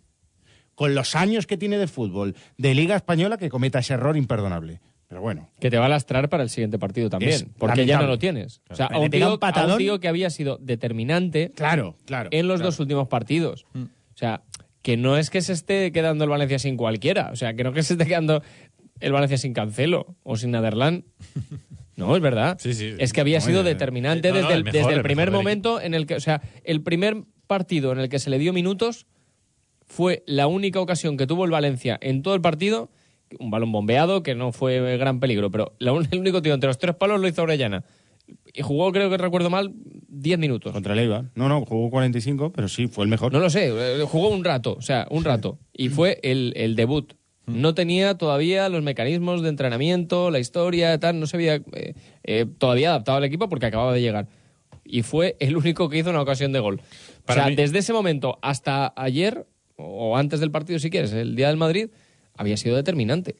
con 0.74 0.94
los 0.94 1.16
años 1.16 1.46
que 1.46 1.56
tiene 1.56 1.78
de 1.78 1.88
fútbol, 1.88 2.36
de 2.56 2.74
Liga 2.74 2.94
Española, 2.94 3.36
que 3.36 3.48
cometa 3.48 3.80
ese 3.80 3.94
error 3.94 4.16
imperdonable. 4.16 4.80
Pero 5.08 5.22
bueno. 5.22 5.48
Que 5.58 5.70
te 5.70 5.78
va 5.78 5.86
a 5.86 5.88
lastrar 5.88 6.28
para 6.28 6.42
el 6.42 6.50
siguiente 6.50 6.78
partido 6.78 7.08
también. 7.08 7.32
Es 7.32 7.46
porque 7.58 7.86
ya 7.86 7.98
no 7.98 8.06
lo 8.06 8.18
tienes. 8.18 8.60
O 8.68 8.76
sea, 8.76 8.86
a 8.86 8.98
un, 8.98 9.10
tío, 9.10 9.32
un 9.32 9.38
patadón. 9.38 9.70
a 9.70 9.74
un 9.74 9.78
tío 9.78 9.98
que 10.00 10.06
había 10.06 10.28
sido 10.30 10.58
determinante 10.58 11.50
Claro, 11.54 11.96
claro. 12.04 12.28
en 12.30 12.46
los 12.46 12.60
claro. 12.60 12.70
dos 12.70 12.78
últimos 12.78 13.08
partidos. 13.08 13.64
O 13.74 13.88
sea, 14.16 14.42
que 14.82 14.96
no 14.96 15.16
es 15.16 15.30
que 15.30 15.40
se 15.42 15.52
esté 15.52 15.92
quedando 15.92 16.24
el 16.24 16.30
Valencia 16.30 16.58
sin 16.58 16.76
cualquiera. 16.76 17.30
O 17.32 17.36
sea, 17.36 17.54
que 17.54 17.64
no 17.64 17.72
que 17.72 17.82
se 17.82 17.94
esté 17.94 18.06
quedando 18.06 18.42
el 19.00 19.12
Valencia 19.12 19.38
sin 19.38 19.52
Cancelo 19.52 20.16
o 20.22 20.36
sin 20.36 20.50
Naderland. 20.52 21.04
No, 21.96 22.14
es 22.14 22.22
verdad. 22.22 22.56
Es 22.98 23.12
que 23.12 23.20
había 23.20 23.40
sido 23.40 23.62
determinante 23.64 24.28
no, 24.30 24.36
desde 24.36 24.48
el, 24.52 24.58
el 24.58 24.64
mejor, 24.64 24.80
desde 24.80 24.94
el 24.94 25.02
primer 25.02 25.30
momento 25.38 25.80
en 25.80 25.94
el 25.94 26.06
que, 26.06 26.14
o 26.14 26.20
sea, 26.20 26.40
el 26.64 26.82
primer 26.82 27.24
partido 27.46 27.90
en 27.92 27.98
el 27.98 28.08
que 28.08 28.18
se 28.20 28.30
le 28.30 28.38
dio 28.38 28.52
minutos 28.52 29.06
fue 29.86 30.22
la 30.26 30.46
única 30.46 30.80
ocasión 30.80 31.16
que 31.16 31.26
tuvo 31.26 31.44
el 31.44 31.50
Valencia 31.50 31.98
en 32.00 32.22
todo 32.22 32.34
el 32.34 32.40
partido, 32.40 32.90
un 33.40 33.50
balón 33.50 33.72
bombeado 33.72 34.22
que 34.22 34.34
no 34.34 34.52
fue 34.52 34.96
gran 34.96 35.18
peligro, 35.18 35.50
pero 35.50 35.74
la 35.78 35.92
un- 35.92 36.06
el 36.10 36.18
único 36.20 36.40
tío 36.42 36.54
entre 36.54 36.68
los 36.68 36.78
tres 36.78 36.94
palos 36.94 37.20
lo 37.20 37.26
hizo 37.28 37.42
Orellana. 37.42 37.84
Y 38.52 38.62
jugó, 38.62 38.90
creo 38.92 39.08
que 39.10 39.16
recuerdo 39.18 39.50
mal, 39.50 39.72
10 40.08 40.38
minutos. 40.38 40.72
Contra 40.72 40.92
el 40.94 40.98
Eibar. 41.00 41.30
No, 41.34 41.48
no, 41.48 41.64
jugó 41.64 41.90
45, 41.90 42.52
pero 42.52 42.68
sí, 42.68 42.86
fue 42.88 43.04
el 43.04 43.10
mejor. 43.10 43.32
No 43.32 43.38
lo 43.40 43.50
sé, 43.50 43.68
eh, 43.68 44.02
jugó 44.06 44.28
un 44.30 44.44
rato, 44.44 44.74
o 44.78 44.82
sea, 44.82 45.06
un 45.10 45.24
rato. 45.24 45.58
Y 45.72 45.88
fue 45.90 46.18
el, 46.22 46.52
el 46.56 46.74
debut. 46.76 47.14
No 47.46 47.74
tenía 47.74 48.16
todavía 48.16 48.68
los 48.68 48.82
mecanismos 48.82 49.42
de 49.42 49.48
entrenamiento, 49.48 50.30
la 50.30 50.38
historia, 50.38 50.98
tal, 50.98 51.18
no 51.20 51.26
se 51.26 51.36
había 51.36 51.54
eh, 51.56 51.94
eh, 52.24 52.46
todavía 52.58 52.90
adaptado 52.90 53.18
al 53.18 53.24
equipo 53.24 53.48
porque 53.48 53.66
acababa 53.66 53.92
de 53.94 54.02
llegar. 54.02 54.26
Y 54.84 55.02
fue 55.02 55.36
el 55.40 55.56
único 55.56 55.88
que 55.88 55.98
hizo 55.98 56.10
una 56.10 56.20
ocasión 56.22 56.52
de 56.52 56.58
gol. 56.60 56.80
Para 57.24 57.42
o 57.42 57.44
sea, 57.44 57.50
mí- 57.50 57.56
desde 57.56 57.78
ese 57.78 57.92
momento 57.92 58.38
hasta 58.42 58.92
ayer, 58.96 59.46
o 59.76 60.16
antes 60.16 60.40
del 60.40 60.50
partido 60.50 60.78
si 60.78 60.90
quieres, 60.90 61.12
el 61.12 61.36
día 61.36 61.48
del 61.48 61.56
Madrid, 61.56 61.88
había 62.36 62.56
sido 62.56 62.76
determinante. 62.76 63.36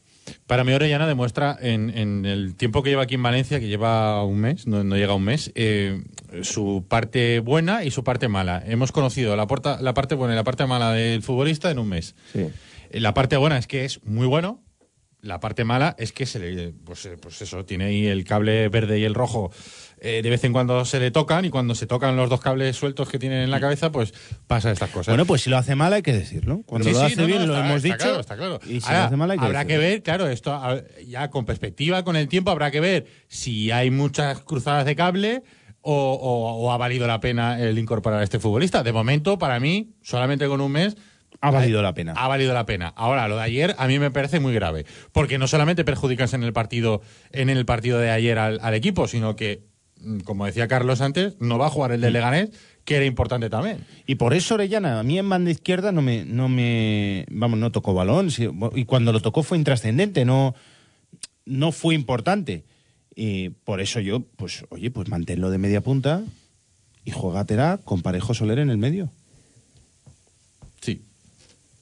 Para 0.47 0.65
mí 0.65 0.73
Orellana 0.73 1.07
demuestra 1.07 1.57
en, 1.61 1.91
en 1.97 2.25
el 2.27 2.55
tiempo 2.57 2.83
que 2.83 2.91
lleva 2.91 3.03
aquí 3.05 3.15
en 3.17 3.23
Valencia, 3.23 3.61
que 3.61 3.69
lleva 3.69 4.23
un 4.25 4.39
mes, 4.39 4.67
no, 4.67 4.83
no 4.85 4.97
llega 4.97 5.13
a 5.13 5.17
un 5.17 5.25
mes, 5.25 5.53
eh, 5.55 6.03
su 6.43 6.85
parte 6.89 7.41
buena 7.41 7.85
y 7.85 7.91
su 7.91 8.05
parte 8.05 8.29
mala. 8.29 8.63
Hemos 8.67 8.93
conocido 8.93 9.37
la, 9.37 9.47
porta- 9.47 9.81
la 9.81 9.95
parte 9.95 10.15
buena 10.15 10.35
y 10.35 10.37
la 10.37 10.45
parte 10.45 10.67
mala 10.67 10.93
del 10.93 11.23
futbolista 11.23 11.71
en 11.71 11.79
un 11.79 11.89
mes. 11.89 12.15
Eh, 12.35 13.01
La 13.01 13.13
parte 13.15 13.37
buena 13.37 13.59
es 13.59 13.67
que 13.67 13.85
es 13.85 14.03
muy 14.05 14.27
bueno, 14.27 14.63
La 15.21 15.41
parte 15.41 15.65
mala 15.65 15.97
es 15.99 16.13
que 16.13 16.27
se 16.27 16.39
le, 16.39 16.73
pues, 16.85 17.05
eh, 17.07 17.17
pues 17.21 17.43
eso, 17.43 17.65
tiene 17.65 17.87
ahí 17.87 18.07
el 18.07 18.23
cable 18.25 18.69
verde 18.69 19.01
y 19.01 19.05
el 19.05 19.15
rojo. 19.15 19.51
Eh, 20.01 20.21
de 20.23 20.31
vez 20.31 20.43
en 20.45 20.53
cuando 20.53 20.85
se 20.85 21.01
le 21.01 21.11
tocan 21.11 21.45
y 21.45 21.51
cuando 21.51 21.75
se 21.75 21.87
tocan 21.87 22.17
los 22.17 22.29
dos 22.31 22.41
cables 22.41 22.77
sueltos 22.77 23.09
que 23.09 23.19
tienen 23.19 23.41
en 23.43 23.51
la 23.51 23.61
cabeza, 23.61 23.91
pues 23.93 24.13
pasa 24.47 24.71
estas 24.71 24.91
cosas. 24.91 25.13
Bueno, 25.13 25.27
pues 25.27 25.43
si 25.43 25.51
lo 25.51 25.57
hace 25.59 25.75
mal 25.75 25.93
hay 25.93 26.03
que 26.03 26.13
decirlo. 26.13 26.63
Cuando 26.67 26.89
Sí, 26.89 26.95
lo 26.95 27.03
hace 27.03 27.17
no, 27.17 27.27
bien 27.27 27.47
lo 27.47 27.55
está- 27.55 27.67
hemos 27.67 27.77
está 27.85 27.87
dicho. 27.95 28.05
claro, 28.05 28.21
está 28.21 28.37
claro. 28.37 28.61
Y 28.67 28.81
si 28.81 28.87
Ahora, 28.87 28.99
lo 29.01 29.05
hace 29.07 29.17
mal 29.17 29.31
hay 29.31 29.39
que 29.39 29.45
habrá 29.45 29.65
que 29.65 29.79
ver, 29.79 30.03
claro, 30.03 30.29
esto 30.29 30.61
ya 31.07 31.31
con 31.31 31.45
perspectiva, 31.45 32.05
con 32.05 32.17
el 32.17 32.29
tiempo, 32.29 32.51
habrá 32.51 32.71
que 32.71 32.81
ver 32.81 33.07
si 33.29 33.71
hay 33.71 33.91
muchas 33.91 34.41
cruzadas 34.41 34.85
de 34.87 34.97
cable 34.97 35.43
o, 35.81 35.93
o- 35.95 36.55
o 36.67 36.73
ha 36.73 36.77
valido 36.77 37.07
la 37.07 37.21
pena 37.21 37.59
el 37.61 37.79
incorporar 37.79 38.21
a 38.21 38.25
este 38.25 38.39
futbolista. 38.39 38.83
De 38.83 38.93
momento, 38.93 39.39
para 39.39 39.59
mí, 39.61 39.95
solamente 40.03 40.47
con 40.49 40.61
un 40.61 40.73
mes. 40.73 40.97
Ha 41.41 41.53
valido 41.53 41.83
la 41.83 41.95
pena. 41.95 42.15
Ha 42.17 42.27
valido 42.27 42.53
la 42.53 42.67
pena. 42.67 42.89
Ahora, 42.97 43.29
lo 43.29 43.37
de 43.37 43.43
ayer 43.43 43.77
a 43.79 43.87
mí 43.87 44.01
me 44.01 44.11
parece 44.11 44.41
muy 44.41 44.53
grave. 44.55 44.87
Porque 45.13 45.39
no 45.39 45.47
solamente 45.47 45.85
perjudicas 45.85 46.35
en 46.35 46.43
el 46.43 46.53
partido, 46.53 47.01
en 47.31 47.49
el 47.49 47.65
partido 47.65 48.01
de 48.01 48.11
ayer 48.11 48.39
al, 48.41 48.59
al 48.61 48.75
equipo, 48.75 49.07
sino 49.07 49.37
que, 49.37 49.61
mm, 49.61 49.68
como 50.25 50.47
decía 50.47 50.69
Carlos 50.69 51.01
antes, 51.01 51.37
no 51.41 51.59
va 51.59 51.67
a 51.67 51.71
jugar 51.71 51.93
el 51.93 52.01
de 52.01 52.11
Leganés, 52.11 52.51
que 52.85 52.97
era 52.97 53.05
importante 53.05 53.51
también. 53.51 53.85
Y 54.07 54.15
por 54.15 54.35
eso 54.35 54.55
Orellana, 54.55 55.01
a 55.01 55.03
mí 55.03 55.19
en 55.19 55.29
banda 55.29 55.51
izquierda 55.51 55.93
no 55.93 56.03
me, 56.03 56.25
no 56.25 56.49
me, 56.49 57.27
vamos, 57.31 57.59
no 57.59 57.73
tocó 57.73 57.95
balón, 57.95 58.31
y 58.75 58.85
cuando 58.85 59.13
lo 59.13 59.21
tocó 59.21 59.43
fue 59.43 59.59
intrascendente, 59.59 60.25
no, 60.25 60.55
no 61.45 61.73
fue 61.73 61.95
importante. 61.95 62.65
Y 63.15 63.51
por 63.51 63.81
eso 63.81 64.01
yo, 64.01 64.21
pues, 64.37 64.65
oye, 64.69 64.91
pues 64.91 65.09
manténlo 65.09 65.51
de 65.51 65.59
media 65.59 65.81
punta 65.81 66.23
y 67.05 67.11
juégatela 67.11 67.81
con 67.85 68.03
Parejo 68.03 68.33
Soler 68.33 68.59
en 68.61 68.71
el 68.71 68.79
medio. 68.79 69.11
Sí. 70.81 71.03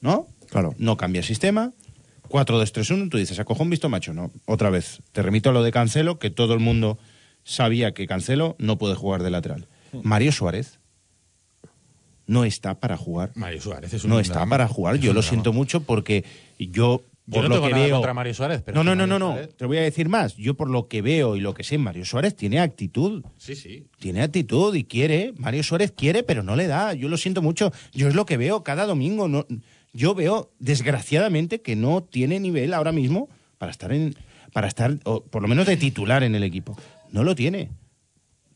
¿No? 0.01 0.27
Claro. 0.49 0.75
No 0.79 0.97
cambia 0.97 1.23
sistema. 1.23 1.73
4-2-3-1, 2.29 3.11
tú 3.11 3.19
dices, 3.19 3.39
a 3.39 3.45
cojón 3.45 3.71
visto 3.71 3.89
macho, 3.89 4.15
no. 4.15 4.31
Otra 4.47 4.71
vez, 4.71 5.01
te 5.13 5.23
remito 5.23 5.51
a 5.51 5.53
lo 5.53 5.63
de 5.63 5.73
Cancelo, 5.73 6.19
que 6.19 6.31
todo 6.31 6.55
el 6.55 6.61
mundo 6.61 6.99
sabía 7.47 7.95
que 7.95 8.07
Cancelo 8.07 8.57
no 8.59 8.77
puede 8.77 8.95
jugar 8.97 9.23
de 9.23 9.31
lateral. 9.31 9.69
Mario 10.03 10.33
Suárez 10.33 10.79
no 12.27 12.45
está 12.45 12.81
para 12.81 12.97
jugar. 12.97 13.31
Mario 13.37 13.61
Suárez 13.61 13.93
es 13.95 14.05
un 14.05 14.11
no 14.11 14.21
está 14.21 14.35
drama. 14.35 14.51
para 14.51 14.69
jugar. 14.69 14.97
Es 14.97 15.01
Yo 15.01 15.13
lo 15.13 15.21
drama. 15.21 15.29
siento 15.31 15.53
mucho 15.53 15.81
porque 15.83 16.25
yo 16.59 17.03
Yo 17.29 17.41
por 17.41 17.43
no 17.45 17.49
lo 17.49 17.55
tengo 17.57 17.67
que 17.69 17.73
nada 17.73 17.85
veo 17.87 17.97
contra 17.97 18.15
Mario 18.15 18.35
Suárez, 18.35 18.63
pero 18.65 18.77
no, 18.83 18.85
no, 18.85 18.95
no, 18.97 19.07
no, 19.07 19.19
no. 19.19 19.33
Suárez- 19.37 19.57
Te 19.57 19.65
voy 19.67 19.79
a 19.79 19.83
decir 19.83 20.09
más. 20.09 20.37
Yo 20.37 20.55
por 20.55 20.69
lo 20.69 20.89
que 20.89 21.03
veo 21.03 21.37
y 21.37 21.41
lo 21.41 21.55
que 21.55 21.63
sé, 21.63 21.79
Mario 21.79 22.05
Suárez 22.05 22.35
tiene 22.35 22.59
actitud. 22.61 23.25
Sí, 23.39 23.55
sí. 23.55 23.87
Tiene 24.01 24.23
actitud 24.23 24.75
y 24.75 24.85
quiere. 24.85 25.33
Mario 25.37 25.63
Suárez 25.63 25.93
quiere, 25.97 26.25
pero 26.25 26.43
no 26.43 26.57
le 26.57 26.67
da. 26.67 26.95
Yo 26.95 27.09
lo 27.09 27.17
siento 27.17 27.43
mucho. 27.43 27.73
Yo 27.93 28.09
es 28.09 28.15
lo 28.17 28.27
que 28.27 28.37
veo 28.37 28.65
cada 28.65 28.87
domingo. 28.87 29.29
No, 29.29 29.47
yo 29.93 30.15
veo, 30.15 30.51
desgraciadamente, 30.59 31.63
que 31.63 31.77
no 31.77 32.03
tiene 32.03 32.41
nivel 32.41 32.75
ahora 32.75 32.91
mismo 32.93 33.29
para 33.59 33.71
estar 33.71 33.93
en, 33.93 34.15
para 34.53 34.67
estar, 34.69 34.99
o 35.05 35.23
por 35.25 35.43
lo 35.43 35.49
menos 35.49 35.67
de 35.67 35.77
titular 35.77 36.23
en 36.25 36.35
el 36.35 36.43
equipo. 36.43 36.77
No 37.11 37.25
lo 37.25 37.35
tiene. 37.35 37.71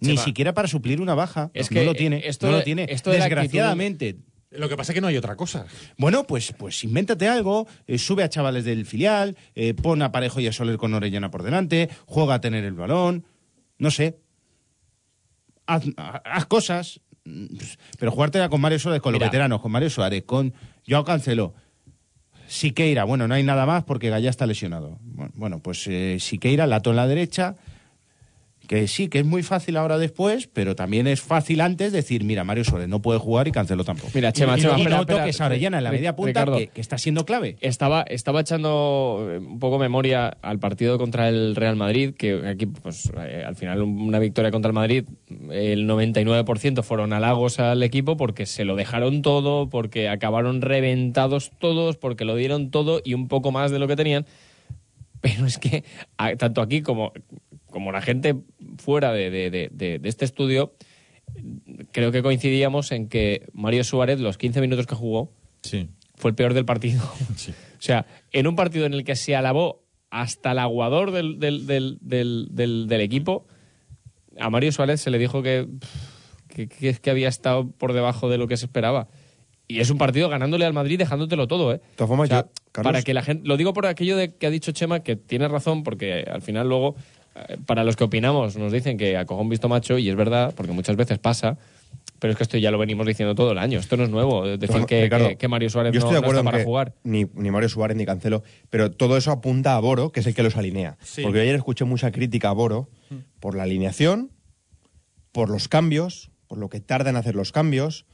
Ni 0.00 0.10
Chema. 0.10 0.22
siquiera 0.24 0.54
para 0.54 0.66
suplir 0.68 1.00
una 1.00 1.14
baja. 1.14 1.50
Es 1.54 1.70
no 1.70 1.74
que 1.80 1.84
lo 1.84 1.94
tiene. 1.94 2.22
esto 2.26 2.46
no 2.46 2.52
lo 2.58 2.62
tiene. 2.62 2.86
esto 2.88 3.10
Desgraciadamente. 3.10 4.16
Lo 4.50 4.68
que 4.68 4.76
pasa 4.76 4.90
es 4.92 4.94
que 4.94 5.00
no 5.00 5.06
hay 5.06 5.16
otra 5.16 5.36
cosa. 5.36 5.66
Bueno, 5.96 6.26
pues, 6.26 6.52
pues 6.58 6.82
invéntate 6.82 7.28
algo, 7.28 7.68
eh, 7.86 7.98
sube 7.98 8.24
a 8.24 8.28
chavales 8.28 8.64
del 8.64 8.84
filial, 8.84 9.36
eh, 9.54 9.74
pon 9.74 10.02
a 10.02 10.10
Parejo 10.10 10.40
y 10.40 10.46
a 10.48 10.52
Soler 10.52 10.76
con 10.76 10.92
Orellana 10.94 11.30
por 11.30 11.42
delante, 11.44 11.88
juega 12.06 12.34
a 12.34 12.40
tener 12.40 12.64
el 12.64 12.72
balón, 12.74 13.24
no 13.78 13.90
sé. 13.92 14.18
Haz, 15.66 15.84
ha- 15.96 16.22
haz 16.24 16.46
cosas, 16.46 17.00
mm, 17.24 17.44
pero 18.00 18.10
jugártela 18.10 18.48
con 18.48 18.60
Mario 18.60 18.80
Suárez, 18.80 19.00
con 19.00 19.12
Mira. 19.12 19.26
los 19.26 19.30
veteranos, 19.30 19.60
con 19.60 19.70
Mario 19.70 19.88
Suárez, 19.90 20.24
con 20.24 20.52
Joao 20.88 21.04
Cancelo. 21.04 21.54
Siqueira, 22.48 23.04
bueno, 23.04 23.28
no 23.28 23.34
hay 23.34 23.44
nada 23.44 23.66
más 23.66 23.84
porque 23.84 24.10
Gallá 24.10 24.30
está 24.30 24.46
lesionado. 24.46 24.98
Bueno, 25.02 25.32
Bueno, 25.36 25.58
pues 25.62 25.86
eh, 25.86 26.16
Siqueira, 26.18 26.66
lato 26.66 26.90
en 26.90 26.96
la 26.96 27.06
derecha, 27.06 27.54
que 28.70 28.86
sí, 28.86 29.08
que 29.08 29.18
es 29.18 29.24
muy 29.24 29.42
fácil 29.42 29.76
ahora 29.76 29.98
después, 29.98 30.46
pero 30.46 30.76
también 30.76 31.08
es 31.08 31.20
fácil 31.20 31.60
antes 31.60 31.90
decir, 31.90 32.22
mira, 32.22 32.44
Mario 32.44 32.62
Suárez 32.62 32.86
no 32.86 33.02
puede 33.02 33.18
jugar 33.18 33.48
y 33.48 33.50
Cancelo 33.50 33.82
tampoco. 33.82 34.12
Mira, 34.14 34.32
Chema, 34.32 34.56
y, 34.56 34.60
Chema, 34.60 34.74
y 34.78 34.82
espera, 34.82 34.96
no 34.96 35.02
espera, 35.02 35.18
toques 35.18 35.40
a 35.40 35.46
Orellana 35.46 35.78
en 35.78 35.82
la 35.82 35.90
media 35.90 36.14
punta, 36.14 36.42
Ricardo. 36.42 36.56
que, 36.56 36.68
que 36.68 36.80
está 36.80 36.96
siendo 36.96 37.24
clave. 37.24 37.56
Estaba, 37.62 38.02
estaba 38.02 38.42
echando 38.42 39.26
eh, 39.28 39.38
un 39.38 39.58
poco 39.58 39.80
memoria 39.80 40.28
al 40.40 40.60
partido 40.60 40.98
contra 40.98 41.28
el 41.28 41.56
Real 41.56 41.74
Madrid, 41.74 42.14
que 42.16 42.46
aquí, 42.46 42.66
pues, 42.66 43.10
eh, 43.20 43.42
al 43.44 43.56
final 43.56 43.82
una 43.82 44.20
victoria 44.20 44.52
contra 44.52 44.68
el 44.68 44.74
Madrid, 44.74 45.04
el 45.50 45.88
99% 45.88 46.84
fueron 46.84 47.12
halagos 47.12 47.58
al 47.58 47.82
equipo 47.82 48.16
porque 48.16 48.46
se 48.46 48.64
lo 48.64 48.76
dejaron 48.76 49.22
todo, 49.22 49.68
porque 49.68 50.08
acabaron 50.08 50.62
reventados 50.62 51.50
todos, 51.58 51.96
porque 51.96 52.24
lo 52.24 52.36
dieron 52.36 52.70
todo 52.70 53.00
y 53.02 53.14
un 53.14 53.26
poco 53.26 53.50
más 53.50 53.72
de 53.72 53.80
lo 53.80 53.88
que 53.88 53.96
tenían. 53.96 54.26
Pero 55.20 55.44
es 55.44 55.58
que 55.58 55.82
tanto 56.38 56.62
aquí 56.62 56.82
como, 56.82 57.12
como 57.70 57.92
la 57.92 58.00
gente 58.02 58.36
fuera 58.78 59.12
de, 59.12 59.30
de- 59.30 59.50
de- 59.50 59.70
de- 59.98 60.08
este 60.08 60.24
estudio, 60.24 60.74
creo 61.92 62.12
que 62.12 62.22
coincidíamos 62.22 62.92
en 62.92 63.08
que 63.08 63.46
Mario 63.52 63.84
Suárez, 63.84 64.20
los 64.20 64.38
15 64.38 64.60
minutos 64.60 64.86
que 64.86 64.94
jugó, 64.94 65.32
fue 66.16 66.30
el 66.30 66.34
peor 66.34 66.54
del 66.54 66.64
partido. 66.64 67.02
O 67.80 67.82
sea, 67.82 68.04
en 68.32 68.46
un 68.46 68.56
partido 68.56 68.84
en 68.84 68.92
el 68.92 69.04
que 69.04 69.16
se 69.16 69.34
alabó 69.34 69.82
hasta 70.10 70.52
el 70.52 70.58
aguador 70.58 71.12
del, 71.12 71.38
del, 71.38 71.66
del, 71.66 71.98
del, 72.50 73.00
equipo, 73.00 73.46
a 74.38 74.50
Mario 74.50 74.70
Suárez 74.70 75.00
se 75.00 75.08
le 75.10 75.18
dijo 75.18 75.42
que, 75.42 75.66
que, 76.48 76.68
que- 76.68 77.10
había 77.10 77.28
estado 77.28 77.70
por 77.70 77.94
debajo 77.94 78.28
de 78.28 78.36
lo 78.36 78.48
que 78.48 78.58
se 78.58 78.66
esperaba. 78.66 79.08
Y 79.66 79.80
es 79.80 79.88
un 79.88 79.96
partido 79.96 80.28
ganándole 80.28 80.66
al 80.66 80.74
Madrid, 80.74 80.98
dejándotelo 80.98 81.48
todo, 81.48 81.72
¿eh? 81.72 81.78
De 81.78 81.96
todas 81.96 82.08
formas, 82.08 82.26
O 82.28 82.32
sea, 82.34 82.42
yo, 82.42 82.50
Carlos- 82.70 82.92
para 82.92 83.02
que 83.02 83.14
la 83.14 83.22
gente, 83.22 83.48
lo 83.48 83.56
digo 83.56 83.72
por 83.72 83.86
aquello 83.86 84.14
de 84.18 84.34
que 84.34 84.46
ha 84.46 84.50
dicho 84.50 84.72
Chema, 84.72 85.00
que 85.00 85.16
tiene 85.16 85.48
razón, 85.48 85.82
porque 85.82 86.24
al 86.30 86.42
final 86.42 86.68
luego, 86.68 86.96
para 87.66 87.84
los 87.84 87.96
que 87.96 88.04
opinamos, 88.04 88.56
nos 88.56 88.72
dicen 88.72 88.96
que 88.98 89.16
a 89.16 89.24
cojón 89.24 89.48
visto 89.48 89.68
macho, 89.68 89.98
y 89.98 90.08
es 90.08 90.16
verdad, 90.16 90.52
porque 90.56 90.72
muchas 90.72 90.96
veces 90.96 91.18
pasa, 91.18 91.56
pero 92.18 92.32
es 92.32 92.36
que 92.36 92.42
esto 92.42 92.58
ya 92.58 92.70
lo 92.70 92.78
venimos 92.78 93.06
diciendo 93.06 93.34
todo 93.34 93.52
el 93.52 93.58
año. 93.58 93.78
Esto 93.78 93.96
no 93.96 94.04
es 94.04 94.10
nuevo, 94.10 94.46
eh, 94.46 94.58
decir 94.58 94.84
que, 94.84 95.04
Ricardo, 95.04 95.28
que- 95.28 95.36
que 95.36 95.48
Mario 95.48 95.70
Suárez 95.70 95.92
yo 95.92 96.00
no, 96.00 96.06
estoy 96.06 96.14
de 96.16 96.20
no 96.20 96.26
acuerdo 96.26 96.40
está 96.40 96.48
en 96.48 96.52
para 96.52 96.58
que 96.58 96.64
jugar. 96.64 96.92
Ni, 97.04 97.26
ni 97.34 97.50
Mario 97.50 97.68
Suárez 97.68 97.96
ni 97.96 98.04
Cancelo, 98.04 98.42
pero 98.68 98.90
todo 98.90 99.16
eso 99.16 99.30
apunta 99.32 99.74
a 99.76 99.80
Boro, 99.80 100.12
que 100.12 100.20
es 100.20 100.26
el 100.26 100.34
que 100.34 100.42
los 100.42 100.56
alinea. 100.56 100.96
Sí. 101.02 101.22
Porque 101.22 101.40
ayer 101.40 101.54
escuché 101.54 101.84
mucha 101.84 102.10
crítica 102.10 102.50
a 102.50 102.52
Boro 102.52 102.88
por 103.40 103.54
la 103.56 103.62
alineación, 103.62 104.30
por 105.32 105.48
los 105.48 105.68
cambios, 105.68 106.30
por 106.48 106.58
lo 106.58 106.68
que 106.68 106.80
tarda 106.80 107.10
en 107.10 107.16
hacer 107.16 107.36
los 107.36 107.52
cambios. 107.52 108.04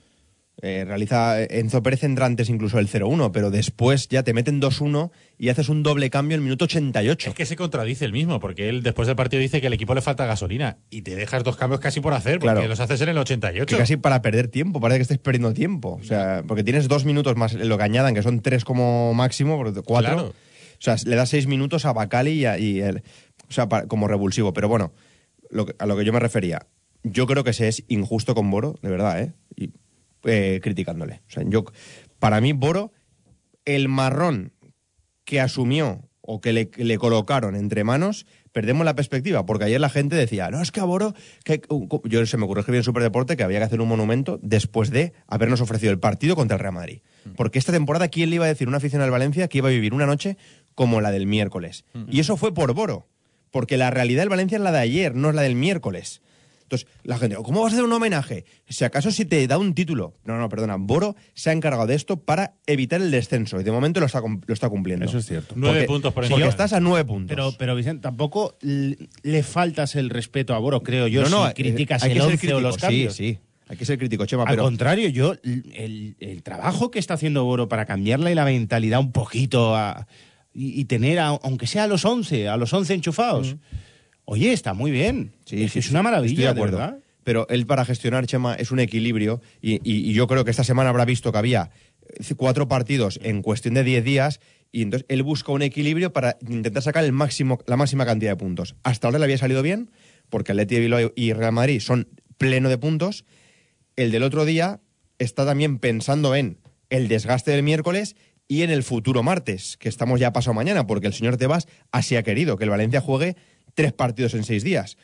Eh, 0.63 0.85
realiza 0.87 1.43
Enzo 1.43 1.83
Pérez 1.83 2.03
entra 2.03 2.25
antes 2.25 2.49
incluso 2.49 2.79
el 2.79 2.89
0-1, 2.89 3.31
pero 3.31 3.51
después 3.51 4.09
ya 4.09 4.23
te 4.23 4.33
meten 4.33 4.59
2-1 4.61 5.11
y 5.37 5.51
haces 5.51 5.69
un 5.69 5.83
doble 5.83 6.09
cambio 6.09 6.35
en 6.35 6.41
el 6.41 6.45
minuto 6.45 6.65
88. 6.65 7.29
Es 7.29 7.37
que 7.37 7.45
se 7.45 7.57
contradice 7.57 8.07
el 8.07 8.13
mismo, 8.13 8.41
porque 8.41 8.71
él 8.71 8.83
después 8.83 9.07
del 9.07 9.17
partido 9.17 9.43
dice 9.43 9.61
que 9.61 9.67
al 9.67 9.75
equipo 9.75 9.95
le 9.95 10.01
falta 10.01 10.25
gasolina 10.25 10.79
y 10.89 11.03
te 11.03 11.15
dejas 11.15 11.45
dos 11.45 11.57
cambios 11.57 11.81
casi 11.81 12.01
por 12.01 12.15
hacer, 12.15 12.39
porque 12.39 12.55
Claro. 12.55 12.69
los 12.69 12.81
haces 12.81 13.01
en 13.03 13.11
el 13.11 13.19
88. 13.19 13.67
Que 13.77 13.79
casi 13.79 13.97
para 13.99 14.23
perder 14.23 14.49
tiempo, 14.49 14.81
parece 14.81 14.99
que 14.99 15.03
estés 15.03 15.19
perdiendo 15.19 15.53
tiempo. 15.53 15.99
O 16.01 16.05
sea, 16.05 16.43
porque 16.49 16.65
tienes 16.65 16.89
dos 16.89 17.05
minutos 17.05 17.37
más 17.37 17.53
lo 17.53 17.77
que 17.77 17.85
añadan, 17.85 18.15
que 18.15 18.23
son 18.23 18.41
tres 18.41 18.65
como 18.65 19.13
máximo, 19.13 19.63
cuatro. 19.85 20.13
Claro. 20.15 20.29
O 20.29 20.81
sea, 20.83 20.97
le 21.05 21.17
das 21.17 21.29
seis 21.29 21.47
minutos 21.47 21.85
a 21.85 21.93
Bacali 21.93 22.31
y, 22.33 22.45
a- 22.47 22.59
y 22.59 22.81
el, 22.81 23.03
o 23.49 23.53
sea, 23.53 23.69
como 23.89 24.09
revulsivo. 24.09 24.55
Pero 24.55 24.69
bueno, 24.69 24.95
lo 25.51 25.67
que- 25.67 25.75
a 25.79 25.85
lo 25.85 25.97
que 25.99 26.05
yo 26.07 26.15
me 26.15 26.21
refería, 26.21 26.67
yo 27.03 27.27
creo 27.27 27.45
que 27.45 27.53
se 27.53 27.69
es 27.69 27.85
injusto 27.89 28.35
con 28.35 28.51
Boro, 28.51 28.79
de 28.81 28.89
verdad, 28.89 29.21
¿eh? 29.23 29.33
Y, 29.55 29.71
eh, 30.27 30.61
criticándole. 30.63 31.23
O 31.29 31.31
sea, 31.31 31.43
yo, 31.47 31.65
para 32.19 32.41
mí, 32.41 32.53
Boro, 32.53 32.93
el 33.65 33.89
marrón 33.89 34.53
que 35.25 35.41
asumió 35.41 36.09
o 36.21 36.41
que 36.41 36.53
le, 36.53 36.71
le 36.77 36.99
colocaron 36.99 37.57
entre 37.57 37.85
manos, 37.85 38.27
perdemos 38.57 38.85
la 38.85 38.95
perspectiva. 38.95 39.45
Porque 39.45 39.65
ayer 39.65 39.79
la 39.81 39.91
gente 39.91 40.17
decía, 40.17 40.51
no, 40.51 40.63
es 40.63 40.73
que 40.73 40.81
a 40.81 40.85
Boro. 40.85 41.15
Que, 41.45 41.61
yo 42.05 42.25
se 42.25 42.37
me 42.39 42.45
ocurrió 42.45 42.61
escribir 42.61 42.79
en 42.79 42.85
Superdeporte 42.85 43.37
que 43.37 43.43
había 43.43 43.59
que 43.59 43.65
hacer 43.65 43.83
un 43.83 43.89
monumento 43.89 44.41
después 44.43 44.91
de 44.91 45.13
habernos 45.27 45.61
ofrecido 45.61 45.93
el 45.93 45.99
partido 45.99 46.35
contra 46.37 46.57
el 46.57 46.61
Real 46.61 46.73
Madrid. 46.73 47.01
Porque 47.37 47.59
esta 47.59 47.73
temporada, 47.73 48.09
¿quién 48.09 48.31
le 48.31 48.37
iba 48.37 48.47
a 48.47 48.49
decir 48.49 48.67
a 48.67 48.71
una 48.71 48.79
afición 48.79 49.03
al 49.03 49.11
Valencia 49.11 49.49
que 49.49 49.59
iba 49.59 49.69
a 49.69 49.73
vivir 49.73 49.93
una 49.93 50.07
noche 50.07 50.39
como 50.75 51.03
la 51.03 51.11
del 51.11 51.27
miércoles? 51.27 51.85
Y 52.11 52.21
eso 52.21 52.39
fue 52.39 52.55
por 52.55 52.73
Boro. 52.73 53.07
Porque 53.51 53.77
la 53.77 53.91
realidad 53.91 54.23
del 54.23 54.31
Valencia 54.31 54.57
es 54.57 54.63
la 54.63 54.73
de 54.73 54.79
ayer, 54.79 55.15
no 55.15 55.29
es 55.29 55.35
la 55.35 55.43
del 55.43 55.55
miércoles. 55.55 56.23
Entonces, 56.67 56.89
la 57.05 57.17
gente, 57.17 57.37
¿cómo 57.37 57.63
vas 57.63 57.73
a 57.73 57.77
hacer 57.77 57.85
un 57.85 57.93
homenaje? 57.93 58.45
Si 58.69 58.83
acaso 58.85 59.13
si 59.13 59.25
te 59.25 59.47
da 59.47 59.57
un 59.57 59.73
título. 59.73 60.15
No, 60.25 60.37
no, 60.37 60.49
perdona. 60.49 60.75
Boro 60.79 61.15
se 61.33 61.51
ha 61.51 61.53
encargado 61.53 61.87
de 61.87 61.95
esto 61.95 62.17
para 62.17 62.55
evitar 62.67 63.01
el 63.01 63.13
descenso 63.13 63.61
y 63.61 63.63
de 63.65 63.71
momento 63.71 64.01
lo 64.01 64.07
está, 64.07 64.21
lo 64.21 64.53
está 64.53 64.69
cumpliendo. 64.69 65.05
Eso 65.05 65.19
es 65.19 65.27
cierto. 65.27 65.55
Nueve 65.57 65.79
Porque- 65.81 65.87
puntos 65.87 66.13
por 66.13 66.25
Porque 66.25 66.35
encima. 66.35 66.49
estás 66.49 66.73
a 66.73 66.81
nueve 66.81 67.05
puntos. 67.05 67.29
Pero, 67.37 67.53
pero 67.57 67.77
Vicente, 67.77 68.03
tampoco 68.03 68.57
le 68.61 69.43
faltas 69.45 69.95
el 69.95 70.11
respeto 70.11 70.55
a 70.55 70.59
Boro, 70.59 70.83
creo 70.83 71.07
yo, 71.07 71.23
No, 71.23 71.29
no, 71.29 71.45
si 71.45 71.51
eh, 71.51 71.55
criticas 71.55 72.03
hay 72.03 72.11
que 72.11 72.19
el 72.19 72.23
ser 72.23 72.33
11 72.33 72.37
o 72.37 72.39
crítico, 72.41 72.61
los 72.61 72.75
sí, 72.75 72.81
cambios. 72.81 73.15
Sí, 73.15 73.39
hay 73.69 73.77
que 73.77 73.85
ser 73.85 73.99
crítico, 73.99 74.27
Chema. 74.27 74.43
Al 74.43 74.49
pero 74.51 74.65
contrario, 74.65 75.09
yo, 75.09 75.35
el, 75.45 76.17
el 76.19 76.43
trabajo 76.43 76.91
que 76.91 76.99
está 76.99 77.15
haciendo 77.15 77.45
Boro 77.45 77.69
para 77.69 77.87
cambiarle 77.87 78.35
la 78.35 78.45
mentalidad 78.45 78.99
un 78.99 79.13
poquito 79.13 79.77
a- 79.77 80.09
y, 80.53 80.81
y 80.81 80.85
tener, 80.87 81.21
a- 81.21 81.29
aunque 81.29 81.67
sea 81.69 81.85
a 81.85 81.87
los 81.87 82.05
11, 82.05 82.49
a 82.49 82.57
los 82.57 82.73
11 82.73 82.95
enchufados, 82.95 83.55
oye, 84.27 84.53
está 84.53 84.75
muy 84.75 84.91
bien. 84.91 85.33
Sí, 85.47 85.65
es, 85.65 85.73
sí, 85.73 85.79
es 85.79 85.91
una 85.91 86.03
maravilla, 86.03 86.31
estoy 86.33 86.45
de 86.45 86.51
acuerdo. 86.51 86.77
verdad. 86.79 86.99
Pero 87.25 87.49
él 87.49 87.67
para 87.67 87.85
gestionar, 87.85 88.25
Chema, 88.27 88.55
es 88.55 88.71
un 88.71 88.79
equilibrio 88.79 89.41
y, 89.61 89.77
y- 89.83 90.09
y 90.11 90.13
yo 90.13 90.27
creo 90.29 90.45
que 90.45 90.51
esta 90.53 90.63
semana 90.63 90.91
habrá 90.91 91.05
visto 91.05 91.33
que 91.33 91.39
había 91.39 91.71
eh, 92.09 92.35
cuatro 92.37 92.69
partidos 92.69 93.19
en 93.23 93.43
cuestión 93.43 93.75
de 93.75 93.83
10 93.83 94.05
días 94.05 94.41
Y 94.71 94.83
entonces 94.83 95.07
él 95.09 95.23
busca 95.23 95.51
un 95.53 95.63
equilibrio 95.63 96.13
para 96.13 96.37
intentar 96.47 96.83
sacar 96.83 97.05
el 97.05 97.13
máximo, 97.13 97.59
la 97.67 97.77
máxima 97.77 98.05
cantidad 98.05 98.33
de 98.33 98.37
puntos. 98.37 98.77
Hasta 98.85 99.09
ahora 99.09 99.19
le 99.19 99.25
había 99.25 99.39
salido 99.39 99.63
bien, 99.63 99.91
porque 100.29 100.53
Atleti 100.53 100.75
de 100.75 100.81
Bilbao 100.83 101.13
y 101.17 101.33
Real 101.33 101.53
Madrid 101.53 101.81
son 101.81 102.09
pleno 102.37 102.69
de 102.69 102.77
puntos. 102.79 103.25
El 103.97 104.11
del 104.13 104.23
otro 104.23 104.45
día 104.45 104.81
está 105.19 105.47
también 105.47 105.79
pensando 105.79 106.35
en 106.35 106.59
el 106.91 107.09
desgaste 107.09 107.51
del 107.53 107.63
miércoles 107.63 108.15
y 108.49 108.63
en 108.63 108.71
el 108.71 108.83
futuro 108.83 109.23
martes, 109.23 109.77
que 109.79 109.89
estamos 109.89 110.21
ya 110.21 110.33
pasado 110.33 110.55
mañana, 110.55 110.87
porque 110.87 111.07
el 111.09 111.15
señor 111.15 111.37
Tebas 111.39 111.67
así 111.91 112.15
ha 112.17 112.23
querido, 112.23 112.57
que 112.57 112.65
el 112.65 112.71
Valencia 112.71 113.01
juegue 113.01 113.35
tres 113.77 113.93
partidos 113.93 114.35
en 114.35 114.43
seis 114.43 114.65
días. 114.65 114.97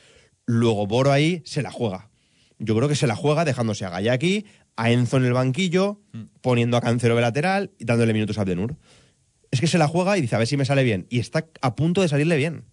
Luego 0.46 0.88
Boro 0.88 1.12
ahí 1.12 1.42
se 1.44 1.62
la 1.62 1.70
juega. 1.70 2.10
Yo 2.58 2.74
creo 2.74 2.88
que 2.88 2.96
se 2.96 3.06
la 3.06 3.14
juega 3.14 3.44
dejándose 3.44 3.84
a 3.84 3.90
Gallaki, 3.90 4.46
a 4.76 4.90
Enzo 4.90 5.18
en 5.18 5.24
el 5.24 5.32
banquillo, 5.32 6.00
poniendo 6.40 6.76
a 6.76 6.80
Cancelo 6.80 7.14
de 7.14 7.20
lateral 7.20 7.70
y 7.78 7.84
dándole 7.84 8.12
minutos 8.12 8.38
a 8.38 8.40
Abdenur. 8.40 8.76
Es 9.50 9.60
que 9.60 9.66
se 9.66 9.78
la 9.78 9.86
juega 9.86 10.16
y 10.16 10.22
dice, 10.22 10.34
a 10.34 10.38
ver 10.38 10.48
si 10.48 10.56
me 10.56 10.64
sale 10.64 10.82
bien. 10.82 11.06
Y 11.10 11.20
está 11.20 11.46
a 11.60 11.76
punto 11.76 12.00
de 12.02 12.08
salirle 12.08 12.36
bien. 12.36 12.64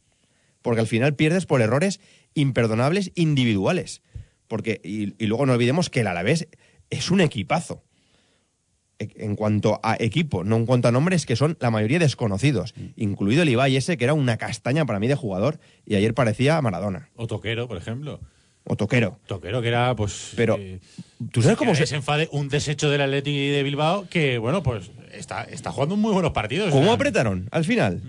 Porque 0.61 0.81
al 0.81 0.87
final 0.87 1.15
pierdes 1.15 1.45
por 1.45 1.61
errores 1.61 1.99
imperdonables 2.33 3.11
individuales. 3.15 4.01
Porque, 4.47 4.79
y, 4.83 5.21
y 5.23 5.27
luego 5.27 5.45
no 5.45 5.53
olvidemos 5.53 5.89
que 5.89 6.01
el 6.01 6.07
Alavés 6.07 6.47
es 6.89 7.11
un 7.11 7.21
equipazo. 7.21 7.83
E- 8.99 9.09
En 9.23 9.35
cuanto 9.35 9.79
a 9.81 9.95
equipo, 9.99 10.43
no 10.43 10.57
en 10.57 10.65
cuanto 10.65 10.87
a 10.87 10.91
nombres, 10.91 11.25
que 11.25 11.35
son 11.37 11.57
la 11.61 11.71
mayoría 11.71 11.99
desconocidos, 11.99 12.73
incluido 12.97 13.43
el 13.43 13.49
Ibai 13.49 13.75
ese, 13.77 13.97
que 13.97 14.03
era 14.03 14.13
una 14.13 14.37
castaña 14.37 14.85
para 14.85 14.99
mí 14.99 15.07
de 15.07 15.15
jugador, 15.15 15.59
y 15.85 15.95
ayer 15.95 16.13
parecía 16.13 16.61
Maradona. 16.61 17.09
O 17.15 17.25
Toquero, 17.25 17.67
por 17.67 17.77
ejemplo. 17.77 18.19
O 18.65 18.75
Toquero. 18.75 19.17
Toquero, 19.25 19.61
que 19.61 19.69
era, 19.69 19.95
pues. 19.95 20.33
Pero, 20.35 20.57
eh, 20.59 20.79
¿tú 21.31 21.41
sabes 21.41 21.57
cómo 21.57 21.73
se- 21.75 21.95
enfade, 21.95 22.27
un 22.33 22.49
desecho 22.49 22.89
del 22.89 23.01
Atleti 23.01 23.47
de 23.47 23.63
Bilbao 23.63 24.05
que, 24.09 24.37
bueno, 24.37 24.61
pues 24.61 24.91
está, 25.13 25.43
está 25.45 25.71
jugando 25.71 25.95
muy 25.95 26.11
buenos 26.13 26.33
partidos. 26.33 26.69
¿Cómo 26.69 26.81
O 26.81 26.85
sea, 26.85 26.93
apretaron 26.93 27.47
al 27.51 27.63
final? 27.65 28.01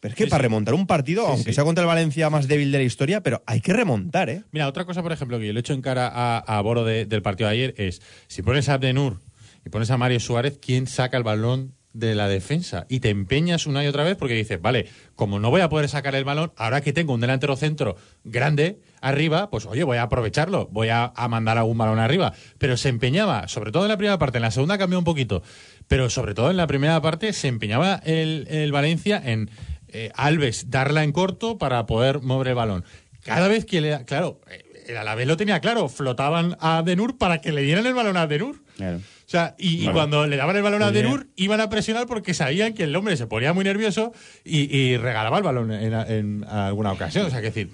Pero 0.00 0.12
es 0.12 0.16
que 0.18 0.24
Sí, 0.24 0.30
para 0.30 0.42
sí. 0.42 0.48
remontar 0.48 0.74
un 0.74 0.86
partido, 0.86 1.24
Sí, 1.24 1.30
aunque 1.32 1.52
sea 1.54 1.64
contra 1.64 1.82
el 1.82 1.88
Valencia 1.88 2.28
más 2.28 2.46
débil 2.46 2.70
de 2.70 2.78
la 2.78 2.84
historia, 2.84 3.22
pero 3.22 3.42
hay 3.46 3.62
que 3.62 3.72
remontar, 3.72 4.28
¿eh? 4.28 4.42
Mira, 4.52 4.68
otra 4.68 4.84
cosa, 4.84 5.02
por 5.02 5.10
ejemplo, 5.12 5.38
que 5.40 5.46
yo 5.46 5.52
le 5.54 5.60
echo 5.60 5.72
en 5.72 5.80
cara 5.80 6.06
a, 6.12 6.38
a 6.38 6.60
Boro 6.60 6.84
de- 6.84 7.06
del 7.06 7.22
partido 7.22 7.48
de 7.48 7.54
ayer 7.54 7.74
es, 7.78 8.02
si 8.28 8.42
pones 8.42 8.68
a 8.68 8.74
Abdenur 8.74 9.20
y 9.66 9.68
pones 9.68 9.90
a 9.90 9.96
Mario 9.96 10.20
Suárez, 10.20 10.60
¿quién 10.62 10.86
saca 10.86 11.16
el 11.16 11.24
balón 11.24 11.74
de 11.92 12.14
la 12.14 12.28
defensa? 12.28 12.86
Y 12.88 13.00
te 13.00 13.10
empeñas 13.10 13.66
una 13.66 13.82
y 13.82 13.88
otra 13.88 14.04
vez 14.04 14.16
porque 14.16 14.34
dices, 14.34 14.62
vale, 14.62 14.86
como 15.16 15.40
no 15.40 15.50
voy 15.50 15.60
a 15.60 15.68
poder 15.68 15.88
sacar 15.88 16.14
el 16.14 16.22
balón, 16.22 16.52
ahora 16.56 16.82
que 16.82 16.92
tengo 16.92 17.12
un 17.12 17.20
delantero 17.20 17.56
centro 17.56 17.96
grande 18.22 18.78
arriba, 19.00 19.50
pues 19.50 19.66
oye, 19.66 19.82
voy 19.82 19.96
a 19.96 20.02
aprovecharlo, 20.02 20.68
voy 20.70 20.90
a, 20.90 21.12
a 21.16 21.26
mandar 21.26 21.58
algún 21.58 21.76
balón 21.76 21.98
arriba. 21.98 22.32
Pero 22.58 22.76
se 22.76 22.90
empeñaba, 22.90 23.48
sobre 23.48 23.72
todo 23.72 23.82
en 23.82 23.88
la 23.88 23.96
primera 23.96 24.20
parte, 24.20 24.38
en 24.38 24.42
la 24.42 24.52
segunda 24.52 24.78
cambió 24.78 25.00
un 25.00 25.04
poquito, 25.04 25.42
pero 25.88 26.10
sobre 26.10 26.34
todo 26.34 26.52
en 26.52 26.58
la 26.58 26.68
primera 26.68 27.02
parte 27.02 27.32
se 27.32 27.48
empeñaba 27.48 28.00
el, 28.04 28.70
Valencia 28.70 29.20
en 29.24 29.50
eh, 29.88 30.12
Alves 30.14 30.70
darla 30.70 31.02
en 31.02 31.10
corto 31.10 31.58
para 31.58 31.86
poder 31.86 32.20
mover 32.20 32.48
el 32.48 32.54
balón. 32.54 32.84
Cada 33.24 33.48
vez 33.48 33.64
que 33.64 33.80
le... 33.80 34.04
Claro, 34.04 34.40
eh, 34.48 34.62
el 34.86 34.96
Alavés 34.96 35.26
lo 35.26 35.36
tenía 35.36 35.60
claro, 35.60 35.88
flotaban 35.88 36.56
a 36.60 36.82
Denur 36.82 37.18
para 37.18 37.40
que 37.40 37.52
le 37.52 37.62
dieran 37.62 37.86
el 37.86 37.94
balón 37.94 38.16
a 38.16 38.26
Denur. 38.26 38.62
Claro. 38.76 38.98
O 38.98 39.28
sea, 39.28 39.56
y, 39.58 39.88
cuando 39.88 40.26
le 40.26 40.36
daban 40.36 40.56
el 40.56 40.62
balón 40.62 40.82
a. 40.82 40.92
Denur, 40.92 41.26
iban 41.34 41.60
a 41.60 41.68
presionar 41.68 42.06
porque 42.06 42.32
sabían 42.32 42.74
que 42.74 42.84
el 42.84 42.94
hombre 42.94 43.16
se 43.16 43.26
ponía 43.26 43.52
muy 43.52 43.64
nervioso 43.64 44.12
y, 44.44 44.74
y 44.76 44.96
regalaba 44.98 45.38
el 45.38 45.42
balón 45.42 45.72
en, 45.72 45.92
en 45.92 46.44
alguna 46.44 46.92
ocasión. 46.92 47.26
O 47.26 47.30
sea, 47.30 47.40
que 47.40 47.46
decir. 47.46 47.70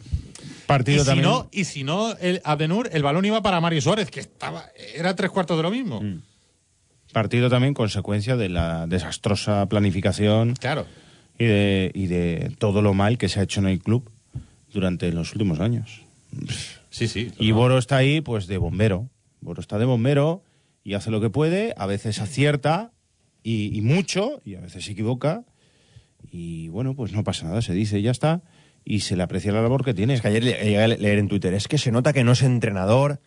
Partido 0.66 0.98
y 0.98 1.00
si 1.00 1.06
también. 1.06 1.28
no, 1.28 1.48
y 1.52 1.64
si 1.64 1.84
no, 1.84 2.16
el 2.18 2.40
Abdenur, 2.44 2.88
el 2.92 3.02
balón 3.02 3.24
iba 3.26 3.42
para 3.42 3.60
Mario 3.60 3.82
Suárez, 3.82 4.10
que 4.10 4.20
estaba, 4.20 4.64
era 4.94 5.14
tres 5.14 5.30
cuartos 5.30 5.56
de 5.58 5.62
lo 5.62 5.70
mismo. 5.70 6.00
Mm. 6.00 6.22
Partido 7.12 7.50
también 7.50 7.74
consecuencia 7.74 8.36
de 8.36 8.48
la 8.48 8.86
desastrosa 8.86 9.66
planificación 9.66 10.54
Claro. 10.54 10.86
y 11.38 11.44
de, 11.44 11.90
y 11.92 12.06
de 12.06 12.54
todo 12.58 12.80
lo 12.80 12.94
mal 12.94 13.18
que 13.18 13.28
se 13.28 13.40
ha 13.40 13.42
hecho 13.42 13.60
en 13.60 13.66
el 13.66 13.80
club 13.80 14.10
durante 14.72 15.12
los 15.12 15.32
últimos 15.32 15.60
años. 15.60 16.00
Sí, 16.92 17.08
sí. 17.08 17.32
Y 17.38 17.50
Boro 17.52 17.78
está 17.78 17.96
ahí, 17.96 18.20
pues, 18.20 18.46
de 18.46 18.58
bombero. 18.58 19.08
Boro 19.40 19.60
está 19.60 19.78
de 19.78 19.84
bombero 19.86 20.44
y 20.84 20.94
hace 20.94 21.10
lo 21.10 21.20
que 21.20 21.30
puede, 21.30 21.74
a 21.76 21.86
veces 21.86 22.20
acierta 22.20 22.92
y, 23.42 23.76
y 23.76 23.80
mucho, 23.80 24.40
y 24.44 24.54
a 24.54 24.60
veces 24.60 24.84
se 24.84 24.92
equivoca. 24.92 25.44
Y 26.30 26.68
bueno, 26.68 26.94
pues 26.94 27.12
no 27.12 27.24
pasa 27.24 27.46
nada, 27.46 27.62
se 27.62 27.72
dice 27.74 27.98
y 27.98 28.02
ya 28.02 28.10
está. 28.12 28.42
Y 28.84 29.00
se 29.00 29.16
le 29.16 29.22
aprecia 29.22 29.52
la 29.52 29.62
labor 29.62 29.84
que 29.84 29.94
tiene. 29.94 30.14
Es 30.14 30.20
que 30.22 30.28
ayer 30.28 30.44
le- 30.44 30.52
llegué 30.62 30.78
a 30.82 30.88
leer 30.88 31.18
en 31.18 31.28
Twitter, 31.28 31.54
es 31.54 31.66
que 31.68 31.78
se 31.78 31.90
nota 31.92 32.12
que 32.12 32.24
no 32.24 32.32
es 32.32 32.42
entrenador. 32.42 33.20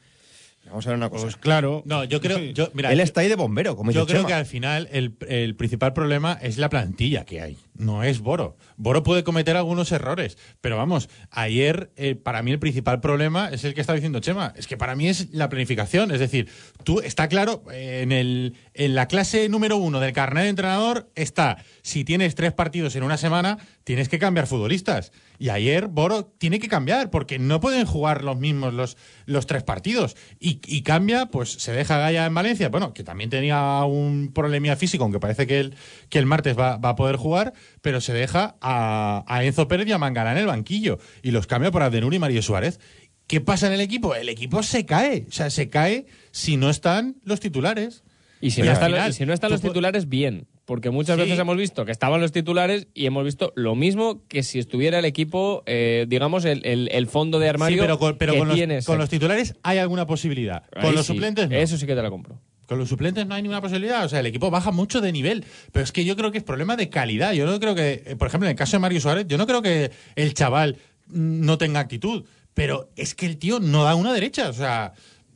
Vamos 0.68 0.86
a 0.88 0.90
ver 0.90 0.98
una 0.98 1.10
cosa. 1.10 1.24
Pues 1.24 1.38
claro. 1.38 1.84
No, 1.86 2.04
yo 2.04 2.20
creo. 2.22 2.40
Yo, 2.40 2.70
mira, 2.74 2.92
Él 2.92 3.00
está 3.00 3.22
ahí 3.22 3.30
de 3.30 3.36
bombero, 3.36 3.76
como 3.76 3.92
Yo 3.92 4.02
dice 4.02 4.14
creo 4.14 4.22
Chema. 4.22 4.28
que 4.28 4.34
al 4.34 4.46
final 4.46 4.90
el, 4.92 5.16
el 5.28 5.56
principal 5.56 5.94
problema 5.94 6.34
es 6.42 6.58
la 6.58 6.70
plantilla 6.70 7.24
que 7.26 7.42
hay, 7.42 7.58
no 7.78 8.04
es 8.04 8.20
Boro. 8.20 8.58
Boro 8.78 9.04
puede 9.04 9.24
cometer 9.24 9.58
algunos 9.58 9.92
errores, 9.92 10.38
pero 10.62 10.78
vamos, 10.78 11.10
ayer 11.30 11.92
eh, 11.96 12.16
para 12.16 12.42
mí 12.42 12.52
el 12.52 12.60
principal 12.60 13.02
problema 13.02 13.50
es 13.50 13.64
el 13.64 13.74
que 13.74 13.82
está 13.82 13.94
diciendo 13.94 14.20
Chema, 14.20 14.54
es 14.56 14.68
que 14.68 14.78
para 14.78 14.96
mí 14.96 15.08
es 15.08 15.34
la 15.34 15.50
planificación, 15.50 16.12
es 16.12 16.20
decir, 16.20 16.50
tú 16.84 17.00
está 17.02 17.28
claro, 17.28 17.64
eh, 17.72 18.02
en, 18.02 18.12
el, 18.12 18.56
en 18.74 18.96
la 18.96 19.08
clase 19.08 19.50
número 19.50 19.78
uno 19.78 20.00
del 20.00 20.14
carnet 20.14 20.44
de 20.44 20.50
entrenador 20.50 21.10
está, 21.16 21.58
si 21.82 22.04
tienes 22.04 22.36
tres 22.36 22.54
partidos 22.54 22.96
en 22.96 23.04
una 23.04 23.18
semana, 23.18 23.58
tienes 23.84 24.10
que 24.10 24.20
cambiar 24.20 24.48
futbolistas. 24.48 25.12
Y 25.38 25.50
ayer 25.50 25.88
Boro 25.88 26.26
tiene 26.26 26.60
que 26.60 26.68
cambiar, 26.68 27.10
porque 27.10 27.40
no 27.40 27.60
pueden 27.60 27.86
jugar 27.86 28.24
los 28.24 28.38
mismos 28.38 28.74
los, 28.74 28.98
los 29.26 29.46
tres 29.48 29.64
partidos. 29.64 30.16
Y, 30.40 30.82
cambia, 30.82 31.28
pues 31.28 31.52
se 31.52 31.74
deja 31.74 31.98
Gaya 31.98 32.26
en 32.26 32.34
Valencia, 32.34 32.70
bueno, 32.70 32.94
que 32.94 33.04
también 33.04 33.30
tenía 33.30 33.84
un 33.84 34.32
problemilla 34.34 34.76
físico, 34.76 35.04
aunque 35.04 35.20
parece 35.20 35.48
que 35.48 35.60
el, 35.60 35.76
que 36.10 36.20
el 36.20 36.26
martes 36.26 36.58
va, 36.58 36.78
va 36.78 36.90
a 36.90 36.96
poder 36.96 37.16
jugar, 37.16 37.54
pero 37.82 38.02
se 38.02 38.14
deja 38.14 38.56
a, 38.62 39.24
a 39.28 39.44
Enzo 39.44 39.68
Pérez 39.68 39.88
y 39.88 39.92
a 39.92 39.98
Mangala 39.98 40.32
en 40.32 40.38
el 40.40 40.48
banquillo. 40.48 41.00
Y 41.24 41.32
los 41.32 41.48
cambia 41.48 41.72
por 41.72 41.84
Abdenur 41.84 42.14
y 42.14 42.20
Mario 42.20 42.42
Suárez. 42.42 42.80
¿Qué 43.28 43.42
pasa 43.42 43.68
en 43.68 43.74
el 43.74 43.82
equipo? 43.82 44.14
El 44.16 44.30
equipo 44.30 44.62
se 44.64 44.86
cae. 44.86 45.26
O 45.28 45.32
sea, 45.32 45.50
se 45.50 45.70
cae 45.70 46.06
si 46.32 46.58
no 46.58 46.70
están 46.70 47.16
los 47.24 47.40
titulares. 47.40 48.04
Y 48.42 48.52
si, 48.52 48.62
no 48.62 48.72
están, 48.72 48.92
final, 48.92 49.10
y 49.10 49.14
si 49.14 49.26
no 49.26 49.34
están 49.34 49.50
los 49.50 49.62
titulares, 49.62 50.10
bien. 50.10 50.46
Porque 50.66 50.90
muchas 50.92 51.16
Sí. 51.16 51.22
veces 51.24 51.40
hemos 51.40 51.58
visto 51.58 51.86
que 51.86 51.92
estaban 51.92 52.22
los 52.22 52.32
titulares 52.32 52.88
y 52.94 53.06
hemos 53.06 53.24
visto 53.24 53.54
lo 53.56 53.76
mismo 53.76 54.24
que 54.28 54.44
si 54.44 54.60
estuviera 54.60 55.00
el 55.00 55.06
equipo, 55.06 55.64
eh, 55.68 56.06
digamos, 56.08 56.44
el, 56.46 56.64
el- 56.66 56.90
el 56.92 57.08
fondo 57.08 57.40
de 57.40 57.50
armario 57.50 57.78
Sí, 57.78 57.82
pero 57.82 57.98
con, 57.98 58.18
pero 58.18 58.34
que 58.34 58.40
con 58.40 58.48
los, 58.50 58.86
con 58.86 58.98
los 58.98 59.10
titulares 59.10 59.56
hay 59.64 59.78
alguna 59.78 60.06
posibilidad. 60.06 60.64
Ahí 60.76 60.84
Con 60.84 60.96
los 60.96 61.06
sí. 61.06 61.14
suplentes 61.14 61.50
no. 61.50 61.56
Eso 61.56 61.78
sí 61.78 61.86
que 61.88 61.96
te 61.96 62.02
la 62.02 62.10
compro. 62.10 62.40
Con 62.68 62.80
los 62.80 62.90
suplentes 62.90 63.26
no 63.28 63.36
hay 63.36 63.42
ninguna 63.44 63.62
posibilidad. 63.62 64.06
O 64.06 64.10
sea, 64.10 64.20
el 64.22 64.26
equipo 64.26 64.50
baja 64.50 64.72
mucho 64.72 65.02
de 65.02 65.12
nivel. 65.12 65.46
Pero 65.72 65.84
es 65.84 65.92
que 65.92 66.04
yo 66.06 66.16
creo 66.16 66.32
que 66.32 66.40
es 66.40 66.44
problema 66.44 66.76
de 66.76 66.90
calidad. 66.90 67.34
Yo 67.34 67.46
no 67.46 67.60
creo 67.60 67.76
que, 67.76 68.04
eh, 68.06 68.16
por 68.16 68.28
ejemplo, 68.28 68.48
en 68.48 68.52
el 68.52 68.58
caso 68.58 68.74
de 68.78 68.80
Mario 68.80 69.00
Suárez, 69.02 69.26
yo 69.28 69.38
no 69.38 69.46
creo 69.46 69.62
que 69.62 69.92
el 70.16 70.34
chaval 70.34 70.78
no 71.08 71.58
tenga 71.58 71.80
actitud. 71.80 72.26
Pero 72.54 72.90
es 72.96 73.14
que 73.16 73.26
el 73.26 73.38
tío 73.38 73.60
no 73.60 73.84
da 73.84 73.96
una 73.96 74.14
derecha. 74.14 74.50
O 74.50 74.54
sea, 74.54 74.94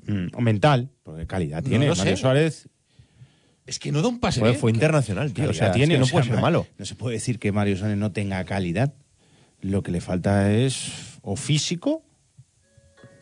Mm, 0.07 0.27
o 0.33 0.41
mental, 0.41 0.89
porque 1.03 1.27
calidad 1.27 1.61
tiene. 1.61 1.87
Mario 1.89 2.15
sé. 2.15 2.17
Suárez 2.17 2.67
es 3.67 3.77
que 3.77 3.91
no 3.91 4.01
da 4.01 4.07
un 4.07 4.19
pase 4.19 4.39
Fue, 4.39 4.53
fue 4.55 4.71
internacional, 4.71 5.31
tío. 5.33 5.49
O 5.49 5.53
sea, 5.53 5.71
tiene, 5.71 5.93
es 5.93 5.97
que 5.97 5.99
no 5.99 6.03
o 6.05 6.07
sea, 6.07 6.13
puede 6.13 6.25
ser 6.25 6.35
ma- 6.35 6.41
malo. 6.41 6.65
No 6.79 6.85
se 6.85 6.95
puede 6.95 7.15
decir 7.17 7.37
que 7.37 7.51
Mario 7.51 7.77
Suárez 7.77 7.97
no 7.97 8.11
tenga 8.11 8.43
calidad. 8.45 8.93
Lo 9.61 9.83
que 9.83 9.91
le 9.91 10.01
falta 10.01 10.51
es 10.51 11.19
o 11.21 11.35
físico, 11.35 12.01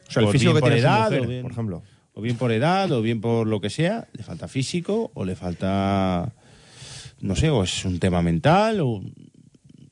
O 0.07 0.11
sea, 0.11 0.23
el 0.23 0.29
físico 0.29 0.51
bien 0.53 0.63
que 0.63 0.69
tiene 0.69 0.79
edad, 0.79 1.05
mujer, 1.09 1.21
o 1.21 1.27
bien- 1.27 1.41
por 1.41 1.51
ejemplo. 1.51 1.83
O 2.17 2.21
bien 2.21 2.35
por 2.35 2.51
edad, 2.51 2.91
o 2.91 3.03
bien 3.03 3.21
por 3.21 3.45
lo 3.45 3.61
que 3.61 3.69
sea, 3.69 4.07
le 4.13 4.23
falta 4.23 4.47
físico, 4.47 5.11
o 5.13 5.23
le 5.23 5.35
falta, 5.35 6.33
no 7.21 7.35
sé, 7.35 7.51
o 7.51 7.61
es 7.61 7.85
un 7.85 7.99
tema 7.99 8.23
mental, 8.23 8.81
o 8.81 9.03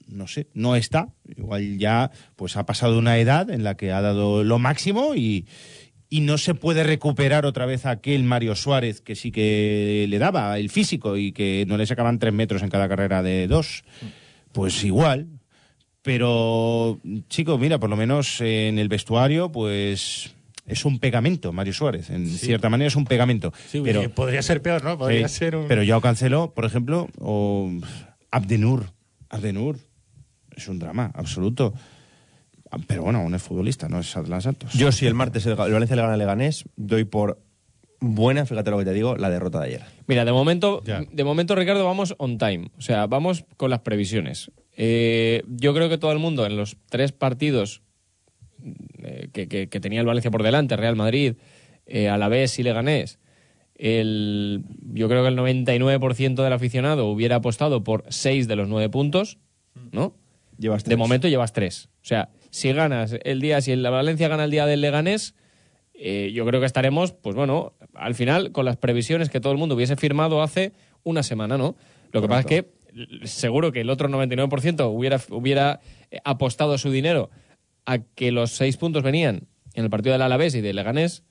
no 0.07 0.25
sé, 0.25 0.47
no 0.55 0.75
está. 0.75 1.09
Igual 1.37 1.77
ya 1.77 2.09
pues 2.35 2.57
ha 2.57 2.65
pasado 2.65 2.97
una 2.97 3.19
edad 3.19 3.51
en 3.51 3.63
la 3.63 3.77
que 3.77 3.91
ha 3.91 4.01
dado 4.01 4.43
lo 4.43 4.57
máximo 4.57 5.13
y, 5.13 5.45
no 6.09 6.37
se 6.37 6.55
puede 6.55 6.85
recuperar 6.85 7.45
otra 7.45 7.65
vez 7.65 7.85
aquel 7.85 8.23
Mario 8.23 8.55
Suárez 8.55 9.01
que 9.01 9.15
sí 9.15 9.33
que 9.33 10.05
le 10.07 10.17
daba 10.17 10.57
el 10.57 10.69
físico 10.69 11.17
y 11.17 11.33
que 11.33 11.65
no 11.67 11.75
le 11.75 11.85
sacaban 11.85 12.19
tres 12.19 12.31
metros 12.31 12.63
en 12.63 12.69
cada 12.69 12.87
carrera 12.87 13.21
de 13.21 13.47
dos. 13.47 13.83
Pues 14.53 14.81
igual. 14.85 15.27
Pero, 16.01 17.01
chico, 17.27 17.57
mira, 17.57 17.79
por 17.79 17.89
lo 17.89 17.97
menos 17.97 18.39
en 18.39 18.79
el 18.79 18.87
vestuario, 18.87 19.51
pues 19.51 20.34
es 20.65 20.85
un 20.85 20.99
pegamento, 20.99 21.51
Mario 21.53 21.73
Suárez. 21.73 22.09
En 22.09 22.27
cierta 22.27 22.69
manera 22.69 22.87
es 22.87 22.95
un 22.95 23.05
pegamento. 23.05 23.53
Sí, 23.69 23.81
pero, 23.83 23.99
oye, 24.01 24.09
podría 24.09 24.41
ser 24.41 24.61
peor, 24.61 24.83
¿no? 24.83 24.97
Podría 24.97 25.27
Sí, 25.27 25.37
ser 25.39 25.55
un. 25.55 25.67
Pero 25.67 25.83
Joao 25.85 26.01
Cancelo, 26.01 26.53
por 26.53 26.65
ejemplo, 26.65 27.07
o 27.19 27.71
Abdenur. 28.31 28.85
Abdenur. 29.29 29.77
Es 30.55 30.67
un 30.67 30.79
drama 30.79 31.11
absoluto. 31.13 31.73
Pero 32.87 33.03
bueno, 33.03 33.19
aún 33.19 33.33
es 33.35 33.41
futbolista, 33.41 33.87
no 33.87 33.99
es 33.99 34.17
Atlas 34.17 34.43
Santos. 34.43 34.73
Yo, 34.73 34.91
si 34.91 35.05
el 35.05 35.13
martes 35.13 35.45
el, 35.45 35.51
el 35.53 35.57
Valencia 35.73 35.95
le 35.95 36.01
gana 36.01 36.13
al 36.13 36.19
Leganés, 36.19 36.65
doy 36.75 37.05
por 37.05 37.39
buena, 38.01 38.45
fíjate 38.45 38.69
lo 38.71 38.77
que 38.79 38.85
te 38.85 38.93
digo, 38.93 39.15
la 39.15 39.29
derrota 39.29 39.59
de 39.61 39.67
ayer. 39.67 39.81
Mira, 40.07 40.25
de 40.25 40.31
momento, 40.33 40.81
Ya. 40.83 41.01
de 41.09 41.23
momento, 41.23 41.55
Ricardo, 41.55 41.85
vamos 41.85 42.15
on 42.17 42.37
time. 42.37 42.69
O 42.77 42.81
sea, 42.81 43.07
vamos 43.07 43.45
con 43.57 43.69
las 43.69 43.79
previsiones. 43.79 44.51
Eh, 44.75 45.43
yo 45.47 45.73
creo 45.73 45.87
que 45.89 45.97
todo 45.97 46.11
el 46.11 46.19
mundo 46.19 46.45
en 46.45 46.57
los 46.57 46.75
tres 46.89 47.11
partidos 47.13 47.77
eh, 47.77 47.84
que, 49.33 49.47
que- 49.47 49.67
que 49.69 49.79
tenía 49.79 49.99
el 50.01 50.05
Valencia 50.05 50.31
por 50.31 50.43
delante, 50.43 50.75
Real 50.75 50.95
Madrid, 50.95 51.33
eh, 51.85 52.09
Alavés 52.09 52.57
y 52.59 52.63
Leganés, 52.63 53.19
el, 53.77 54.63
yo 54.93 55.07
creo 55.09 55.21
que 55.23 55.29
el 55.29 55.37
99% 55.37 56.43
del 56.43 56.53
aficionado 56.53 57.07
hubiera 57.07 57.37
apostado 57.37 57.83
por 57.83 58.03
6 58.09 58.47
de 58.47 58.55
los 58.55 58.67
9 58.69 58.89
puntos, 58.89 59.37
¿no? 59.91 60.15
Llevas 60.57 60.83
De 60.83 60.89
tres. 60.89 60.97
momento 60.97 61.27
llevas 61.27 61.51
3. 61.51 61.89
O 62.01 62.05
sea, 62.05 62.29
si 62.49 62.71
ganas 62.71 63.15
el 63.23 63.41
día, 63.41 63.59
si 63.61 63.75
la 63.75 63.89
Valencia 63.89 64.29
gana 64.29 64.45
el 64.45 64.51
día 64.51 64.65
del 64.65 64.79
Leganés, 64.81 65.35
eh, 65.93 66.31
yo 66.33 66.45
creo 66.45 66.59
que 66.61 66.65
estaremos, 66.65 67.11
pues 67.11 67.35
bueno, 67.35 67.73
al 67.93 68.15
final 68.15 68.51
con 68.53 68.63
las 68.65 68.77
previsiones 68.77 69.29
que 69.29 69.41
todo 69.41 69.51
el 69.51 69.59
mundo 69.59 69.75
hubiese 69.75 69.97
firmado 69.97 70.41
hace 70.41 70.71
una 71.03 71.23
semana, 71.23 71.57
¿no? 71.57 71.75
Lo 72.11 72.21
que 72.21 72.27
pasa 72.29 72.39
es 72.41 72.45
que 72.45 73.25
seguro 73.27 73.73
que 73.73 73.81
el 73.81 73.89
otro 73.89 74.07
99% 74.07 74.89
hubiera, 74.89 75.19
hubiera 75.29 75.81
eh, 76.11 76.19
apostado 76.23 76.77
su 76.77 76.89
dinero 76.91 77.29
a 77.85 77.99
que 77.99 78.31
los 78.31 78.51
seis 78.51 78.77
puntos 78.77 79.03
venían 79.03 79.47
en 79.73 79.83
el 79.83 79.89
partido 79.89 80.13
del 80.13 80.21
Alavés 80.21 80.55
y 80.55 80.61
del 80.61 80.75
Leganés 80.77 81.23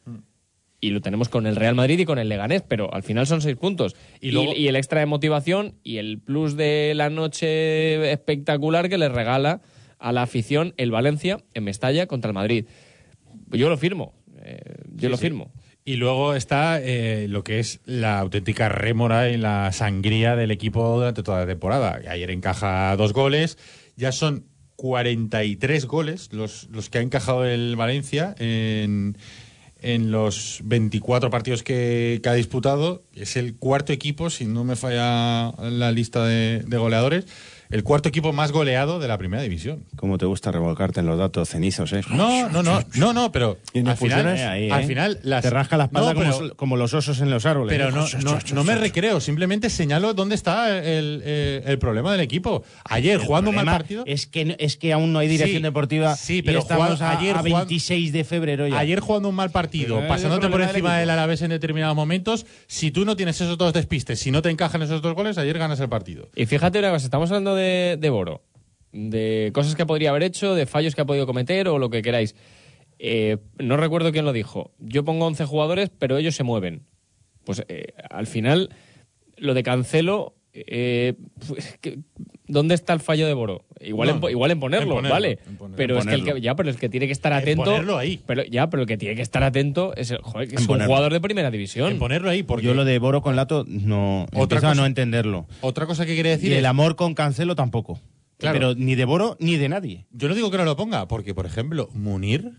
y 0.81 0.91
lo 0.91 1.01
tenemos 1.01 1.29
con 1.31 1.47
el 1.47 1.57
Real 1.57 1.75
Madrid 1.75 1.99
y 2.01 2.05
con 2.05 2.19
el 2.19 2.29
Leganés, 2.29 2.63
pero 2.67 2.93
al 2.93 3.03
final 3.03 3.27
son 3.27 3.41
seis 3.41 3.57
puntos. 3.57 3.97
Y 4.21 4.29
Y, 4.29 4.31
luego- 4.33 4.53
y 4.55 4.69
el 4.69 4.77
extra 4.77 5.01
de 5.01 5.07
motivación 5.07 5.75
y 5.83 5.97
el 5.97 6.19
plus 6.19 6.57
de 6.57 6.93
la 6.95 7.09
noche 7.11 8.13
espectacular 8.13 8.89
que 8.89 8.99
le 8.99 9.09
regala 9.09 9.63
a 9.99 10.13
la 10.13 10.23
afición 10.23 10.75
el 10.77 10.91
Valencia 10.91 11.39
en 11.55 11.65
Mestalla 11.65 12.07
contra 12.07 12.29
el 12.31 12.35
Madrid. 12.35 12.67
Yo 13.51 13.69
lo 13.71 13.79
firmo, 13.79 14.13
eh, 14.43 14.61
yo 14.93 15.01
Sí, 15.01 15.09
lo 15.09 15.17
sí. 15.17 15.23
firmo. 15.23 15.53
Y 15.87 15.97
luego 15.97 16.35
está 16.35 16.81
eh, 16.83 17.27
lo 17.29 17.45
que 17.45 17.59
es 17.61 17.81
la 17.85 18.19
auténtica 18.19 18.69
rémora 18.69 19.31
y 19.31 19.37
la 19.37 19.71
sangría 19.73 20.35
del 20.37 20.51
equipo 20.51 20.97
durante 20.97 21.23
toda 21.23 21.41
la 21.41 21.47
temporada. 21.47 22.01
Ayer 22.09 22.31
encaja 22.31 22.95
dos 22.97 23.13
goles, 23.13 23.59
ya 23.97 24.11
son 24.13 24.45
43 24.77 25.87
goles 25.87 26.33
los, 26.33 26.69
los 26.71 26.91
que 26.91 26.99
ha 26.99 27.03
encajado 27.03 27.45
el 27.45 27.77
Valencia 27.77 28.35
en, 28.39 29.17
en 29.81 30.11
los 30.11 30.61
24 30.65 31.31
partidos 31.31 31.63
que, 31.63 32.21
que 32.23 32.29
ha 32.29 32.35
disputado. 32.35 33.03
Es 33.15 33.37
el 33.37 33.57
cuarto 33.57 33.93
equipo, 33.93 34.31
si 34.31 34.47
no 34.47 34.65
me 34.65 34.77
falla 34.77 35.53
la 35.59 35.93
lista 35.93 36.25
de, 36.25 36.61
de 36.67 36.77
goleadores, 36.77 37.27
el 37.75 37.83
cuarto 37.83 38.09
equipo 38.09 38.33
más 38.33 38.53
goleado 38.53 39.01
de 39.01 39.09
la 39.09 39.19
primera 39.19 39.43
división. 39.43 39.85
Cómo 39.97 40.17
te 40.17 40.27
gusta 40.27 40.53
revolcarte 40.53 41.01
en 41.01 41.07
los 41.07 41.19
datos 41.19 41.49
cenizos, 41.49 41.93
¿eh? 41.93 42.03
No, 42.09 42.49
no, 42.49 42.63
no, 42.63 42.81
no, 42.95 43.13
no, 43.13 43.33
pero 43.33 43.59
al 43.75 43.97
final, 43.97 44.29
ahí, 44.29 44.69
¿eh? 44.69 44.73
al 44.73 44.85
final 44.85 45.19
las- 45.25 45.43
Te 45.43 45.51
rasca 45.51 45.77
la 45.77 45.85
espalda 45.87 46.15
No, 46.15 46.21
como, 46.21 46.33
pero- 46.37 46.49
so- 46.51 46.57
como 46.57 46.77
los 46.77 46.95
osos 46.95 47.21
en 47.21 47.31
los 47.31 47.45
árboles. 47.47 47.77
Pero 47.77 47.89
¿eh? 47.89 47.93
no, 47.93 48.07
no, 48.23 48.39
no 48.55 48.63
me 48.65 48.77
recreo, 48.77 49.19
simplemente 49.21 49.71
señalo 49.71 50.15
dónde 50.15 50.37
está 50.37 50.79
el, 50.79 51.21
eh, 51.25 51.63
el 51.67 51.79
problema 51.81 52.13
del 52.13 52.21
equipo. 52.21 52.63
Ayer, 52.85 53.19
El 53.21 53.27
jugando 53.27 53.51
un 53.51 53.57
mal 53.57 53.65
partido. 53.67 54.05
Es 54.07 54.29
que, 54.29 54.45
no- 54.45 54.55
es 54.59 54.77
que 54.77 54.93
aún 54.93 55.13
no 55.13 55.19
hay 55.19 55.27
dirección 55.27 55.59
Sí, 55.59 55.63
deportiva. 55.65 56.15
sí, 56.15 56.37
y 56.39 56.43
pero 56.43 56.61
estamos 56.61 56.87
jugando- 56.87 57.05
a, 57.05 57.19
ayer 57.19 57.35
a 57.35 57.39
jugando- 57.41 57.57
26 57.67 58.13
de 58.13 58.23
febrero 58.23 58.69
ya. 58.69 58.79
Ayer 58.79 59.01
jugando 59.01 59.29
un 59.31 59.35
mal 59.35 59.51
partido, 59.51 59.97
Pero 59.97 60.09
pasándote 60.09 60.49
por 60.49 60.61
encima 60.63 60.97
del 60.99 61.11
Alavés 61.11 61.43
en 61.43 61.51
determinados 61.51 61.97
momentos, 61.97 62.47
si 62.69 62.93
tú 62.93 63.05
no 63.05 63.17
tienes 63.17 63.41
esos 63.41 63.59
dos 63.59 63.73
despistes, 63.73 64.21
si 64.21 64.31
no 64.31 64.43
te 64.43 64.51
encajan 64.51 64.81
esos 64.83 65.03
dos 65.03 65.15
goles, 65.15 65.39
ayer 65.39 65.59
ganas 65.59 65.81
el 65.81 65.89
partido. 65.89 66.29
Y 66.37 66.47
fíjate 66.47 66.79
una 66.79 66.91
cosa, 66.91 67.07
estamos 67.07 67.29
hablando 67.31 67.57
de, 67.57 67.64
de 67.65 68.11
Boro, 68.11 68.43
de 68.93 69.51
cosas 69.55 69.75
que 69.75 69.87
podría 69.87 70.11
haber 70.11 70.23
hecho, 70.23 70.55
de 70.55 70.67
fallos 70.67 70.95
que 70.95 71.01
ha 71.01 71.07
podido 71.07 71.27
cometer 71.27 71.69
o 71.69 71.79
lo 71.79 71.91
que 71.91 72.03
queráis. 72.03 72.35
Eh, 72.99 73.39
no 73.59 73.77
recuerdo 73.77 74.13
quién 74.13 74.25
lo 74.25 74.33
dijo. 74.33 74.73
Yo 74.79 75.05
pongo 75.05 75.27
11 75.27 75.45
jugadores, 75.47 75.91
pero 75.99 76.17
ellos 76.17 76.35
se 76.35 76.45
mueven. 76.45 76.87
Pues 77.45 77.65
eh, 77.69 77.93
al 78.09 78.27
final, 78.27 78.71
lo 79.37 79.55
de 79.55 79.63
Cancelo, 79.63 80.35
eh, 80.55 81.15
pues, 81.47 81.79
¿dónde 82.47 82.75
está 82.75 82.93
el 82.93 83.01
fallo 83.01 83.27
de 83.27 83.35
Boro? 83.35 83.65
Igual, 83.81 84.21
No, 84.21 84.27
en, 84.29 84.33
igual 84.33 84.51
en 84.53 84.61
ponerlo, 84.61 84.85
en 84.87 84.97
ponerlo, 84.97 85.15
¿vale? 85.15 85.39
en 85.47 85.57
poner- 85.59 85.77
pero 85.77 85.95
en 85.97 86.01
es 86.01 86.07
que 86.07 86.15
el 86.15 86.25
que, 86.35 86.41
ya, 86.41 86.55
pero 86.55 86.71
el 86.71 86.77
que 86.77 86.89
tiene 86.89 87.07
que 87.07 87.13
estar 87.13 87.33
En 87.33 87.39
atento. 87.39 87.65
ponerlo 87.65 87.99
ahí. 87.99 88.23
Pero, 88.27 88.45
ya, 88.45 88.71
pero 88.71 88.83
el 88.83 88.87
que 88.89 88.97
tiene 88.97 89.15
que 89.17 89.23
estar 89.23 89.43
atento 89.43 89.95
es, 89.97 90.11
el, 90.13 90.19
joder, 90.19 90.49
que 90.49 90.55
En 90.57 90.63
es 90.63 90.69
un 90.69 90.81
jugador 90.81 91.13
de 91.13 91.21
primera 91.21 91.51
división. 91.51 91.91
En 91.93 91.99
ponerlo 91.99 92.31
ahí, 92.31 92.43
porque 92.43 92.65
Yo 92.67 92.75
lo 92.75 92.85
de 92.85 92.99
Boro 92.99 93.21
con 93.21 93.37
Lato 93.37 93.65
no 93.69 94.27
Otra 94.35 94.59
a 94.59 94.61
cosa- 94.63 94.75
no 94.75 94.87
entenderlo. 94.87 95.47
otra 95.61 95.87
cosa 95.87 96.07
que 96.07 96.15
quería 96.17 96.33
decir 96.33 96.51
Y 96.51 96.55
el 96.55 96.61
es- 96.61 96.65
amor 96.67 96.97
con 96.97 97.15
Cancelo 97.15 97.55
tampoco. 97.57 98.01
Claro. 98.39 98.59
Pero 98.59 98.75
ni 98.75 98.95
de 98.95 99.05
Boro 99.05 99.37
ni 99.41 99.57
de 99.57 99.69
nadie. 99.69 100.07
Yo 100.13 100.29
no 100.29 100.35
digo 100.35 100.51
que 100.51 100.57
no 100.57 100.65
lo 100.65 100.77
ponga, 100.77 101.07
porque, 101.09 101.35
por 101.35 101.47
ejemplo, 101.47 101.89
Munir. 101.95 102.53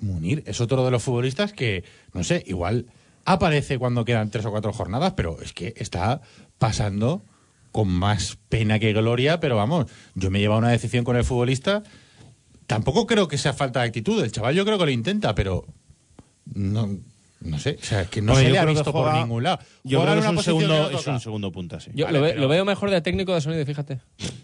Munir 0.00 0.42
es 0.46 0.60
otro 0.60 0.84
de 0.84 0.90
los 0.90 1.02
futbolistas 1.02 1.52
que, 1.52 1.84
no 2.12 2.24
sé, 2.24 2.42
igual 2.46 2.86
aparece 3.24 3.78
cuando 3.78 4.04
quedan 4.04 4.30
tres 4.30 4.44
o 4.46 4.50
cuatro 4.50 4.72
jornadas, 4.72 5.14
pero 5.16 5.40
es 5.40 5.52
que 5.52 5.74
está 5.76 6.20
pasando 6.58 7.22
con 7.70 7.88
más 7.88 8.38
pena 8.48 8.78
que 8.78 8.92
gloria. 8.92 9.40
Pero 9.40 9.56
vamos, 9.56 9.86
yo 10.14 10.30
me 10.30 10.38
he 10.38 10.42
llevado 10.42 10.60
una 10.60 10.70
decisión 10.70 11.04
con 11.04 11.16
el 11.16 11.24
futbolista. 11.24 11.82
Tampoco 12.66 13.06
creo 13.06 13.28
que 13.28 13.38
sea 13.38 13.52
falta 13.52 13.80
de 13.80 13.86
actitud. 13.86 14.22
El 14.22 14.32
chaval 14.32 14.54
yo 14.54 14.64
creo 14.64 14.78
que 14.78 14.84
lo 14.84 14.90
intenta, 14.90 15.34
pero 15.34 15.66
no, 16.44 16.98
no 17.44 17.58
sé. 17.58 17.76
O 17.80 17.84
sea, 17.84 18.04
que 18.06 18.20
no 18.22 18.32
Hombre, 18.32 18.46
se 18.46 18.52
le 18.52 18.58
ha 18.58 18.64
que 18.66 18.70
visto 18.72 18.92
por 18.92 19.12
ningún 19.14 19.42
lado. 19.42 19.58
Yo 19.84 20.02
creo 20.02 20.14
que 20.14 20.20
es 20.20 20.26
un, 20.26 20.36
que 20.36 20.42
segundo, 20.42 20.90
no 20.90 20.98
es 20.98 21.06
un 21.06 21.20
segundo 21.20 21.52
punta, 21.52 21.80
sí. 21.80 21.90
Yo 21.94 22.06
Vale, 22.06 22.18
lo, 22.18 22.22
ve- 22.24 22.30
pero- 22.30 22.40
lo 22.42 22.48
veo 22.48 22.64
mejor 22.64 22.90
de 22.90 23.00
técnico 23.00 23.34
de 23.34 23.40
sonido, 23.40 23.64
fíjate, 23.66 23.98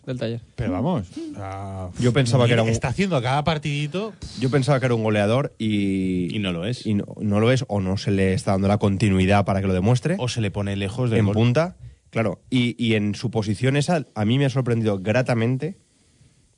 del 0.07 0.19
taller. 0.19 0.41
Pero 0.57 0.73
vamos. 0.73 1.07
ah, 1.37 1.91
Yo 1.99 2.13
pensaba 2.13 2.47
que 2.47 2.53
era 2.55 2.63
un- 2.63 2.69
Está 2.69 2.89
haciendo 2.89 3.21
cada 3.23 3.45
partidito. 3.45 4.13
Yo 4.41 4.51
pensaba 4.51 4.81
que 4.81 4.87
era 4.87 4.95
un 4.95 5.03
goleador 5.03 5.55
y. 5.59 6.35
Y 6.35 6.39
no 6.41 6.53
lo 6.53 6.67
es. 6.67 6.87
Y 6.87 6.95
no, 6.95 7.05
no 7.21 7.41
lo 7.41 7.51
es, 7.53 7.65
o 7.69 7.81
no 7.81 7.97
se 7.97 8.11
le 8.11 8.33
está 8.35 8.53
dando 8.53 8.69
la 8.69 8.79
continuidad 8.79 9.45
para 9.45 9.61
que 9.61 9.67
lo 9.67 9.75
demuestre. 9.75 10.17
O 10.19 10.29
se 10.29 10.41
le 10.41 10.51
pone 10.51 10.77
lejos 10.77 11.11
del 11.11 11.21
en 11.21 11.27
gol. 11.27 11.35
punta. 11.35 11.77
Claro, 12.11 12.41
y, 12.49 12.75
y 12.83 12.95
en 12.95 13.15
su 13.15 13.31
posición 13.31 13.77
esa, 13.77 14.07
a 14.15 14.25
mí 14.25 14.39
me 14.39 14.47
ha 14.47 14.51
sorprendido 14.51 14.99
gratamente. 14.99 15.77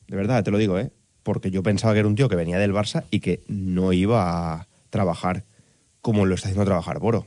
De 0.06 0.16
verdad, 0.16 0.42
te 0.44 0.50
lo 0.50 0.58
digo, 0.58 0.78
¿eh? 0.78 0.90
Porque 1.22 1.50
yo 1.50 1.62
pensaba 1.62 1.92
que 1.92 1.98
era 2.00 2.08
un 2.08 2.14
tío 2.14 2.28
que 2.28 2.36
venía 2.36 2.58
del 2.58 2.72
Barça 2.72 3.04
y 3.10 3.20
que 3.20 3.42
no 3.48 3.92
iba 3.92 4.52
a 4.54 4.68
trabajar 4.90 5.44
como 6.00 6.26
lo 6.26 6.34
está 6.34 6.48
haciendo 6.48 6.64
trabajar 6.64 6.98
Boro. 6.98 7.26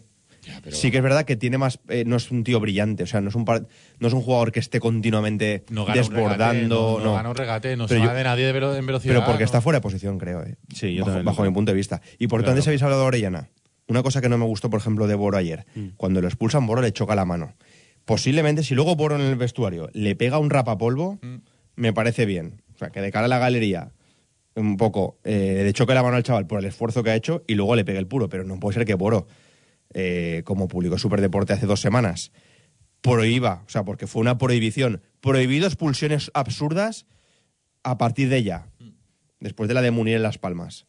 Sí 0.72 0.92
que 0.92 0.98
es 0.98 1.04
verdad 1.04 1.24
que 1.24 1.38
tiene 1.38 1.58
más, 1.58 1.80
eh, 1.88 2.04
no 2.06 2.18
es 2.18 2.30
un 2.30 2.44
tío 2.44 2.60
brillante, 2.60 3.04
o 3.04 3.08
sea, 3.08 3.22
no 3.22 3.30
es 3.30 3.36
un 3.36 3.46
par- 3.46 3.66
no 4.00 4.08
es 4.10 4.14
un 4.14 4.22
jugador 4.22 4.52
que 4.52 4.60
esté 4.60 4.82
continuamente 4.82 5.64
No 5.70 5.86
gana 5.86 6.02
un 6.02 6.10
desbordando, 6.10 6.28
regate, 6.58 6.68
no, 6.68 7.00
no 7.00 7.14
gana 7.16 7.30
un 7.30 7.36
regate, 7.36 7.78
no 7.78 7.88
Pero 7.88 8.00
se 8.02 8.04
yo- 8.06 8.10
va 8.12 8.18
de 8.18 8.24
nadie 8.26 8.46
de 8.46 8.52
velo- 8.52 8.76
en 8.76 8.86
velocidad. 8.86 9.14
pero 9.16 9.26
porque 9.26 9.46
está 9.46 9.62
fuera 9.62 9.78
de 9.78 9.82
posición, 9.84 10.18
creo, 10.20 10.44
¿eh? 10.44 10.58
Sí, 10.76 10.94
yo 10.96 11.06
bajo, 11.06 11.24
bajo 11.24 11.44
mi 11.44 11.52
punto 11.52 11.72
de 11.72 11.78
vista. 11.78 12.02
Y 12.20 12.28
por 12.28 12.40
Claro. 12.42 12.48
tanto, 12.48 12.52
antes 12.58 12.68
habéis 12.68 12.84
hablado 12.84 13.04
de 13.04 13.08
Orellana. 13.08 13.50
Una 13.88 14.04
cosa 14.04 14.20
que 14.20 14.28
no 14.28 14.38
me 14.38 14.44
gustó, 14.46 14.70
por 14.70 14.82
ejemplo, 14.82 15.08
de 15.08 15.16
Boro 15.16 15.38
ayer. 15.38 15.66
Mm. 15.76 15.88
Cuando 15.96 16.20
lo 16.22 16.28
expulsan, 16.28 16.68
Boro 16.68 16.82
le 16.82 16.92
choca 16.92 17.16
la 17.16 17.24
mano. 17.24 17.54
Posiblemente, 18.06 18.64
si 18.64 18.76
luego 18.76 18.96
Boro 18.98 19.16
en 19.16 19.22
el 19.22 19.36
vestuario 19.38 19.90
le 19.94 20.16
pega 20.16 20.40
un 20.40 20.50
rapapolvo, 20.50 21.20
Mm. 21.22 21.36
me 21.78 21.94
parece 21.94 22.26
bien. 22.26 22.62
O 22.76 22.78
sea, 22.78 22.90
que 22.90 23.00
de 23.02 23.12
cara 23.14 23.26
a 23.26 23.30
la 23.30 23.40
galería, 23.40 23.92
un 24.56 24.78
poco, 24.78 25.18
eh, 25.24 25.62
le 25.64 25.74
choque 25.74 25.94
la 25.94 26.04
mano 26.04 26.16
al 26.18 26.24
chaval 26.24 26.46
por 26.48 26.60
el 26.60 26.66
esfuerzo 26.66 27.04
que 27.04 27.10
ha 27.12 27.16
hecho 27.16 27.44
y 27.48 27.56
luego 27.56 27.76
le 27.76 27.86
pegue 27.86 28.00
el 28.00 28.08
puro. 28.08 28.30
Pero 28.30 28.44
no 28.44 28.60
puede 28.60 28.76
ser 28.76 28.86
que 28.86 28.94
Boro, 28.96 29.28
eh, 29.94 30.42
como 30.46 30.68
publicó 30.68 30.98
Superdeporte 30.98 31.54
hace 31.54 31.66
dos 31.66 31.82
semanas, 31.82 32.32
prohíba, 33.02 33.64
o 33.66 33.70
sea, 33.70 33.84
porque 33.84 34.08
fue 34.08 34.22
una 34.22 34.38
prohibición, 34.38 35.02
prohibido 35.22 35.68
expulsiones 35.68 36.32
absurdas 36.34 37.06
a 37.84 37.98
partir 37.98 38.30
de 38.30 38.44
ya, 38.44 38.68
después 39.40 39.68
de 39.68 39.74
la 39.74 39.82
de 39.82 39.92
Munir 39.92 40.16
en 40.16 40.24
Las 40.24 40.38
Palmas. 40.38 40.86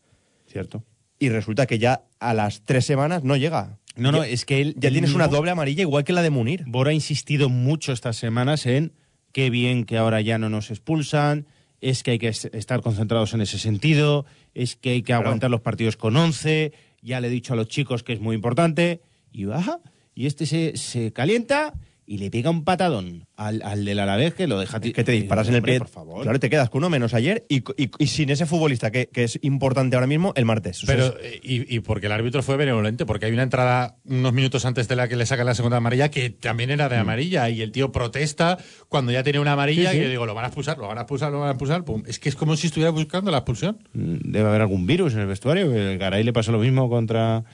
Cierto. 0.46 0.84
Y 1.18 1.28
resulta 1.30 1.66
que 1.66 1.78
ya 1.78 2.04
a 2.20 2.34
las 2.34 2.62
tres 2.64 2.84
semanas 2.84 3.24
no 3.24 3.36
llega. 3.36 3.78
No, 3.96 4.12
no, 4.12 4.24
Ya- 4.24 4.30
es 4.30 4.44
que 4.44 4.60
él. 4.60 4.74
Ya 4.78 4.88
él 4.88 4.94
tienes 4.94 5.14
una 5.14 5.28
doble 5.28 5.50
amarilla 5.50 5.82
igual 5.82 6.04
que 6.04 6.12
la 6.12 6.22
de 6.22 6.30
Munir. 6.30 6.64
Boro 6.66 6.90
ha 6.90 6.92
insistido 6.92 7.48
mucho 7.48 7.92
estas 7.92 8.16
semanas 8.16 8.66
en 8.66 8.92
qué 9.32 9.50
bien 9.50 9.84
que 9.84 9.96
ahora 9.96 10.20
ya 10.20 10.38
no 10.38 10.48
nos 10.50 10.70
expulsan, 10.70 11.46
es 11.91 12.03
que 12.03 12.12
hay 12.12 12.18
que 12.18 12.28
es- 12.28 12.47
estar 12.47 12.80
concentrados 12.80 13.35
en 13.35 13.41
ese 13.43 13.59
sentido, 13.59 14.24
es 14.55 14.74
que 14.76 14.91
hay 14.91 15.03
que 15.03 15.12
aguantar 15.12 15.51
los 15.51 15.61
partidos 15.61 15.97
con 15.97 16.16
11, 16.16 16.72
ya 17.03 17.20
le 17.20 17.28
he 17.28 17.30
dicho 17.30 17.53
a 17.53 17.57
los 17.57 17.68
chicos 17.68 18.03
que 18.03 18.14
es 18.14 18.20
muy 18.20 18.35
importante, 18.35 19.01
y 19.32 19.45
baja, 19.45 19.80
y 20.14 20.26
este 20.26 20.47
se, 20.47 20.76
se 20.76 21.12
calienta 21.12 21.74
y 22.07 22.18
le 22.18 22.30
pega 22.30 22.50
un 22.50 22.64
patadón 22.64 23.26
al, 23.36 23.62
al 23.62 23.84
del 23.84 23.98
Alavés 23.98 24.34
que 24.34 24.46
lo 24.46 24.59
deja... 24.59 24.78
ti- 24.80 24.92
Que 24.92 25.05
te 25.05 25.12
disparas 25.12 25.48
en 25.48 25.55
el 25.55 25.62
pie. 25.62 25.78
por 25.78 25.88
favor. 25.88 26.22
Claro, 26.22 26.38
te 26.38 26.50
quedas 26.50 26.68
con 26.70 26.80
uno 26.80 26.90
menos 26.90 27.14
ayer 27.14 27.46
y, 27.48 27.59
y- 27.82 27.90
y 27.98 28.07
sin 28.09 28.30
ese 28.30 28.46
futbolista 28.46 28.90
que, 28.90 29.07
que 29.12 29.24
es 29.24 29.38
importante 29.42 29.96
ahora 29.96 30.07
mismo 30.07 30.32
el 30.36 30.44
martes. 30.44 30.82
O 30.82 30.86
sea, 30.86 30.94
Pero, 30.94 31.07
es- 31.18 31.34
eh, 31.34 31.40
y, 31.42 31.76
y 31.76 31.80
porque 31.80 32.07
el 32.07 32.12
árbitro 32.12 32.42
fue 32.42 32.57
benevolente, 32.57 33.07
porque 33.07 33.26
hay 33.26 33.32
una 33.32 33.42
entrada 33.44 33.96
unos 34.05 34.32
minutos 34.32 34.64
antes 34.66 34.86
de 34.88 34.96
la 34.96 35.09
que 35.09 35.16
le 35.16 35.24
sacan 35.26 35.46
la 35.46 35.55
segunda 35.55 35.78
amarilla 35.78 36.11
que 36.11 36.30
también 36.30 36.70
era 36.70 36.88
de 36.88 36.96
amarilla 36.96 37.48
y 37.48 37.62
el 37.62 37.72
tío 37.72 37.90
protesta 37.92 38.59
cuando 38.88 39.11
ya 39.12 39.22
tiene 39.22 39.40
una 39.40 39.52
amarilla 39.52 39.90
Mm. 39.90 39.92
Sí, 39.92 39.98
sí. 39.98 39.98
y 39.98 40.02
yo 40.05 40.11
digo, 40.11 40.26
lo 40.26 40.34
van 40.34 40.44
a 40.44 40.48
expulsar, 40.48 40.78
lo 40.78 40.86
van 40.88 40.98
a 40.98 41.02
expulsar, 41.02 41.32
lo 41.32 41.40
van 41.40 41.48
a 41.48 41.52
expulsar. 41.52 41.84
Pum. 41.84 42.02
Es 42.07 42.18
que 42.18 42.28
es 42.28 42.36
como 42.36 42.57
si 42.57 42.66
estuviera 42.66 42.90
buscando 42.90 43.30
la 43.30 43.38
expulsión. 43.38 43.78
Mm, 43.94 44.16
Debe 44.32 44.48
haber 44.48 44.61
algún 44.61 44.86
virus 44.86 45.14
en 45.14 45.20
el 45.20 45.26
vestuario. 45.26 45.72
El 45.74 45.98
Garay 45.98 46.22
le 46.22 46.32
pasó 46.32 46.52
lo 46.52 46.59
mismo 46.59 46.88
contra. 46.88 47.44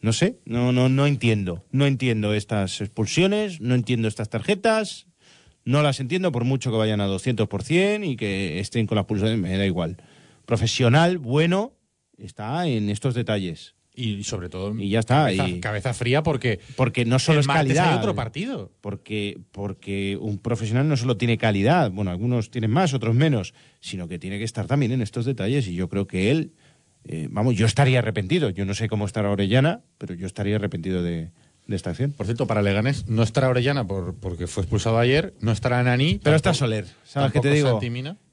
No 0.00 0.12
sé, 0.12 0.38
no, 0.46 0.72
no, 0.72 0.88
no 0.88 1.06
entiendo. 1.06 1.64
No 1.72 1.86
entiendo 1.86 2.32
estas 2.34 2.80
expulsiones, 2.80 3.60
no 3.60 3.74
entiendo 3.74 4.08
estas 4.08 4.30
tarjetas. 4.30 5.06
No 5.64 5.82
las 5.82 6.00
entiendo 6.00 6.32
por 6.32 6.44
mucho 6.44 6.70
que 6.70 6.78
vayan 6.78 7.02
a 7.02 7.06
200% 7.06 8.04
y 8.10 8.16
que 8.16 8.60
estén 8.60 8.86
con 8.86 8.96
las 8.96 9.04
pulsaciones, 9.04 9.38
me 9.40 9.56
da 9.58 9.66
igual. 9.66 9.98
Profesional, 10.46 11.18
bueno, 11.18 11.74
está 12.16 12.66
en 12.66 12.88
estos 12.88 13.14
detalles. 13.14 13.74
Y, 13.94 14.24
sobre 14.24 14.48
todo, 14.48 14.74
Y 14.80 14.88
ya 14.88 15.00
está. 15.00 15.24
cabeza, 15.26 15.48
y- 15.48 15.60
cabeza 15.60 15.92
fría 15.92 16.22
porque 16.22 16.60
porque 16.76 17.04
no 17.04 17.18
solo 17.18 17.40
el 17.40 17.42
es 17.42 17.46
calidad. 17.48 17.90
hay 17.92 17.98
otro 17.98 18.14
partido. 18.14 18.72
Porque, 18.80 19.38
porque 19.52 20.16
un 20.18 20.38
profesional 20.38 20.88
no 20.88 20.96
solo 20.96 21.18
tiene 21.18 21.36
calidad, 21.36 21.90
bueno, 21.90 22.10
algunos 22.10 22.50
tienen 22.50 22.70
más, 22.70 22.94
otros 22.94 23.14
menos, 23.14 23.52
sino 23.80 24.08
que 24.08 24.18
tiene 24.18 24.38
que 24.38 24.44
estar 24.44 24.66
también 24.66 24.92
en 24.92 25.02
estos 25.02 25.26
detalles. 25.26 25.66
Y 25.68 25.74
yo 25.74 25.88
creo 25.90 26.06
que 26.06 26.30
él 26.30 26.52
eh, 27.04 27.28
vamos, 27.30 27.56
yo 27.56 27.66
estaría 27.66 27.98
arrepentido. 27.98 28.50
Yo 28.50 28.64
no 28.64 28.74
sé 28.74 28.88
cómo 28.88 29.06
estará 29.06 29.30
Orellana, 29.30 29.80
pero 29.98 30.14
yo 30.14 30.26
estaría 30.26 30.56
arrepentido 30.56 31.02
de, 31.02 31.30
de 31.66 31.76
esta 31.76 31.90
acción. 31.90 32.12
Por 32.12 32.26
cierto, 32.26 32.46
para 32.46 32.62
Leganés 32.62 33.06
no 33.08 33.22
estará 33.22 33.48
Orellana 33.48 33.86
por, 33.86 34.14
porque 34.16 34.46
fue 34.46 34.62
expulsado 34.64 34.98
ayer, 34.98 35.34
no 35.40 35.52
estará 35.52 35.82
Nani. 35.82 36.20
Pero 36.22 36.36
está 36.36 36.52
Soler. 36.52 36.86
¿Sabes 37.04 37.32
qué 37.32 37.40
te 37.40 37.50
digo? 37.50 37.80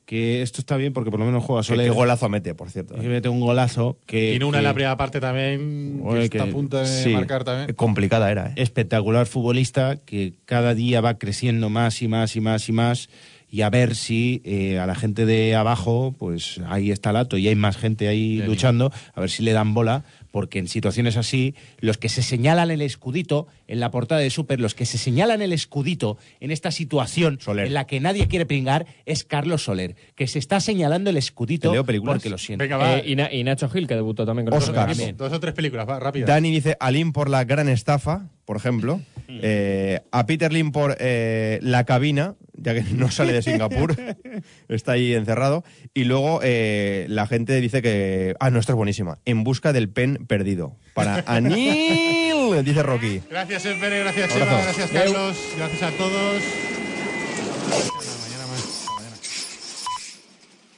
Que 0.05 0.41
esto 0.41 0.61
está 0.61 0.77
bien 0.77 0.93
porque 0.93 1.11
por 1.11 1.19
lo 1.19 1.25
menos 1.25 1.43
juega 1.43 1.63
Soler. 1.63 1.85
qué 1.85 1.91
golazo 1.91 2.29
mete, 2.29 2.55
por 2.55 2.69
cierto. 2.69 2.95
Que 2.95 3.07
mete 3.09 3.27
un 3.27 3.41
golazo 3.41 3.99
que. 4.05 4.31
Tiene 4.31 4.45
una 4.45 4.59
en 4.59 4.63
la 4.63 4.73
primera 4.73 4.95
parte 4.95 5.19
también, 5.19 6.01
que 6.11 6.23
está 6.23 6.43
a 6.43 6.47
punto 6.47 6.77
de 6.77 6.85
sí. 6.85 7.09
marcar 7.09 7.43
también. 7.43 7.75
Complicada 7.75 8.31
era, 8.31 8.47
¿eh? 8.47 8.53
espectacular 8.55 9.27
futbolista 9.27 9.97
que 9.97 10.33
cada 10.45 10.73
día 10.73 11.01
va 11.01 11.17
creciendo 11.17 11.69
más 11.69 12.01
y 12.01 12.07
más 12.07 12.35
y 12.35 12.41
más 12.41 12.69
y 12.69 12.71
más 12.71 13.09
y 13.49 13.61
a 13.61 13.69
ver 13.69 13.95
si 13.95 14.41
eh, 14.43 14.77
a 14.79 14.85
la 14.85 14.95
gente 14.95 15.25
de 15.25 15.55
abajo 15.55 16.13
pues 16.17 16.59
ahí 16.67 16.91
está 16.91 17.11
el 17.11 17.15
ato 17.17 17.37
y 17.37 17.47
hay 17.47 17.55
más 17.55 17.77
gente 17.77 18.07
ahí 18.07 18.35
Bien, 18.37 18.45
luchando 18.47 18.91
a 19.13 19.21
ver 19.21 19.29
si 19.29 19.41
le 19.43 19.53
dan 19.53 19.73
bola 19.73 20.03
porque 20.31 20.59
en 20.59 20.67
situaciones 20.67 21.15
así 21.15 21.55
los 21.79 21.97
que 21.97 22.09
se 22.09 22.21
señalan 22.21 22.69
el 22.71 22.81
escudito 22.81 23.47
en 23.67 23.79
la 23.79 23.89
portada 23.89 24.19
de 24.19 24.29
Super 24.29 24.59
los 24.59 24.75
que 24.75 24.85
se 24.85 24.97
señalan 24.97 25.41
el 25.41 25.53
escudito 25.53 26.17
en 26.41 26.51
esta 26.51 26.71
situación 26.71 27.39
Soler. 27.39 27.67
en 27.67 27.73
la 27.73 27.87
que 27.87 27.99
nadie 28.01 28.27
quiere 28.27 28.45
pringar 28.45 28.85
es 29.05 29.23
Carlos 29.23 29.63
Soler 29.63 29.95
que 30.15 30.27
se 30.27 30.39
está 30.39 30.59
señalando 30.59 31.09
el 31.09 31.17
escudito 31.17 31.69
¿Te 31.69 31.75
leo 31.75 31.85
películas? 31.85 32.15
porque 32.17 32.29
lo 32.29 32.37
siente 32.37 32.65
Venga, 32.65 32.77
va. 32.77 32.97
Eh, 32.97 33.03
y, 33.07 33.15
Na- 33.15 33.31
y 33.31 33.43
Nacho 33.43 33.69
Gil, 33.69 33.87
que 33.87 33.95
debutó 33.95 34.25
también 34.25 34.47
con. 34.47 34.59
Bien. 34.97 35.15
Dos 35.15 35.31
o 35.31 35.39
tres 35.39 35.53
películas, 35.53 35.87
va, 35.87 35.99
rápido. 35.99 36.27
Dani 36.27 36.51
dice 36.51 36.75
Alin 36.79 37.13
por 37.13 37.29
la 37.29 37.43
gran 37.45 37.69
estafa, 37.69 38.27
por 38.45 38.57
ejemplo. 38.57 38.99
Eh, 39.29 39.99
a 40.11 40.25
Peter 40.25 40.51
Lim 40.51 40.71
por 40.71 40.95
eh, 40.99 41.59
la 41.61 41.83
cabina, 41.85 42.35
ya 42.57 42.73
que 42.73 42.83
no 42.93 43.09
sale 43.11 43.33
de 43.33 43.41
Singapur. 43.41 43.95
está 44.67 44.93
ahí 44.93 45.13
encerrado. 45.13 45.63
Y 45.93 46.03
luego 46.03 46.39
eh, 46.43 47.05
la 47.09 47.27
gente 47.27 47.59
dice 47.61 47.81
que. 47.81 48.35
Ah, 48.39 48.49
no, 48.49 48.59
esta 48.59 48.73
es 48.73 48.75
buenísima. 48.75 49.19
En 49.25 49.43
busca 49.43 49.73
del 49.73 49.89
pen 49.89 50.25
perdido. 50.27 50.75
Para 50.93 51.23
Anil, 51.27 52.63
dice 52.63 52.83
Rocky. 52.83 53.21
Gracias, 53.29 53.65
Espere, 53.65 53.99
gracias. 53.99 54.33
Chema, 54.33 54.61
gracias, 54.61 54.91
Carlos, 54.91 55.37
gracias 55.57 55.83
a 55.83 55.91
todos. 55.91 56.43